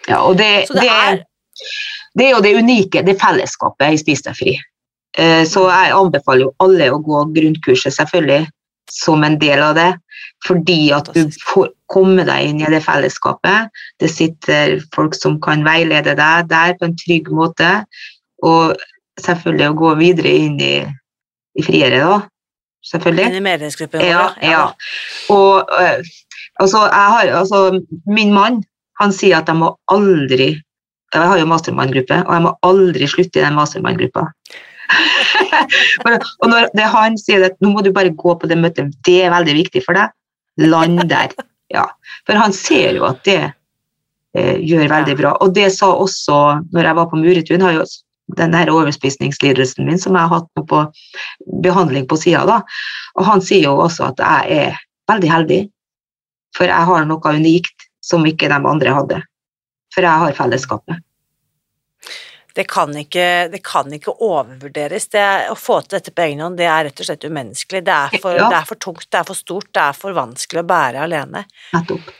Ja, 0.08 0.22
og 0.26 0.36
det, 0.38 0.66
det 0.68 0.80
det, 0.80 0.88
er, 0.90 1.12
er- 1.12 1.24
det 2.18 2.24
er 2.26 2.30
jo 2.34 2.40
det 2.42 2.56
unike, 2.58 3.04
det 3.06 3.18
fellesskapet 3.20 3.92
i 3.92 3.96
Spis 4.00 4.22
deg 4.22 4.34
fri. 4.34 4.58
Eh, 5.16 5.44
Så 5.44 5.68
jeg 5.68 5.92
anbefaler 5.92 6.46
jo 6.48 6.54
alle 6.58 6.90
å 6.90 6.98
gå 7.02 7.22
grunnkurset, 7.34 7.94
selvfølgelig, 7.94 8.48
som 8.90 9.22
en 9.24 9.38
del 9.38 9.60
av 9.62 9.74
det. 9.76 9.94
Fordi 10.44 10.90
at 10.92 11.12
du 11.14 11.28
får 11.46 11.68
komme 11.88 12.24
deg 12.26 12.48
inn 12.48 12.60
i 12.60 12.70
det 12.70 12.82
fellesskapet. 12.82 13.70
Det 14.00 14.10
sitter 14.10 14.80
folk 14.92 15.14
som 15.14 15.38
kan 15.40 15.62
veilede 15.62 16.16
deg 16.18 16.48
der 16.48 16.74
på 16.74 16.88
en 16.88 16.96
trygg 16.98 17.30
måte. 17.30 17.84
Og 18.48 18.74
selvfølgelig 19.22 19.70
å 19.70 19.78
gå 19.78 19.94
videre 20.00 20.34
inn 20.46 20.58
i, 20.62 20.74
i 21.58 21.64
friere, 21.66 22.02
da. 22.02 22.20
Selvfølgelig. 22.82 23.28
Inn 23.30 23.38
i 23.38 23.44
medlemsgruppen 23.44 24.02
Ja, 24.02 24.24
ja. 24.42 24.62
Og 25.30 25.70
eh, 25.78 26.02
altså, 26.60 26.82
har, 26.90 27.30
altså, 27.30 27.80
min 28.10 28.32
mann, 28.34 28.62
han 28.98 29.14
sier 29.14 29.38
at 29.38 29.50
jeg 29.50 29.60
må 29.60 29.72
aldri 29.92 30.56
Jeg 31.12 31.28
har 31.28 31.38
jo 31.38 31.46
mastermann-gruppe, 31.46 32.22
og 32.24 32.32
jeg 32.32 32.42
må 32.46 32.50
aldri 32.64 33.06
slutte 33.10 33.36
i 33.36 33.42
den 33.44 33.56
mastermann-gruppa. 33.58 34.22
og 36.40 36.46
når 36.48 36.70
det 36.72 36.86
han 36.88 37.18
sier 37.20 37.44
at 37.50 37.58
nå 37.60 37.72
må 37.74 37.82
du 37.84 37.90
bare 37.92 38.14
gå 38.16 38.32
på 38.40 38.48
det 38.48 38.56
møtet, 38.56 38.94
det 39.04 39.18
er 39.26 39.34
veldig 39.34 39.58
viktig 39.58 39.82
for 39.84 39.98
deg, 39.98 40.14
land 40.64 41.04
der. 41.12 41.34
Ja. 41.72 41.84
For 42.24 42.40
han 42.40 42.56
ser 42.56 42.96
jo 42.96 43.04
at 43.10 43.20
det 43.28 43.42
eh, 43.44 44.56
gjør 44.56 44.88
veldig 44.94 45.18
bra. 45.20 45.34
Og 45.44 45.52
det 45.52 45.68
sa 45.76 45.90
også 45.92 46.40
når 46.72 46.88
jeg 46.88 46.98
var 47.02 47.10
på 47.12 47.20
Muretun, 47.20 47.66
har 47.68 47.76
jo 47.76 47.84
den 48.36 48.54
der 48.54 48.70
overspisningslidelsen 48.72 49.86
min 49.86 49.98
som 50.00 50.16
jeg 50.16 50.28
har 50.28 50.40
hatt 50.40 50.66
på 50.68 50.82
behandling 51.62 52.06
på 52.08 52.16
sida, 52.16 52.44
da. 52.48 52.60
Og 53.18 53.26
han 53.28 53.42
sier 53.44 53.66
jo 53.68 53.76
også 53.82 54.10
at 54.12 54.22
jeg 54.22 54.66
er 54.68 54.82
veldig 55.10 55.30
heldig, 55.30 55.60
for 56.56 56.70
jeg 56.70 56.88
har 56.88 57.08
noe 57.08 57.34
unikt 57.36 57.88
som 58.04 58.26
ikke 58.26 58.48
de 58.50 58.58
andre 58.58 58.94
hadde. 58.94 59.22
For 59.94 60.04
jeg 60.06 60.24
har 60.24 60.36
fellesskapet. 60.36 61.02
Det 62.54 62.66
kan 62.68 62.92
ikke, 62.96 63.48
det 63.48 63.62
kan 63.64 63.92
ikke 63.92 64.12
overvurderes. 64.12 65.06
Det 65.08 65.24
å 65.48 65.54
få 65.56 65.78
til 65.82 65.96
dette 65.96 66.12
på 66.12 66.24
egen 66.26 66.42
hånd, 66.44 66.58
det 66.60 66.66
er 66.68 66.84
rett 66.84 67.00
og 67.00 67.08
slett 67.08 67.24
umenneskelig. 67.24 67.80
Det 67.86 67.94
er, 67.94 68.18
for, 68.20 68.36
Ja. 68.36 68.48
det 68.52 68.58
er 68.58 68.66
for 68.68 68.76
tungt, 68.76 69.06
det 69.08 69.20
er 69.20 69.24
for 69.24 69.38
stort, 69.38 69.70
det 69.72 69.80
er 69.80 69.96
for 69.96 70.12
vanskelig 70.12 70.60
å 70.60 70.68
bære 70.68 71.00
alene. 71.06 71.46
Nettopp. 71.72 72.10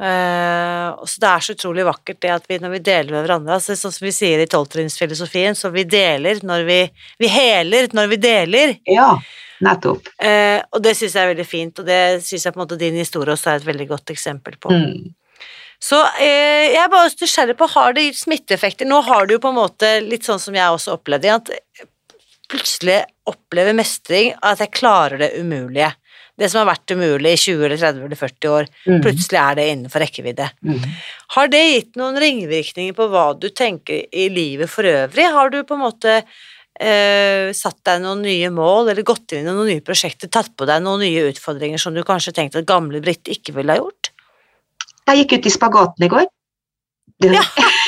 Og 0.00 1.06
så 1.06 1.20
det 1.22 1.28
er 1.28 1.44
så 1.44 1.54
utrolig 1.54 1.84
vakkert 1.86 2.18
det 2.24 2.30
at 2.34 2.46
vi 2.50 2.56
når 2.58 2.72
vi 2.72 2.80
deler 2.82 3.14
med 3.14 3.22
hverandre, 3.22 3.58
altså 3.58 3.76
sånn 3.78 3.92
som 3.94 4.06
vi 4.06 4.12
sier 4.14 4.40
i 4.42 4.48
tolvtrinnsfilosofien, 4.50 5.54
så 5.54 5.70
vi 5.70 5.84
deler 5.86 6.40
når 6.42 6.64
vi 6.66 6.78
Vi 7.22 7.28
heler 7.30 7.92
når 7.94 8.10
vi 8.10 8.18
deler. 8.22 8.74
Ja, 8.88 9.12
nettopp. 9.62 10.10
Uh, 10.18 10.58
og 10.72 10.82
det 10.84 10.96
syns 10.98 11.16
jeg 11.16 11.22
er 11.22 11.32
veldig 11.34 11.46
fint, 11.48 11.78
og 11.78 11.86
det 11.86 12.02
syns 12.26 12.46
jeg 12.46 12.54
på 12.54 12.60
en 12.60 12.64
måte 12.64 12.80
din 12.80 12.98
historie 12.98 13.34
også 13.34 13.52
er 13.52 13.60
et 13.60 13.68
veldig 13.68 13.88
godt 13.92 14.14
eksempel 14.14 14.58
på. 14.58 14.72
Mm. 14.74 15.12
Så 15.82 15.98
uh, 15.98 16.66
jeg 16.66 16.82
er 16.82 16.90
bare 16.90 17.12
nysgjerrig 17.12 17.56
på, 17.58 17.70
har 17.76 17.94
det 17.94 18.08
gitt 18.08 18.20
smitteeffekter? 18.24 18.88
Nå 18.90 19.02
har 19.06 19.26
du 19.26 19.36
jo 19.36 19.42
på 19.42 19.52
en 19.52 19.60
måte 19.60 19.94
litt 20.04 20.26
sånn 20.26 20.42
som 20.42 20.56
jeg 20.58 20.76
også 20.76 20.96
opplevde, 20.98 21.38
at 21.38 21.86
plutselig 22.52 23.00
opplever 23.28 23.76
mestring 23.76 24.32
at 24.44 24.60
jeg 24.60 24.74
klarer 24.74 25.20
det 25.22 25.32
umulige. 25.40 25.92
Det 26.38 26.48
som 26.50 26.62
har 26.66 26.74
vært 26.74 26.94
umulig 26.96 27.34
i 27.34 27.36
20 27.36 27.64
eller 27.66 27.76
30 27.76 28.04
eller 28.06 28.16
40 28.16 28.48
år, 28.48 28.68
Mm. 28.88 29.02
plutselig 29.04 29.38
er 29.38 29.54
det 29.54 29.66
innenfor 29.72 30.00
rekkevidde. 30.00 30.46
Mm. 30.64 30.80
Har 31.36 31.48
det 31.52 31.60
gitt 31.74 31.96
noen 32.00 32.16
ringvirkninger 32.18 32.94
på 32.96 33.08
hva 33.12 33.38
du 33.38 33.50
tenker 33.50 34.06
i 34.12 34.28
livet 34.32 34.70
for 34.72 34.82
øvrig? 34.88 35.30
Har 35.30 35.50
du 35.50 35.62
på 35.62 35.74
en 35.76 35.84
måte 35.84 36.22
eh, 36.80 37.52
satt 37.52 37.78
deg 37.84 38.00
noen 38.02 38.22
nye 38.24 38.48
mål, 38.50 38.88
eller 38.90 39.02
gått 39.06 39.30
inn 39.36 39.44
i 39.44 39.50
noen 39.52 39.68
nye 39.68 39.84
prosjekter, 39.84 40.26
tatt 40.32 40.56
på 40.56 40.66
deg 40.66 40.82
noen 40.82 41.00
nye 41.04 41.28
utfordringer 41.30 41.78
som 41.78 41.92
du 41.94 42.02
kanskje 42.02 42.32
tenkte 42.32 42.58
at 42.62 42.66
gamle 42.66 43.00
Britt 43.04 43.28
ikke 43.28 43.52
ville 43.54 43.70
ha 43.76 43.78
gjort? 43.78 44.08
Jeg 45.06 45.20
gikk 45.26 45.38
ut 45.38 45.46
i 45.46 45.50
spagaten 45.50 46.04
i 46.04 46.08
går. 46.08 46.26
Det- 47.20 47.32
Ja. 47.36 47.42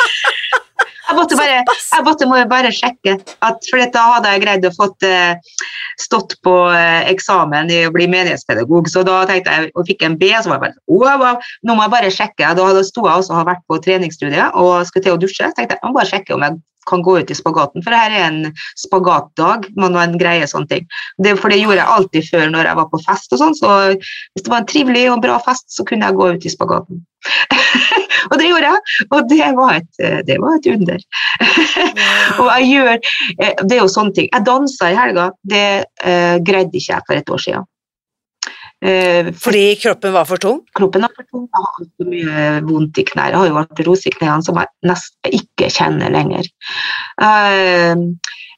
jeg 1.09 1.17
måtte 1.19 1.39
bare, 1.39 1.61
jeg 1.69 2.05
måtte 2.07 2.29
må 2.29 2.41
bare 2.51 2.73
sjekke, 2.75 3.17
at, 3.45 3.69
for 3.71 3.85
da 3.95 4.05
hadde 4.17 4.35
jeg 4.35 4.43
greid 4.45 4.67
å 4.69 4.73
fått 4.75 5.07
eh, 5.07 5.57
stått 6.01 6.37
på 6.45 6.55
eh, 6.73 7.09
eksamen 7.13 7.73
i 7.73 7.83
å 7.89 7.93
bli 7.95 8.09
menighetspedagog, 8.11 8.89
så 8.91 9.05
da 9.07 9.23
tenkte 9.29 9.53
jeg, 9.53 9.73
og 9.75 9.89
fikk 9.89 10.05
en 10.07 10.19
B, 10.21 10.31
så 10.35 10.51
var 10.51 10.59
jeg 10.59 10.65
bare, 10.67 10.79
wow, 10.91 11.17
wow, 11.23 11.51
nå 11.67 11.77
må 11.77 11.87
jeg 11.87 11.95
bare 11.97 12.13
sjekke. 12.15 12.53
Da 12.57 12.69
hadde- 12.71 12.87
sto 12.89 13.05
jeg 13.07 13.17
også 13.23 13.35
og 13.35 13.41
har 13.43 13.51
vært 13.53 13.67
på 13.69 13.81
treningsstudiet 13.85 14.57
og 14.61 14.87
skulle 14.89 15.09
til 15.09 15.17
å 15.17 15.21
dusje, 15.21 15.49
så 15.49 15.57
tenkte 15.57 15.77
jeg, 15.77 15.83
jeg 15.83 15.91
må 15.91 15.99
bare 15.99 16.13
sjekke 16.13 16.37
om 16.37 16.47
jeg 16.47 16.61
kan 16.85 17.01
gå 17.01 17.17
ut 17.21 17.31
i 17.33 17.37
spagaten, 17.37 17.81
for 17.85 17.97
her 17.97 18.13
er 18.13 18.27
en 18.27 18.41
spagatdag, 18.77 19.71
man 19.81 19.97
en 19.97 20.19
greie 20.21 20.45
sånne 20.49 20.69
ting. 20.69 20.89
Det, 21.17 21.33
for 21.41 21.49
det 21.49 21.63
gjorde 21.63 21.81
jeg 21.81 21.95
alltid 21.97 22.29
før 22.29 22.51
når 22.53 22.69
jeg 22.69 22.81
var 22.81 22.91
på 22.93 23.01
fest 23.07 23.33
og 23.33 23.41
sånn, 23.41 23.57
så 23.57 23.71
hvis 23.97 24.45
det 24.45 24.53
var 24.53 24.63
en 24.63 24.69
trivelig 24.69 25.07
og 25.13 25.23
bra 25.25 25.39
fest, 25.47 25.65
så 25.73 25.87
kunne 25.89 26.11
jeg 26.11 26.19
gå 26.21 26.33
ut 26.35 26.45
i 26.45 26.53
spagaten. 26.53 27.05
og 28.31 28.39
det 28.41 28.49
gjorde 28.49 28.71
jeg, 28.73 29.05
og 29.11 29.29
det 29.31 29.51
var 29.59 29.77
et, 29.81 29.91
det 30.29 30.39
var 30.43 30.59
et 30.59 30.71
under. 30.75 31.05
og 32.41 32.49
jeg 32.49 32.71
gjør, 32.71 33.13
eh, 33.39 33.55
det 33.63 33.77
er 33.77 33.83
jo 33.83 33.91
sånne 33.91 34.17
ting. 34.17 34.31
Jeg 34.33 34.47
dansa 34.47 34.91
i 34.91 34.99
helga, 34.99 35.29
det 35.51 35.69
uh, 36.05 36.37
greide 36.45 36.75
ikke 36.75 36.93
jeg 36.93 37.07
for 37.09 37.19
et 37.19 37.33
år 37.37 37.45
siden. 37.47 37.71
Eh, 38.85 39.33
Fordi 39.41 39.65
kroppen 39.81 40.13
var 40.13 40.29
for 40.29 40.41
tung? 40.43 40.61
kroppen 40.77 41.07
er 41.07 41.13
for 41.17 41.25
tung, 41.31 41.49
jeg 41.49 41.65
har 41.65 41.81
altfor 41.81 42.11
mye 42.11 42.47
vondt 42.69 43.01
i 43.01 43.07
knær. 43.09 43.33
Jeg 43.33 43.41
har 43.41 43.51
jo 43.51 43.61
artrose 43.63 44.11
i 44.11 44.15
knærne 44.15 44.45
som 44.45 44.61
jeg 44.61 44.71
nesten 44.91 45.39
ikke 45.41 45.71
kjenner 45.73 46.13
lenger. 46.13 46.51
Eh, 47.25 48.05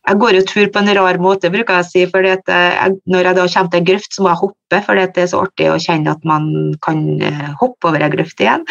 jeg 0.06 0.20
går 0.22 0.36
jo 0.38 0.42
tur 0.46 0.68
på 0.70 0.82
en 0.82 0.92
rar 0.94 1.18
måte, 1.18 1.50
bruker 1.50 1.80
jeg 1.80 1.84
å 1.84 1.88
si. 1.88 2.02
jeg, 2.06 2.98
når 3.10 3.28
jeg 3.28 3.36
da 3.38 3.46
kommer 3.54 3.70
til 3.70 3.80
en 3.80 3.88
grøft, 3.88 4.12
så 4.14 4.22
må 4.22 4.30
jeg 4.30 4.42
hoppe, 4.42 4.82
for 4.86 4.94
det 4.94 5.22
er 5.22 5.26
så 5.30 5.42
artig 5.42 5.70
å 5.70 5.80
kjenne 5.82 6.14
at 6.14 6.22
man 6.24 6.76
kan 6.82 7.02
eh, 7.20 7.50
hoppe 7.58 7.90
over 7.90 8.02
en 8.02 8.14
grøft 8.14 8.40
igjen. 8.40 8.62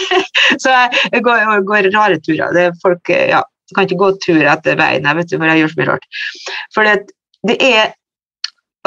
så 0.62 0.74
jeg 1.12 1.22
går, 1.22 1.62
går 1.66 1.90
rare 1.94 2.18
turer. 2.18 2.50
Det 2.54 2.72
folk, 2.82 3.10
ja, 3.10 3.44
kan 3.74 3.86
ikke 3.86 4.00
gå 4.00 4.10
tur 4.22 4.42
etter 4.42 4.78
veien, 4.78 5.06
jeg 5.06 5.18
vet 5.18 5.30
du, 5.30 5.36
for 5.38 5.50
jeg 5.50 5.62
gjør 5.62 5.72
så 5.72 5.80
mye 5.80 5.90
rart. 5.90 6.08
For 6.74 6.88
det, 6.88 6.96
det, 7.48 7.56
er, 7.62 7.94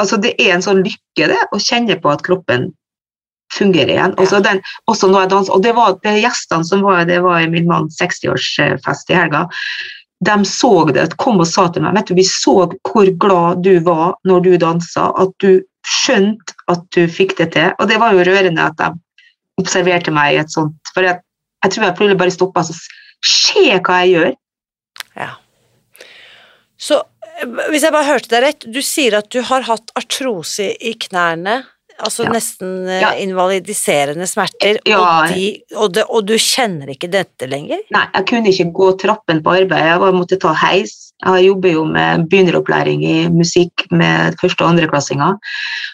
altså 0.02 0.18
det 0.20 0.34
er 0.42 0.54
en 0.54 0.64
sånn 0.64 0.82
lykke 0.84 1.30
det, 1.32 1.42
å 1.52 1.60
kjenne 1.62 1.98
på 2.00 2.12
at 2.12 2.24
kroppen 2.26 2.70
fungerer 3.54 3.94
igjen. 3.94 4.16
Også, 4.20 4.40
den, 4.44 4.60
også 4.90 5.10
når 5.10 5.26
jeg 5.26 5.32
danser, 5.32 5.54
og 5.54 5.62
det 5.64 5.74
var 5.76 5.94
det 6.02 6.16
gjestene 6.18 6.66
som 6.66 6.82
var, 6.84 7.04
det 7.08 7.20
var 7.24 7.42
i 7.42 7.50
min 7.50 7.68
manns 7.68 8.00
60-årsfest 8.02 9.12
i 9.12 9.18
helga, 9.18 9.46
de 10.26 10.36
så 10.48 10.72
det, 10.96 11.10
kom 11.20 11.40
og 11.42 11.48
sa 11.48 11.66
til 11.68 11.84
meg 11.84 11.98
vet 11.98 12.08
du, 12.08 12.16
vi 12.16 12.24
så 12.24 12.54
hvor 12.88 13.08
glad 13.20 13.62
du 13.66 13.74
var 13.84 14.14
når 14.24 14.44
du 14.46 14.52
dansa, 14.60 15.10
at 15.12 15.34
du 15.44 15.60
skjønte 15.86 16.56
at 16.72 16.82
du 16.96 17.04
fikk 17.06 17.36
det 17.38 17.50
til. 17.54 17.74
Og 17.78 17.90
det 17.90 18.00
var 18.02 18.16
jo 18.16 18.24
rørende 18.26 18.64
at 18.64 18.78
de 18.80 18.88
observerte 19.60 20.12
meg 20.12 20.34
i 20.34 20.40
et 20.42 20.52
sånt 20.52 20.74
For 20.92 21.06
jeg, 21.06 21.20
jeg 21.64 21.72
tror 21.72 21.86
jeg 21.86 21.96
plutselig 21.98 22.20
bare 22.20 22.34
stoppa 22.34 22.64
og 22.64 22.80
Se 23.26 23.62
hva 23.80 24.00
jeg 24.04 24.10
gjør! 24.12 24.34
Ja. 25.16 25.30
Så 26.76 26.98
hvis 27.70 27.82
jeg 27.84 27.92
bare 27.92 28.08
hørte 28.08 28.28
deg 28.32 28.42
rett, 28.46 28.66
du 28.72 28.80
sier 28.84 29.18
at 29.18 29.30
du 29.34 29.42
har 29.44 29.66
hatt 29.68 29.90
artrose 29.98 30.70
i 30.80 30.94
knærne, 31.06 31.64
altså 31.98 32.24
Ja. 32.26 32.30
nesten 32.32 32.88
eh, 32.88 33.00
Ja. 33.00 33.10
invalidiserende 33.16 34.26
smerter, 34.28 34.78
Ja. 34.84 34.98
og, 35.00 35.28
de, 35.34 35.62
og, 35.76 35.92
det, 35.92 36.04
og 36.08 36.26
du 36.26 36.34
kjenner 36.34 36.88
ikke 36.92 37.08
dette 37.10 37.48
lenger? 37.48 37.78
Nei, 37.90 38.06
jeg 38.14 38.26
kunne 38.26 38.48
ikke 38.52 38.72
gå 38.72 38.98
trappen 39.00 39.42
på 39.42 39.54
arbeid. 39.56 39.84
Jeg 39.84 40.00
var, 40.00 40.12
måtte 40.12 40.38
ta 40.40 40.52
heis. 40.52 41.12
Jeg 41.24 41.46
jobber 41.46 41.70
jo 41.72 41.84
med 41.88 42.26
begynneropplæring 42.28 43.02
i 43.02 43.28
musikk 43.32 43.86
med 43.90 44.36
første- 44.36 44.60
og 44.66 44.74
andreklassinger. 44.74 45.38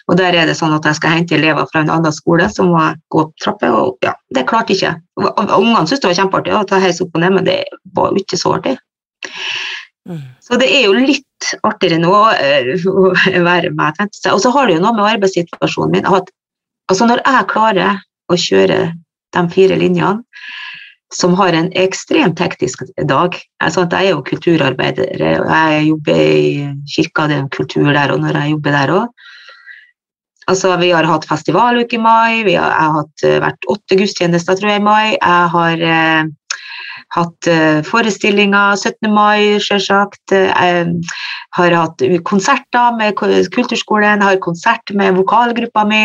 Og 0.09 0.17
der 0.17 0.33
er 0.35 0.45
det 0.45 0.57
sånn 0.57 0.75
at 0.75 0.83
jeg 0.83 0.95
skal 0.95 1.11
hente 1.11 1.35
elever 1.35 1.65
fra 1.71 1.79
en 1.79 1.89
annen 1.89 2.11
skole, 2.11 2.49
så 2.51 2.63
må 2.67 2.77
jeg 2.83 2.97
gå 3.09 3.21
opp 3.21 3.31
trapper. 3.41 3.71
Og 3.71 3.97
ja, 4.03 4.11
det 4.35 4.45
klarte 4.47 4.75
jeg 4.75 4.81
ikke. 4.81 5.01
Ungene 5.55 5.87
syntes 5.87 6.01
det 6.01 6.11
var 6.11 6.19
kjempeartig 6.25 6.53
å 6.59 6.67
ta 6.67 6.79
heis 6.83 6.99
opp 6.99 7.11
og 7.15 7.21
ned, 7.21 7.31
men 7.39 7.45
det 7.45 7.63
var 7.95 8.11
jo 8.11 8.15
ikke 8.19 8.35
så 8.37 8.57
artig. 8.59 8.77
Så 10.43 10.59
det 10.59 10.67
er 10.67 10.87
jo 10.87 10.95
litt 10.97 11.53
artigere 11.63 12.01
nå 12.01 12.13
eh, 12.35 12.73
å 12.87 13.11
være 13.49 13.71
med. 13.75 14.01
Og 14.33 14.41
så 14.43 14.51
har 14.55 14.67
det 14.67 14.77
jo 14.77 14.83
noe 14.83 14.95
med 14.97 15.09
arbeidssituasjonen 15.15 15.97
min 15.97 16.09
at 16.09 16.31
altså 16.91 17.07
når 17.07 17.23
jeg 17.23 17.49
klarer 17.51 18.01
å 18.31 18.39
kjøre 18.39 18.79
de 19.33 19.43
fire 19.53 19.77
linjene, 19.79 20.21
som 21.13 21.35
har 21.37 21.53
en 21.53 21.69
ekstremt 21.77 22.39
hektisk 22.41 22.83
dag. 23.09 23.35
Sant, 23.69 23.93
jeg 23.93 24.09
er 24.09 24.15
jo 24.15 24.25
kulturarbeider, 24.25 25.21
jeg 25.21 25.83
jobber 25.87 26.21
i 26.21 26.65
kirka, 26.89 27.27
det 27.29 27.37
er 27.37 27.43
en 27.43 27.51
kultur 27.53 27.91
der, 27.93 28.13
og 28.13 28.23
når 28.23 28.39
jeg 28.39 28.55
jobber 28.55 28.77
der 28.79 28.97
òg 28.97 29.29
Altså, 30.51 30.73
vi 30.75 30.89
har 30.91 31.07
hatt 31.07 31.23
festivaluke 31.23 31.95
i 31.95 32.01
mai, 32.03 32.41
har, 32.43 32.49
jeg 32.51 32.59
har 32.59 32.95
hatt, 32.97 33.23
eh, 33.23 33.37
vært 33.39 33.67
åtte 33.71 33.95
gudstjenester 33.95 34.57
tror 34.59 34.73
jeg, 34.73 34.81
i 34.81 34.83
mai. 34.83 35.13
Jeg 35.13 35.45
har 35.53 35.83
eh, 35.87 36.25
hatt 37.13 37.47
eh, 37.47 37.81
forestillinger 37.85 38.75
17. 38.79 39.09
mai, 39.13 39.59
selvsagt. 39.61 40.33
Eh, 40.33 40.89
har 41.57 41.75
hatt 41.77 42.01
konserter 42.25 42.97
med 42.97 43.15
kulturskolen, 43.53 44.23
har 44.25 44.39
konsert 44.41 44.93
med 44.97 45.15
vokalgruppa 45.19 45.85
mi. 45.89 46.03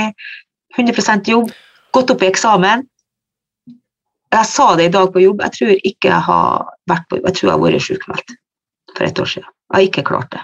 100 0.77 1.25
jobb. 1.27 1.51
Gått 1.97 2.11
opp 2.13 2.23
i 2.23 2.29
eksamen. 2.29 2.85
Jeg 4.29 4.45
sa 4.45 4.75
det 4.77 4.91
i 4.91 4.93
dag 4.93 5.09
på 5.13 5.23
jobb, 5.25 5.41
jeg 5.47 5.55
tror 5.57 5.71
ikke 5.89 6.11
jeg 6.11 6.25
har 6.27 6.67
vært 6.91 7.07
på 7.09 7.17
Jeg 7.23 7.35
tror 7.39 7.47
jeg 7.49 7.55
har 7.55 7.63
vært 7.65 7.87
sjukmeldt 7.87 8.35
for 8.93 9.07
et 9.07 9.21
år 9.23 9.31
siden. 9.33 9.49
Jeg 9.49 9.77
har 9.79 9.87
ikke 9.89 10.05
klart 10.11 10.37
det. 10.37 10.43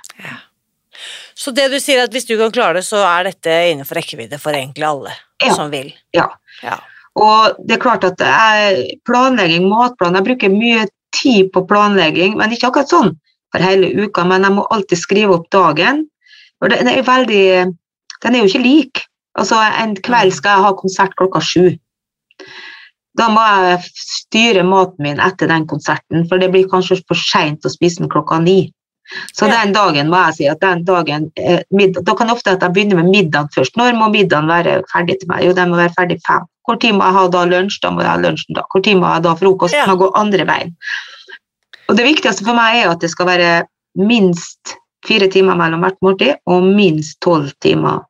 Så 1.35 1.53
det 1.53 1.67
du 1.73 1.77
sier 1.83 2.05
at 2.07 2.15
hvis 2.15 2.25
du 2.25 2.37
kan 2.41 2.53
klare 2.55 2.79
det, 2.79 2.87
så 2.87 3.03
er 3.05 3.29
dette 3.29 3.53
innenfor 3.73 3.99
rekkevidde 3.99 4.39
for 4.41 4.57
egentlig 4.57 4.87
alle 4.89 5.13
Ja. 5.43 5.53
som 5.53 5.71
vil? 5.71 5.93
Ja. 6.15 6.31
Ja. 6.63 6.79
Og 7.15 7.61
det 7.67 7.77
er 7.77 7.83
klart 7.83 8.05
at 8.05 8.19
jeg, 8.19 8.99
planlegging, 9.07 9.69
matplan 9.71 10.17
Jeg 10.19 10.27
bruker 10.27 10.51
mye 10.51 10.87
tid 11.15 11.53
på 11.55 11.63
planlegging, 11.71 12.35
men 12.41 12.51
ikke 12.51 12.73
akkurat 12.73 12.91
sånn 12.91 13.13
for 13.55 13.63
hele 13.63 13.93
uka. 14.03 14.25
Men 14.27 14.43
jeg 14.43 14.57
må 14.57 14.67
alltid 14.75 14.99
skrive 14.99 15.37
opp 15.39 15.49
dagen. 15.55 16.05
Og 16.63 16.71
den 16.73 16.91
er 16.91 17.03
veldig 17.07 17.47
Den 18.25 18.35
er 18.35 18.41
jo 18.41 18.49
ikke 18.49 18.65
lik. 18.65 19.03
Altså, 19.39 19.59
en 19.59 19.97
kveld 19.97 20.33
skal 20.33 20.57
jeg 20.57 20.65
ha 20.65 20.71
konsert 20.79 21.17
klokka 21.19 21.43
sju. 21.45 21.75
Da 23.19 23.27
må 23.31 23.43
jeg 23.43 23.83
styre 23.95 24.63
maten 24.67 25.05
min 25.05 25.21
etter 25.23 25.51
den 25.51 25.67
konserten, 25.71 26.25
for 26.31 26.41
det 26.41 26.49
blir 26.55 26.65
kanskje 26.71 27.03
for 27.05 27.19
seint 27.19 27.67
å 27.67 27.71
spise 27.71 28.01
den 28.01 28.11
klokka 28.11 28.41
ni. 28.43 28.73
Så 29.37 29.47
Ja. 29.47 29.61
den 29.65 29.75
dagen 29.75 30.09
må 30.09 30.17
jeg 30.27 30.35
si 30.35 30.49
at 30.49 30.61
den 30.61 30.85
dagen 30.85 31.31
eh, 31.37 31.63
middag, 31.71 32.05
Da 32.05 32.15
kan 32.15 32.27
det 32.27 32.37
ofte 32.37 32.53
at 32.53 32.63
jeg 32.63 32.73
begynner 32.73 33.03
med 33.03 33.13
middagen 33.13 33.49
først. 33.55 33.77
Når 33.77 33.93
må 33.99 34.11
middagen 34.11 34.49
være 34.49 34.83
ferdig 34.93 35.21
til 35.21 35.29
meg? 35.29 35.45
Jo, 35.45 35.53
den 35.53 35.71
må 35.71 35.77
være 35.77 35.95
ferdig 35.99 36.21
fem. 36.27 36.47
Hvor 36.65 36.79
tid 36.81 36.97
må 36.97 37.05
jeg 37.05 37.17
ha 37.19 37.25
da 37.29 37.43
lunsj? 37.49 37.81
Da 37.83 37.91
må 37.93 38.01
jeg 38.05 38.11
ha 38.11 38.17
lunsjen 38.21 38.57
da. 38.57 38.65
Hvor 38.73 38.85
tid 38.85 38.97
må 38.97 39.09
jeg 39.09 39.19
ha 39.19 39.25
da 39.27 39.35
frokost? 39.41 39.77
Ja. 39.77 39.85
Må 39.91 39.99
gå 40.01 40.11
andre 40.17 40.47
veien. 40.49 40.75
Og 41.89 41.99
det 41.99 42.07
viktigste 42.07 42.47
for 42.47 42.57
meg 42.57 42.81
er 42.81 42.93
at 42.95 43.03
det 43.05 43.11
skal 43.13 43.29
være 43.29 43.51
minst 44.01 44.77
fire 45.05 45.29
timer 45.29 45.59
mellom 45.61 45.85
hvert 45.85 45.99
måltid, 46.01 46.39
og 46.49 46.65
minst 46.65 47.19
tolv 47.25 47.51
timer 47.61 48.07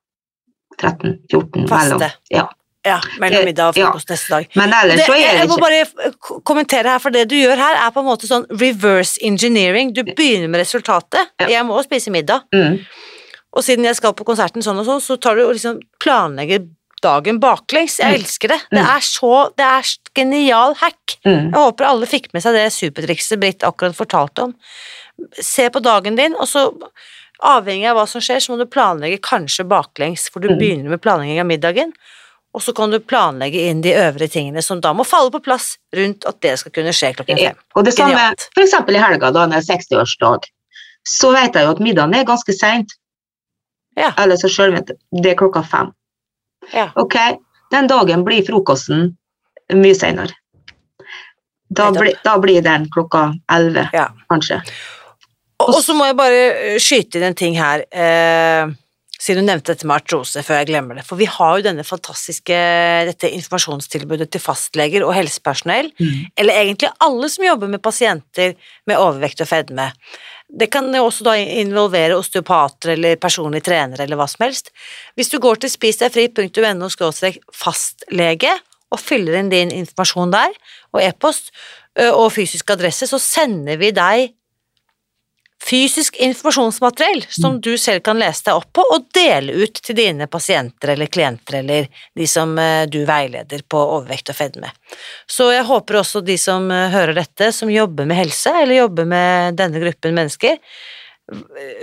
13-14 0.79 1.67
mellom. 1.71 2.05
Ja. 2.31 2.47
Ja, 2.85 2.99
mellom 3.19 3.41
Eh, 3.41 3.47
middag 3.49 3.71
og 3.73 3.79
ja. 3.79 3.87
frokost 3.89 4.11
neste 4.13 4.29
dag. 4.35 4.49
Men 4.61 4.73
ellers 4.77 4.99
Det, 5.01 5.07
så 5.07 5.13
er 5.13 5.17
det 5.17 5.25
ikke 5.25 5.39
jeg 5.41 5.49
må 5.49 5.57
bare 5.57 6.41
kommentere 6.45 6.93
her, 6.93 7.01
for 7.01 7.11
det 7.11 7.25
du 7.31 7.35
gjør 7.39 7.57
her 7.57 7.79
er 7.87 7.91
på 7.95 8.03
en 8.03 8.07
måte 8.07 8.29
sånn 8.29 8.45
reverse 8.51 9.17
engineering. 9.25 9.95
Du 9.97 10.03
begynner 10.05 10.49
med 10.53 10.61
resultatet. 10.61 11.33
Ja. 11.41 11.49
Jeg 11.49 11.67
må 11.67 11.81
spise 11.83 12.13
middag. 12.13 12.45
mm. 12.53 12.79
Og 13.55 13.63
siden 13.63 13.85
jeg 13.87 13.95
skal 13.95 14.13
på 14.19 14.25
konserten 14.27 14.65
sånn 14.67 14.81
og 14.83 14.87
sånn, 14.89 15.01
så 15.01 15.17
tar 15.17 15.37
du 15.39 15.45
og 15.45 15.53
liksom 15.55 15.79
planlegger 16.03 16.67
dagen 17.05 17.39
baklengs. 17.43 17.99
Jeg 18.01 18.09
Mm. 18.11 18.19
elsker 18.21 18.49
det. 18.55 18.61
Det 18.73 18.81
Mm. 18.83 18.97
er 18.97 19.01
så 19.05 19.33
Det 19.57 19.65
er 19.65 19.97
genial 20.15 20.75
hack. 20.81 21.17
Mm. 21.25 21.53
Jeg 21.53 21.61
håper 21.61 21.85
alle 21.89 22.07
fikk 22.11 22.33
med 22.35 22.43
seg 22.43 22.55
det 22.57 22.73
supertrikset 22.73 23.41
Britt 23.41 23.61
akkurat 23.63 23.95
fortalte 23.97 24.43
om. 24.49 24.55
Se 25.41 25.69
på 25.71 25.81
dagen 25.83 26.17
din, 26.17 26.35
og 26.35 26.49
så 26.49 26.67
avhengig 27.43 27.87
av 27.91 27.97
hva 27.99 28.07
som 28.09 28.21
skjer, 28.21 28.41
så 28.43 28.51
må 28.55 28.59
du 28.59 28.67
planlegge 28.67 29.21
kanskje 29.21 29.67
baklengs, 29.69 30.29
for 30.31 30.41
du 30.41 30.49
begynner 30.57 30.89
med 30.91 31.01
planlegging 31.03 31.41
av 31.41 31.47
middagen, 31.47 31.93
og 32.55 32.63
så 32.63 32.75
kan 32.75 32.91
du 32.91 32.99
planlegge 33.01 33.69
inn 33.69 33.81
de 33.83 33.93
øvrige 33.93 34.31
tingene 34.33 34.63
som 34.63 34.81
da 34.81 34.93
må 34.95 35.05
falle 35.07 35.31
på 35.31 35.43
plass 35.43 35.77
rundt 35.95 36.25
at 36.27 36.41
det 36.41 36.59
skal 36.61 36.73
kunne 36.73 36.93
skje 36.95 37.15
klokken 37.17 37.39
fem. 37.39 37.57
Og 37.77 37.85
det 37.85 37.95
samme 37.95 38.15
Genialt. 38.15 38.49
for 38.55 38.63
eksempel 38.65 38.95
i 38.97 39.03
helga, 39.03 39.33
da 39.33 39.47
det 39.47 39.57
er 39.59 39.67
60-årsdag, 39.75 40.45
så 41.07 41.33
vet 41.35 41.53
jeg 41.55 41.65
jo 41.67 41.71
at 41.75 41.81
middagen 41.81 42.15
er 42.15 42.25
ganske 42.25 42.55
seint. 42.57 42.95
Ja. 43.97 44.11
Eller 44.19 44.37
så 44.37 44.49
sjølvendt, 44.51 44.91
det 45.23 45.27
er 45.33 45.37
klokka 45.39 45.63
fem. 45.69 45.93
Ja. 46.73 46.89
Ok, 46.97 47.17
den 47.71 47.87
dagen 47.91 48.25
blir 48.25 48.45
frokosten 48.47 49.17
mye 49.75 49.95
seinere. 49.95 50.33
Da, 51.75 51.91
bli, 51.91 52.01
blir- 52.01 52.19
da 52.25 52.37
blir 52.39 52.63
den 52.63 52.89
klokka 52.93 53.33
elleve, 53.51 53.89
Ja. 53.93 54.09
kanskje. 54.31 54.61
Og, 55.61 55.69
og 55.75 55.83
så 55.83 55.95
må 55.97 56.07
jeg 56.07 56.17
bare 56.19 56.41
eh, 56.75 56.79
skyte 56.83 57.19
inn 57.19 57.29
en 57.31 57.35
ting 57.39 57.55
her. 57.57 57.85
Eh, 57.91 58.67
siden 59.25 59.47
du 59.47 59.49
nevnte 59.49 59.73
dette 59.73 59.87
med 59.89 59.97
artrose, 60.03 60.43
før 60.45 60.59
jeg 60.61 60.69
glemmer 60.69 60.99
det. 60.99 61.05
For 61.09 61.17
vi 61.17 61.25
har 61.31 61.57
jo 61.57 61.65
denne 61.65 61.85
fantastiske 61.87 62.57
dette 63.09 63.31
informasjonstilbudet 63.33 64.27
til 64.35 64.43
fastleger 64.43 65.07
og 65.07 65.15
helsepersonell, 65.17 65.89
Mm. 65.99 66.27
eller 66.37 66.53
egentlig 66.61 66.91
alle 67.01 67.29
som 67.33 67.45
jobber 67.47 67.69
med 67.73 67.81
pasienter 67.83 68.55
med 68.87 68.99
overvekt 69.01 69.41
og 69.41 69.49
fedme. 69.49 69.93
Det 70.55 70.69
kan 70.71 70.87
også 70.95 71.27
da 71.27 71.35
involvere 71.35 72.15
osteopater 72.19 72.95
eller 72.95 73.19
personlig 73.19 73.65
trener 73.67 74.05
eller 74.05 74.19
hva 74.21 74.29
som 74.31 74.45
helst. 74.47 74.71
Hvis 75.19 75.33
du 75.33 75.41
går 75.43 75.63
til 75.63 75.73
spisdegfri.no 75.73 76.91
fastlege 77.51 78.53
og 78.95 79.03
fyller 79.03 79.41
inn 79.41 79.51
din 79.51 79.73
informasjon 79.75 80.31
der, 80.31 80.55
og 80.95 81.03
e-post 81.03 81.51
og 82.13 82.29
fysisk 82.35 82.71
adresse, 82.71 83.09
så 83.11 83.19
sender 83.19 83.81
vi 83.81 83.91
deg 83.95 84.31
fysisk 85.65 86.17
informasjonsmateriell 86.21 87.23
som 87.33 87.61
du 87.61 87.73
selv 87.81 88.03
kan 88.05 88.19
lese 88.21 88.45
deg 88.49 88.59
opp 88.59 88.71
på 88.77 88.85
og 88.95 89.07
dele 89.17 89.55
ut 89.65 89.81
til 89.81 89.97
dine 89.97 90.27
pasienter 90.31 90.93
eller 90.95 91.09
klienter 91.13 91.61
eller 91.63 91.89
de 92.17 92.27
som 92.29 92.53
eh, 92.61 92.85
du 92.91 93.01
veileder 93.09 93.65
på 93.69 93.81
overvekt 93.81 94.33
og 94.35 94.39
fedme. 94.41 94.73
Så 95.27 95.49
jeg 95.55 95.65
håper 95.69 96.03
også 96.03 96.21
de 96.25 96.37
som 96.41 96.69
eh, 96.75 96.91
hører 96.93 97.17
dette, 97.17 97.53
som 97.57 97.73
jobber 97.73 98.09
med 98.11 98.21
helse 98.21 98.53
eller 98.53 98.83
jobber 98.83 99.09
med 99.09 99.57
denne 99.61 99.81
gruppen 99.81 100.15
mennesker, 100.17 100.61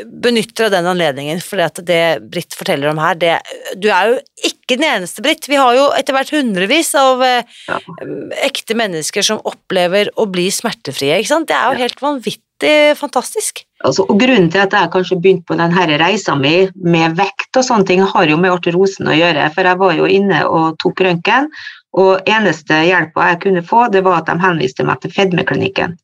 benytter 0.06 0.68
av 0.68 0.74
den 0.76 0.86
anledningen, 0.86 1.40
for 1.42 1.62
det 1.82 2.02
Britt 2.30 2.54
forteller 2.54 2.92
om 2.92 3.00
her, 3.02 3.16
det, 3.18 3.32
du 3.82 3.88
er 3.90 4.12
jo 4.12 4.20
ikke 4.46 4.78
den 4.78 4.86
eneste, 4.86 5.24
Britt. 5.26 5.48
Vi 5.50 5.58
har 5.58 5.74
jo 5.76 5.88
etter 5.98 6.14
hvert 6.16 6.34
hundrevis 6.36 6.94
av 7.00 7.24
eh, 7.26 7.58
Ja. 7.72 7.80
ekte 8.46 8.78
mennesker 8.78 9.26
som 9.26 9.42
opplever 9.48 10.12
å 10.22 10.28
bli 10.30 10.48
smertefrie, 10.54 11.18
ikke 11.18 11.34
sant? 11.34 11.50
Det 11.50 11.58
er 11.58 11.74
jo 11.74 11.82
helt 11.82 12.02
vanvittig 12.04 12.46
fantastisk. 12.98 13.64
Altså, 13.82 14.06
og 14.06 14.20
grunnen 14.22 14.50
til 14.54 14.62
at 14.62 14.74
jeg 14.76 14.92
kanskje 14.94 15.18
begynte 15.22 15.48
på 15.50 15.58
denne 15.58 15.98
reisa 16.02 16.36
mi 16.38 16.68
med 16.76 17.16
vekt 17.18 17.58
og 17.58 17.66
sånne 17.66 17.88
ting, 17.90 18.04
har 18.06 18.30
jo 18.30 18.38
med 18.38 18.54
artrosen 18.54 19.10
å 19.10 19.18
gjøre. 19.18 19.48
For 19.56 19.70
jeg 19.70 19.80
var 19.82 19.96
jo 19.98 20.10
inne 20.10 20.44
og 20.46 20.78
tok 20.84 21.02
røntgen, 21.08 21.50
og 22.02 22.30
eneste 22.30 22.78
hjelpa 22.88 23.32
jeg 23.34 23.42
kunne 23.46 23.64
få, 23.68 23.88
det 23.92 24.04
var 24.06 24.22
at 24.22 24.30
de 24.30 24.38
henviste 24.40 24.86
meg 24.88 25.02
til 25.04 25.14
fedmeklinikken. 25.16 25.98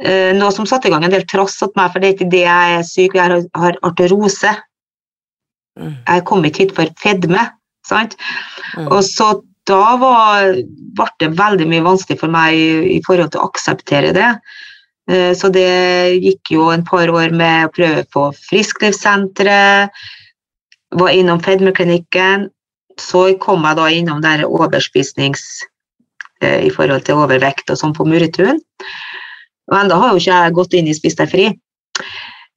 Eh, 0.00 0.32
Noe 0.36 0.52
som 0.52 0.66
satte 0.68 0.88
i 0.88 0.92
gang 0.92 1.04
en 1.06 1.14
del 1.14 1.26
trass 1.28 1.58
hos 1.62 1.72
meg, 1.76 1.92
for 1.92 2.00
det 2.00 2.10
er 2.10 2.16
ikke 2.16 2.32
det 2.32 2.42
jeg 2.44 2.74
er 2.78 2.88
syk, 2.88 3.16
jeg 3.16 3.24
har, 3.24 3.46
har 3.62 3.78
arterose. 3.86 4.52
Mm. 5.80 5.94
Jeg 5.94 6.26
kom 6.28 6.44
ikke 6.44 6.66
hit 6.66 6.74
for 6.76 6.92
fedme, 7.00 7.46
sant? 7.86 8.16
Mm. 8.76 8.90
Og 8.90 9.00
så 9.06 9.32
da 9.68 9.96
var, 10.00 10.56
ble 10.96 11.08
det 11.22 11.30
veldig 11.38 11.68
mye 11.70 11.86
vanskelig 11.86 12.18
for 12.20 12.32
meg 12.32 12.56
i, 12.56 12.70
i 12.96 13.00
forhold 13.06 13.32
til 13.32 13.42
å 13.42 13.48
akseptere 13.52 14.12
det. 14.16 14.30
Eh, 15.10 15.32
Så 15.34 15.50
det 15.52 15.66
gikk 16.22 16.52
jo 16.54 16.70
en 16.70 16.84
par 16.86 17.10
år 17.10 17.34
med 17.34 17.66
å 17.66 17.74
prøve 17.74 18.06
på 18.14 18.28
frisklivssenteret, 18.46 19.90
var 20.90 21.14
innom 21.14 21.42
fedmeklinikken. 21.42 22.48
Så 22.98 23.38
kom 23.42 23.64
jeg 23.64 23.78
da 23.78 23.86
innom 23.94 24.20
der 24.22 24.44
overspisnings 24.46 25.42
eh, 26.42 26.66
i 26.66 26.70
forhold 26.70 27.06
til 27.06 27.22
overvekt 27.22 27.70
og 27.70 27.78
sånn 27.80 27.94
på 27.96 28.06
Muretun. 28.06 28.60
Og 29.70 29.78
enda 29.78 29.98
har 30.00 30.12
jo 30.12 30.20
ikke 30.20 30.34
jeg 30.34 30.56
gått 30.58 30.74
inn 30.74 30.90
i 30.90 30.96
Spis 30.96 31.16
deg 31.18 31.30
fri. 31.30 31.46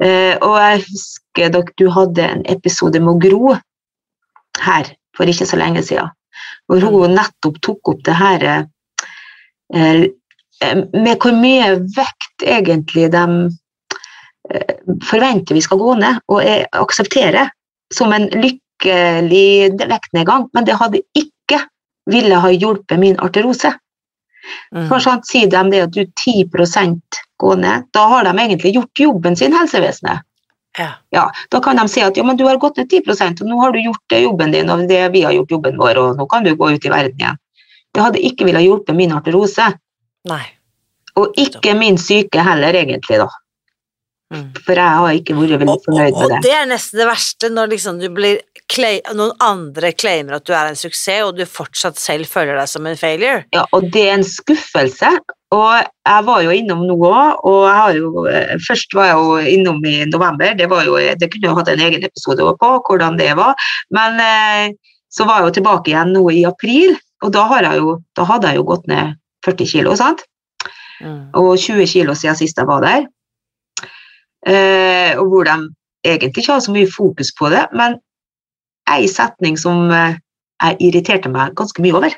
Eh, 0.01 0.33
Og 0.41 0.57
jeg 0.57 0.83
husker 0.89 1.53
dere, 1.53 1.77
du 1.77 1.87
hadde 1.89 2.25
en 2.25 2.43
episode 2.49 2.99
med 3.01 3.21
Gro 3.21 3.55
her 4.61 4.89
for 5.15 5.29
ikke 5.29 5.47
så 5.49 5.57
lenge 5.57 5.83
siden. 5.85 6.09
Hvor 6.67 6.81
hun 6.81 7.15
nettopp 7.17 7.61
tok 7.61 7.93
opp 7.93 8.03
det 8.05 8.17
her 8.17 8.45
med 10.93 11.17
hvor 11.21 11.35
mye 11.37 11.75
vekt 11.95 12.45
egentlig 12.45 13.09
de 13.13 13.25
eh, 14.53 14.75
forventer 15.09 15.57
vi 15.57 15.63
skal 15.65 15.81
gå 15.81 15.95
ned 16.01 16.21
og 16.31 16.43
eh, 16.43 16.65
akseptere 16.79 17.47
som 17.93 18.13
en 18.13 18.27
lykkelig 18.31 19.77
vektnedgang, 19.77 20.49
men 20.53 20.65
det 20.67 20.79
hadde 20.79 21.03
ikke 21.17 21.61
ville 22.09 22.39
ha 22.41 22.51
hjulpet 22.51 22.99
min 22.99 23.19
arterose. 23.21 23.71
Mm. 24.75 24.87
For 24.89 24.99
sånn, 25.03 25.21
Sier 25.27 25.47
de 25.51 25.61
det 25.71 25.83
at 25.85 25.95
du 25.95 26.03
10% 26.03 27.21
går 27.39 27.59
ned, 27.61 27.87
da 27.95 28.07
har 28.11 28.27
de 28.27 28.33
egentlig 28.33 28.73
gjort 28.75 29.03
jobben 29.05 29.37
sin, 29.39 29.55
helsevesenet. 29.55 30.25
Ja. 30.77 30.89
Ja, 31.13 31.27
da 31.53 31.61
kan 31.61 31.77
de 31.77 31.85
si 31.91 32.01
at 32.01 32.17
ja, 32.17 32.25
men 32.25 32.37
du 32.37 32.47
har 32.47 32.57
gått 32.57 32.79
ned 32.81 32.89
10% 32.89 33.43
og 33.43 33.49
nå 33.49 33.59
har 33.61 33.75
du 33.75 33.83
gjort 33.83 34.15
jobben 34.17 34.55
din, 34.55 34.71
og 34.73 34.87
det 34.89 35.03
vi 35.13 35.21
har 35.21 35.35
gjort 35.37 35.53
jobben 35.53 35.77
vår, 35.77 35.99
og 36.01 36.17
nå 36.17 36.27
kan 36.31 36.45
du 36.45 36.55
gå 36.57 36.71
ut 36.73 36.85
i 36.85 36.91
verden 36.91 37.19
igjen. 37.19 37.39
Det 37.93 38.01
hadde 38.01 38.23
ikke 38.25 38.47
villet 38.47 38.65
hjulpet 38.65 38.97
min 38.97 39.13
arterose, 39.13 39.69
Nei. 40.29 40.43
og 41.19 41.35
ikke 41.37 41.75
min 41.77 41.97
syke 42.01 42.41
heller, 42.41 42.73
egentlig, 42.73 43.19
da. 43.21 43.29
Mm. 44.33 44.47
For 44.65 44.79
jeg 44.79 44.97
har 44.97 45.17
ikke 45.19 45.35
vært 45.37 45.61
veldig 45.61 45.75
fornøyd 45.83 46.15
med 46.15 46.31
det. 46.31 46.37
og 46.39 46.45
det. 46.45 46.53
er 46.57 46.65
nesten 46.69 47.01
det 47.01 47.05
verste, 47.05 47.49
når 47.53 47.69
liksom 47.75 47.99
du 48.01 48.07
blir 48.13 48.41
noen 49.13 49.33
andre 49.43 49.91
claimer 49.93 50.39
at 50.39 50.47
du 50.47 50.55
er 50.57 50.71
en 50.71 50.79
suksess, 50.79 51.27
og 51.27 51.37
du 51.37 51.45
fortsatt 51.45 51.99
selv 52.01 52.29
føler 52.29 52.57
deg 52.57 52.71
som 52.71 52.87
en 52.89 52.97
failure. 52.97 53.43
Ja, 53.53 53.67
og 53.75 53.91
det 53.93 54.07
er 54.07 54.17
en 54.17 54.25
skuffelse. 54.25 55.11
Og 55.53 55.73
jeg 55.77 56.25
var 56.25 56.41
jo 56.41 56.55
innom 56.55 56.81
nå 56.89 56.95
òg, 56.97 57.43
og 57.45 57.59
jeg 57.67 57.75
har 57.77 57.97
jo 57.99 58.23
eh, 58.25 58.55
Først 58.65 58.95
var 58.97 59.11
jeg 59.11 59.19
jo 59.19 59.51
innom 59.51 59.83
i 59.85 59.99
november, 60.09 60.55
det, 60.57 60.65
var 60.71 60.87
jo, 60.87 60.97
det 60.97 61.29
kunne 61.29 61.51
jeg 61.51 61.59
hatt 61.59 61.69
en 61.75 61.83
egen 61.89 62.07
episode 62.09 62.47
på, 62.63 62.71
hvordan 62.87 63.19
det 63.21 63.29
var. 63.37 63.53
Men 63.93 64.17
eh, 64.23 64.73
så 65.13 65.27
var 65.29 65.43
jeg 65.43 65.51
jo 65.51 65.57
tilbake 65.59 65.93
igjen 65.93 66.15
nå 66.15 66.25
i 66.33 66.41
april, 66.49 66.97
og 67.21 67.35
da, 67.35 67.45
har 67.51 67.69
jeg 67.69 67.83
jo, 67.83 67.99
da 68.17 68.25
hadde 68.31 68.49
jeg 68.49 68.63
jo 68.63 68.71
gått 68.73 68.89
ned 68.89 69.13
40 69.45 69.71
kilo, 69.75 69.95
sant? 69.99 70.23
Mm. 71.03 71.33
og 71.35 71.57
20 71.59 71.87
kilo 71.89 72.13
siden 72.15 72.37
sist 72.37 72.57
jeg 72.57 72.67
var 72.69 72.83
der. 72.83 73.05
Eh, 74.47 75.19
og 75.19 75.27
hvor 75.31 75.47
de 75.47 75.55
egentlig 76.03 76.43
ikke 76.43 76.51
har 76.51 76.59
så 76.63 76.71
mye 76.71 76.91
fokus 76.91 77.31
på 77.39 77.49
det, 77.51 77.65
men 77.75 77.97
ei 78.91 79.07
setning 79.07 79.57
som 79.59 79.91
eh, 79.91 80.19
jeg 80.63 80.79
irriterte 80.89 81.31
meg 81.31 81.55
ganske 81.59 81.83
mye 81.83 81.95
over, 81.99 82.15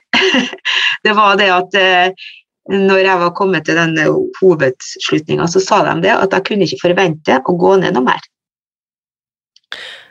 det 1.05 1.15
var 1.17 1.37
det 1.39 1.49
at 1.53 1.77
eh, 1.81 2.27
når 2.69 3.01
jeg 3.05 3.21
var 3.21 3.33
kommet 3.37 3.65
til 3.65 3.77
denne 3.77 4.07
hovedslutninga, 4.39 5.45
så 5.47 5.61
sa 5.61 5.83
de 5.85 5.99
det 6.07 6.13
at 6.13 6.33
jeg 6.33 6.45
kunne 6.47 6.65
ikke 6.65 6.87
forvente 6.87 7.41
å 7.45 7.57
gå 7.61 7.75
ned 7.81 7.93
noe 7.93 8.07
mer. 8.07 8.21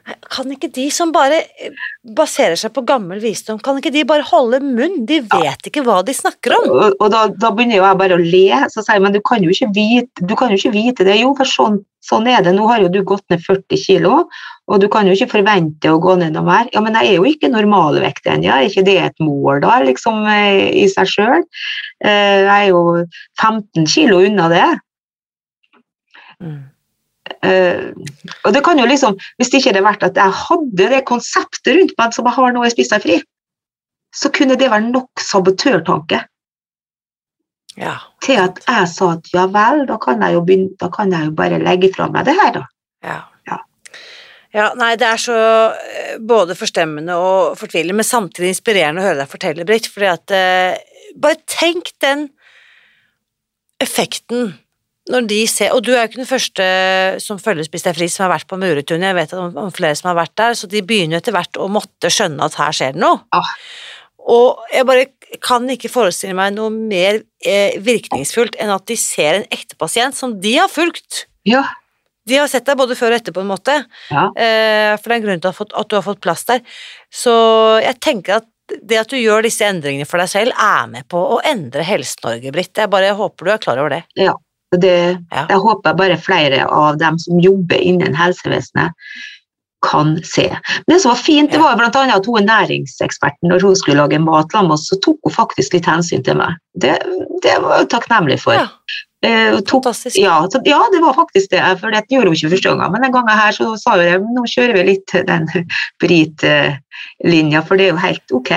Kan 0.04 0.50
ikke 0.52 0.68
de 0.74 0.84
som 0.92 1.12
bare 1.14 1.38
eh, 1.64 1.84
baserer 2.16 2.58
seg 2.60 2.74
på 2.76 2.82
gammel 2.84 3.22
visdom, 3.22 3.56
kan 3.64 3.78
ikke 3.80 3.92
de 3.94 4.02
bare 4.08 4.26
holde 4.28 4.58
munn? 4.60 5.06
De 5.08 5.22
vet 5.22 5.68
ikke 5.70 5.84
hva 5.86 6.02
de 6.04 6.12
snakker 6.16 6.52
om. 6.58 6.66
Og, 6.68 6.96
og 6.98 7.12
da, 7.14 7.22
da 7.40 7.50
begynner 7.54 7.78
jo 7.78 7.86
jeg 7.86 8.00
bare 8.02 8.18
å 8.18 8.20
le, 8.20 8.44
så 8.72 8.82
sier 8.82 8.98
jeg 8.98 9.04
men 9.06 9.14
du 9.14 9.22
kan 9.24 9.44
jo 9.44 9.54
ikke 9.54 9.70
vite, 9.72 10.26
du 10.28 10.34
kan 10.36 10.52
jo 10.52 10.58
ikke 10.60 10.74
vite 10.74 11.06
det. 11.08 11.16
Jo, 11.22 11.30
for 11.38 11.48
sånn, 11.48 11.78
sånn 12.04 12.28
er 12.28 12.44
det. 12.44 12.52
Nå 12.56 12.66
har 12.68 12.82
jo 12.84 12.90
du 12.92 13.00
gått 13.06 13.24
ned 13.32 13.40
40 13.46 13.80
kilo, 13.80 14.18
og 14.68 14.84
du 14.84 14.90
kan 14.92 15.08
jo 15.08 15.16
ikke 15.16 15.30
forvente 15.38 15.94
å 15.94 16.02
gå 16.04 16.18
ned 16.20 16.36
noe 16.36 16.44
mer. 16.50 16.68
Ja, 16.76 16.84
men 16.84 17.00
jeg 17.00 17.14
er 17.14 17.18
jo 17.22 17.30
ikke 17.32 17.52
normalvekt 17.54 18.28
ennå, 18.28 18.52
er 18.52 18.68
ikke 18.68 18.84
det 18.84 18.98
et 19.06 19.24
mål 19.24 19.64
da, 19.64 19.78
liksom 19.88 20.20
eh, 20.28 20.68
i 20.84 20.84
seg 20.92 21.08
sjøl? 21.14 21.48
Jeg 22.04 22.52
er 22.52 22.68
jo 22.74 22.84
15 23.40 23.88
kilo 23.88 24.20
unna 24.26 24.52
det. 24.52 24.68
Mm. 26.44 26.73
Eh, 27.24 27.92
og 28.44 28.52
det 28.52 28.60
kan 28.66 28.76
jo 28.76 28.84
liksom, 28.84 29.14
Hvis 29.40 29.48
det 29.48 29.60
ikke 29.62 29.70
hadde 29.72 29.84
vært 29.86 30.02
at 30.04 30.18
jeg 30.20 30.34
hadde 30.42 30.88
det 30.92 30.98
konseptet 31.08 31.70
rundt 31.78 31.94
meg 31.96 32.12
som 32.12 32.26
jeg 32.28 32.36
har 32.36 32.52
nå 32.52 32.64
i 32.66 32.72
Spis 32.72 32.90
deg 32.92 33.00
fri, 33.04 33.16
så 34.14 34.28
kunne 34.34 34.58
det 34.60 34.68
være 34.70 34.90
nok 34.90 35.22
sabotørtanke 35.24 36.20
Ja. 37.80 37.94
til 38.22 38.38
at 38.38 38.60
jeg 38.68 38.88
sa 38.92 39.08
at 39.16 39.30
ja 39.32 39.46
vel, 39.50 39.86
da 39.88 39.96
kan 39.98 40.20
jeg 40.22 40.36
jo, 40.36 40.42
begynne, 40.46 40.76
da 40.78 40.90
kan 40.92 41.10
jeg 41.16 41.30
jo 41.30 41.32
bare 41.40 41.58
legge 41.58 41.88
fra 41.96 42.06
meg 42.12 42.28
det 42.28 42.36
her, 42.38 42.52
da. 42.60 42.62
Ja. 43.02 43.16
Ja. 43.48 43.56
Ja, 44.54 44.66
nei, 44.78 44.92
det 45.00 45.08
er 45.08 45.18
så 45.18 45.38
eh, 45.72 46.18
både 46.22 46.54
forstemmende 46.54 47.16
og 47.18 47.56
fortvilende, 47.58 47.96
men 47.98 48.06
samtidig 48.06 48.52
inspirerende 48.52 49.02
å 49.02 49.08
høre 49.08 49.22
deg 49.24 49.32
fortelle, 49.32 49.66
Britt, 49.66 49.88
fordi 49.90 50.12
at 50.12 50.36
eh, 50.36 50.90
Bare 51.14 51.36
tenk 51.46 51.92
den 52.02 52.28
effekten 53.82 54.54
når 55.10 55.26
de 55.28 55.38
ser 55.50 55.74
Og 55.76 55.82
du 55.84 55.90
er 55.92 55.98
jo 56.02 56.08
ikke 56.08 56.20
den 56.22 56.28
første 56.30 56.66
som 57.20 57.36
følger 57.42 57.66
Spis 57.66 57.82
deg 57.84 57.96
fri 57.98 58.06
som 58.08 58.24
har 58.24 58.32
vært 58.38 58.46
på 58.48 58.56
Muretunet, 58.56 59.10
jeg 59.10 59.16
vet 59.18 59.34
om, 59.36 59.50
om 59.66 59.72
flere 59.74 59.96
som 59.98 60.08
har 60.08 60.16
vært 60.22 60.32
der, 60.40 60.54
så 60.56 60.68
de 60.70 60.80
begynner 60.82 61.20
etter 61.20 61.34
hvert 61.36 61.58
å 61.60 61.68
måtte 61.68 62.08
skjønne 62.12 62.40
at 62.46 62.56
her 62.56 62.72
skjer 62.72 62.94
det 62.96 63.02
noe. 63.04 63.20
Ja. 63.34 63.42
Og 64.24 64.62
jeg 64.72 64.86
bare 64.88 65.06
kan 65.44 65.68
ikke 65.68 65.90
forestille 65.92 66.32
meg 66.38 66.54
noe 66.56 66.72
mer 66.72 67.18
eh, 67.44 67.76
virkningsfullt 67.84 68.56
enn 68.62 68.72
at 68.72 68.86
de 68.88 68.96
ser 68.96 69.40
en 69.42 69.48
ekte 69.52 69.76
pasient 69.76 70.16
som 70.16 70.38
de 70.40 70.54
har 70.56 70.70
fulgt. 70.72 71.26
Ja. 71.44 71.66
De 72.24 72.38
har 72.40 72.48
sett 72.48 72.64
deg 72.64 72.78
både 72.80 72.96
før 72.96 73.12
og 73.12 73.18
etter, 73.20 73.34
på 73.36 73.42
en 73.44 73.50
måte. 73.50 73.74
Ja. 74.08 74.30
Eh, 74.32 74.94
for 74.96 75.10
det 75.10 75.12
er 75.12 75.20
en 75.20 75.26
grunn 75.26 75.42
til 75.44 75.50
at 75.50 75.50
du 75.50 75.50
har 75.52 75.58
fått- 75.58 75.76
at 75.76 75.90
du 75.92 75.96
har 75.98 76.06
fått 76.06 76.22
plass 76.24 76.44
der. 76.48 76.62
Så 77.12 77.34
jeg 77.84 78.00
tenker 78.00 78.38
at 78.40 78.48
det 78.80 78.96
at 78.96 79.10
du 79.12 79.18
gjør 79.20 79.44
disse 79.44 79.60
endringene 79.68 80.06
for 80.08 80.16
deg 80.22 80.30
selv, 80.32 80.56
er 80.56 80.86
med 80.88 81.04
på 81.12 81.20
å 81.20 81.42
endre 81.44 81.84
Helse-Norge, 81.84 82.48
Britt. 82.56 82.72
Jeg 82.80 82.88
bare 82.88 83.12
håper 83.12 83.44
du 83.44 83.50
er 83.52 83.60
klar 83.60 83.76
over 83.82 83.92
det. 83.98 84.02
Og 84.74 84.82
det, 84.82 84.96
Ja. 85.32 85.46
Jeg 85.48 85.62
håper 85.62 85.96
bare 85.96 86.18
flere 86.18 86.66
av 86.66 86.98
dem 86.98 87.18
som 87.18 87.40
jobber 87.40 87.78
innen 87.78 88.14
helsevesenet, 88.14 88.92
kan 89.84 90.16
se. 90.24 90.48
Men 90.86 90.94
det 90.94 91.00
som 91.02 91.12
var 91.12 91.20
fint, 91.20 91.52
det 91.52 91.60
var 91.60 91.76
blant 91.76 91.96
annet 92.00 92.16
at 92.16 92.26
hun 92.26 92.40
er 92.40 92.46
næringseksperten 92.48 93.50
når 93.52 93.66
hun 93.66 93.76
skulle 93.76 94.00
lage 94.00 94.18
mat 94.18 94.52
sammen 94.52 94.72
med 94.72 94.78
oss, 94.78 94.88
så 94.88 94.96
tok 95.04 95.18
hun 95.26 95.34
faktisk 95.34 95.76
litt 95.76 95.88
hensyn 95.88 96.24
til 96.24 96.38
meg. 96.40 96.56
Det, 96.80 96.94
det 97.44 97.58
var 97.60 97.82
jeg 97.82 97.90
takknemlig 97.92 98.38
for. 98.40 98.56
Ja. 98.56 98.68
Eh, 99.24 99.54
tok, 99.64 99.84
Fantastisk. 99.86 100.18
ja, 100.20 100.34
så, 100.52 100.58
ja, 100.68 100.78
det 100.92 101.00
var 101.00 101.14
faktisk 101.16 101.48
det, 101.54 101.60
for 101.80 101.94
det 101.94 102.02
gjorde 102.12 102.28
hun 102.28 102.36
ikke 102.36 102.50
første 102.52 102.68
gangen. 102.74 102.92
Men 102.92 103.06
den 103.06 103.12
gangen 103.14 103.38
her 103.38 103.54
så 103.56 103.70
sa 103.80 103.94
hun 103.96 104.10
at 104.18 104.26
nå 104.36 104.42
kjører 104.52 104.76
vi 104.76 104.82
litt 104.90 105.14
den 105.30 105.46
Brit-linja, 106.02 107.62
for 107.66 107.78
det 107.80 107.86
er 107.86 107.92
jo 107.94 108.00
helt 108.02 108.34
ok. 108.40 108.52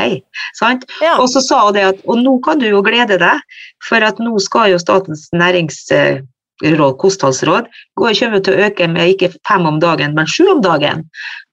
Sant? 0.60 0.84
Ja. 1.04 1.16
Og 1.22 1.30
så 1.32 1.42
sa 1.46 1.62
hun 1.68 1.78
det 1.78 1.86
at 1.92 2.02
og 2.06 2.20
nå 2.24 2.38
kan 2.46 2.60
du 2.62 2.68
jo 2.70 2.82
glede 2.86 3.20
deg, 3.22 3.44
for 3.88 4.04
at 4.04 4.20
nå 4.24 4.36
skal 4.44 4.74
jo 4.74 4.80
Statens 4.82 5.28
næringsråd, 5.36 6.98
kostholdsråd, 7.02 7.70
gå- 8.00 8.14
kommer 8.20 8.44
til 8.44 8.58
å 8.58 8.68
øke 8.68 8.88
med 8.92 9.14
ikke 9.16 9.32
fem 9.48 9.66
om 9.70 9.80
dagen, 9.84 10.16
men 10.18 10.28
sju 10.30 10.48
om 10.52 10.62
dagen. 10.66 11.06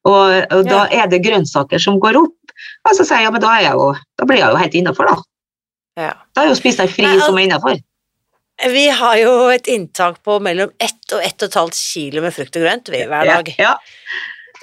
Og, 0.05 0.45
og 0.53 0.67
da 0.69 0.85
er 0.93 1.07
det 1.09 1.23
grønnsaker 1.25 1.79
som 1.81 2.01
går 2.03 2.19
opp. 2.21 2.35
Og 2.89 2.97
så 2.97 3.05
sier 3.07 3.23
jeg 3.23 3.29
ja, 3.29 3.33
men 3.33 3.41
da, 3.43 3.55
er 3.59 3.63
jeg 3.71 3.79
jo, 3.79 3.93
da 4.19 4.27
blir 4.29 4.41
jeg 4.43 4.53
jo 4.53 4.61
helt 4.61 4.75
innafor, 4.81 5.09
da. 5.09 5.17
Ja. 6.01 6.13
Da 6.35 6.41
har 6.43 6.49
jeg 6.49 6.57
jo 6.57 6.61
spist 6.61 6.81
deg 6.83 6.91
fri 6.93 7.05
Nei, 7.07 7.19
som 7.23 7.39
er 7.39 7.47
innafor. 7.47 7.79
Vi 8.63 8.85
har 8.89 9.17
jo 9.19 9.33
et 9.51 9.67
inntak 9.67 10.21
på 10.23 10.39
mellom 10.43 10.71
ett 10.79 11.13
og 11.13 11.25
ett 11.25 11.43
og 11.43 11.49
et 11.49 11.59
halvt 11.59 11.79
kilo 11.79 12.23
med 12.23 12.35
frukt 12.37 12.55
og 12.55 12.63
grønt 12.65 12.93
hver 12.93 13.27
dag. 13.27 13.51
Ja, 13.59 13.75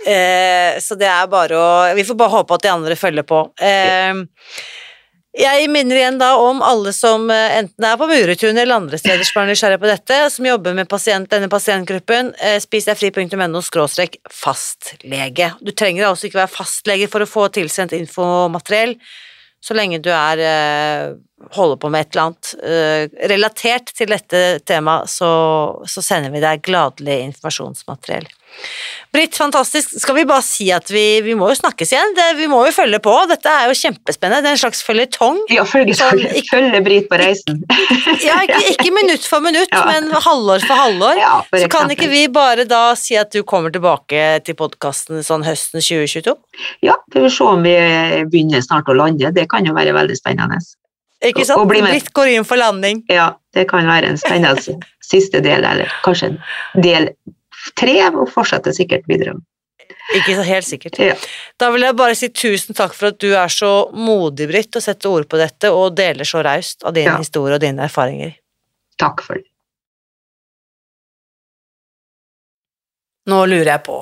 Eh, 0.07 0.79
så 0.81 0.95
det 0.97 1.05
er 1.05 1.27
bare 1.29 1.57
å 1.57 1.65
Vi 1.93 2.05
får 2.07 2.15
bare 2.17 2.33
håpe 2.33 2.55
at 2.57 2.63
de 2.63 2.71
andre 2.73 2.95
følger 2.97 3.25
på. 3.27 3.43
Eh, 3.61 4.15
jeg 5.31 5.67
minner 5.71 5.95
igjen 5.95 6.17
da 6.19 6.33
om 6.41 6.59
alle 6.65 6.91
som 6.95 7.29
eh, 7.31 7.57
enten 7.61 7.85
er 7.87 7.99
på 7.99 8.07
Muretun 8.09 8.57
eller 8.57 8.81
andre 8.81 8.97
steder 8.99 9.23
som 9.27 9.43
er 9.43 9.51
nysgjerrige 9.51 9.79
på 9.79 9.87
dette, 9.87 10.17
som 10.33 10.47
jobber 10.49 10.75
med 10.75 10.89
pasient, 10.91 11.29
denne 11.31 11.47
pasientgruppen. 11.51 12.33
Eh, 12.35 12.57
Spisdegfri.no 12.63 13.61
skråstrek 13.63 14.17
fastlege. 14.27 15.53
Du 15.61 15.71
trenger 15.71 16.09
altså 16.09 16.27
ikke 16.27 16.41
være 16.41 16.55
fastlege 16.55 17.07
for 17.11 17.23
å 17.23 17.29
få 17.29 17.47
tilsendt 17.55 17.95
infomateriell. 17.95 18.97
Så 19.61 19.77
lenge 19.77 20.01
du 20.03 20.09
er 20.11 20.41
eh, 20.41 21.13
holder 21.55 21.79
på 21.81 21.89
med 21.93 22.05
et 22.05 22.11
eller 22.15 22.27
annet 22.29 22.51
eh, 22.63 23.27
relatert 23.31 23.93
til 23.97 24.11
dette 24.13 24.43
temaet, 24.67 25.09
så, 25.11 25.31
så 25.87 26.03
sender 26.05 26.31
vi 26.33 26.43
deg 26.43 26.61
gladelig 26.67 27.21
informasjonsmateriell. 27.31 28.29
Britt, 29.15 29.37
fantastisk. 29.39 29.93
Skal 30.03 30.15
vi 30.17 30.25
bare 30.27 30.43
si 30.43 30.65
at 30.75 30.89
vi, 30.91 31.21
vi 31.23 31.37
må 31.39 31.47
jo 31.47 31.55
snakkes 31.55 31.93
igjen? 31.93 32.09
Det, 32.17 32.25
vi 32.35 32.49
må 32.51 32.57
jo 32.67 32.73
følge 32.75 32.99
på. 33.03 33.13
Dette 33.31 33.47
er 33.47 33.69
jo 33.71 33.77
kjempespennende. 33.79 34.41
Det 34.43 34.49
er 34.51 34.57
en 34.57 34.59
slags 34.59 34.81
føljetong. 34.83 35.39
ja 35.55 35.63
følge, 35.67 35.95
Sånn, 35.95 36.19
følge, 36.19 36.41
følge 36.49 36.81
Britt 36.83 37.07
på 37.11 37.19
reisen. 37.21 37.61
Ja, 38.25 38.41
ikke, 38.43 38.59
ikke 38.73 38.91
minutt 38.95 39.23
for 39.27 39.43
minutt, 39.43 39.71
Ja. 39.77 39.85
men 39.87 40.11
halvår 40.11 40.65
for 40.67 40.75
halvår. 40.83 41.21
Ja, 41.23 41.31
for 41.47 41.63
Så 41.63 41.71
kan 41.71 41.95
ikke 41.95 42.11
vi 42.11 42.25
bare 42.27 42.67
da 42.67 42.81
si 42.99 43.15
at 43.19 43.31
du 43.31 43.39
kommer 43.47 43.71
tilbake 43.71 44.41
til 44.43 44.59
podkasten 44.59 45.23
sånn 45.23 45.47
høsten 45.47 45.79
2022? 45.79 46.35
Ja, 46.83 46.99
vi 47.15 47.23
vil 47.23 47.31
se 47.31 47.47
om 47.47 47.63
vi 47.63 47.77
begynner 48.27 48.67
snart 48.67 48.91
å 48.91 48.99
lande. 48.99 49.31
Det 49.31 49.47
kan 49.51 49.63
jo 49.67 49.73
være 49.79 49.95
veldig 49.95 50.19
spennende. 50.19 50.59
Ikke 51.22 51.45
sant? 51.45 51.67
Britt 51.69 52.09
går 52.17 52.32
inn 52.34 52.45
for 52.47 52.57
landing. 52.57 53.03
Ja, 53.11 53.36
det 53.53 53.67
kan 53.69 53.86
være 53.86 54.09
en 54.13 54.17
spennende 54.17 54.80
siste 55.05 55.41
del, 55.45 55.63
eller 55.67 55.91
kanskje 56.05 56.32
en 56.32 56.39
del 56.82 57.11
tre, 57.78 57.97
og 58.09 58.26
fortsette 58.34 58.74
sikkert 58.74 59.05
videre. 59.09 59.36
Ikke 60.17 60.34
så 60.36 60.43
helt 60.43 60.65
sikkert. 60.65 60.97
Ja. 60.99 61.13
Da 61.61 61.69
vil 61.72 61.86
jeg 61.86 61.95
bare 61.99 62.15
si 62.17 62.28
tusen 62.34 62.76
takk 62.76 62.95
for 62.97 63.11
at 63.11 63.19
du 63.22 63.30
er 63.38 63.51
så 63.53 63.91
modig, 63.93 64.47
Britt, 64.49 64.76
og 64.76 64.84
setter 64.84 65.11
ord 65.13 65.28
på 65.30 65.38
dette, 65.39 65.69
og 65.72 65.93
deler 65.95 66.28
så 66.28 66.41
raust 66.43 66.84
av 66.84 66.93
din 66.97 67.05
Ja. 67.07 67.17
historie 67.22 67.55
og 67.55 67.61
dine 67.61 67.86
erfaringer. 67.86 68.34
Takk 68.97 69.22
for 69.22 69.36
det. 69.36 69.45
Nå 73.30 73.43
lurer 73.45 73.69
jeg 73.76 73.84
på, 73.86 73.99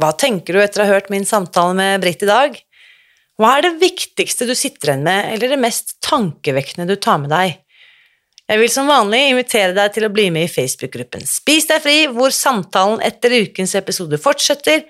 hva 0.00 0.12
tenker 0.16 0.56
du 0.56 0.62
etter 0.62 0.80
å 0.82 0.86
ha 0.88 0.94
hørt 0.96 1.10
min 1.12 1.26
samtale 1.28 1.74
med 1.76 2.00
Britt 2.00 2.22
i 2.24 2.26
dag? 2.30 2.56
Hva 3.38 3.52
er 3.54 3.68
det 3.68 3.76
viktigste 3.78 4.48
du 4.48 4.54
sitter 4.58 4.90
igjen 4.90 5.04
med, 5.06 5.28
eller 5.34 5.52
det 5.52 5.60
mest 5.62 5.94
tankevekkende 6.02 6.88
du 6.90 6.96
tar 6.98 7.20
med 7.22 7.30
deg? 7.30 7.60
Jeg 8.48 8.58
vil 8.58 8.72
som 8.72 8.88
vanlig 8.90 9.20
invitere 9.28 9.76
deg 9.76 9.92
til 9.94 10.08
å 10.08 10.10
bli 10.10 10.24
med 10.34 10.48
i 10.48 10.50
Facebook-gruppen 10.50 11.22
Spis 11.28 11.68
deg 11.68 11.84
fri, 11.84 11.98
hvor 12.10 12.34
samtalen 12.34 12.98
etter 13.04 13.36
ukens 13.44 13.76
episode 13.78 14.18
fortsetter, 14.18 14.82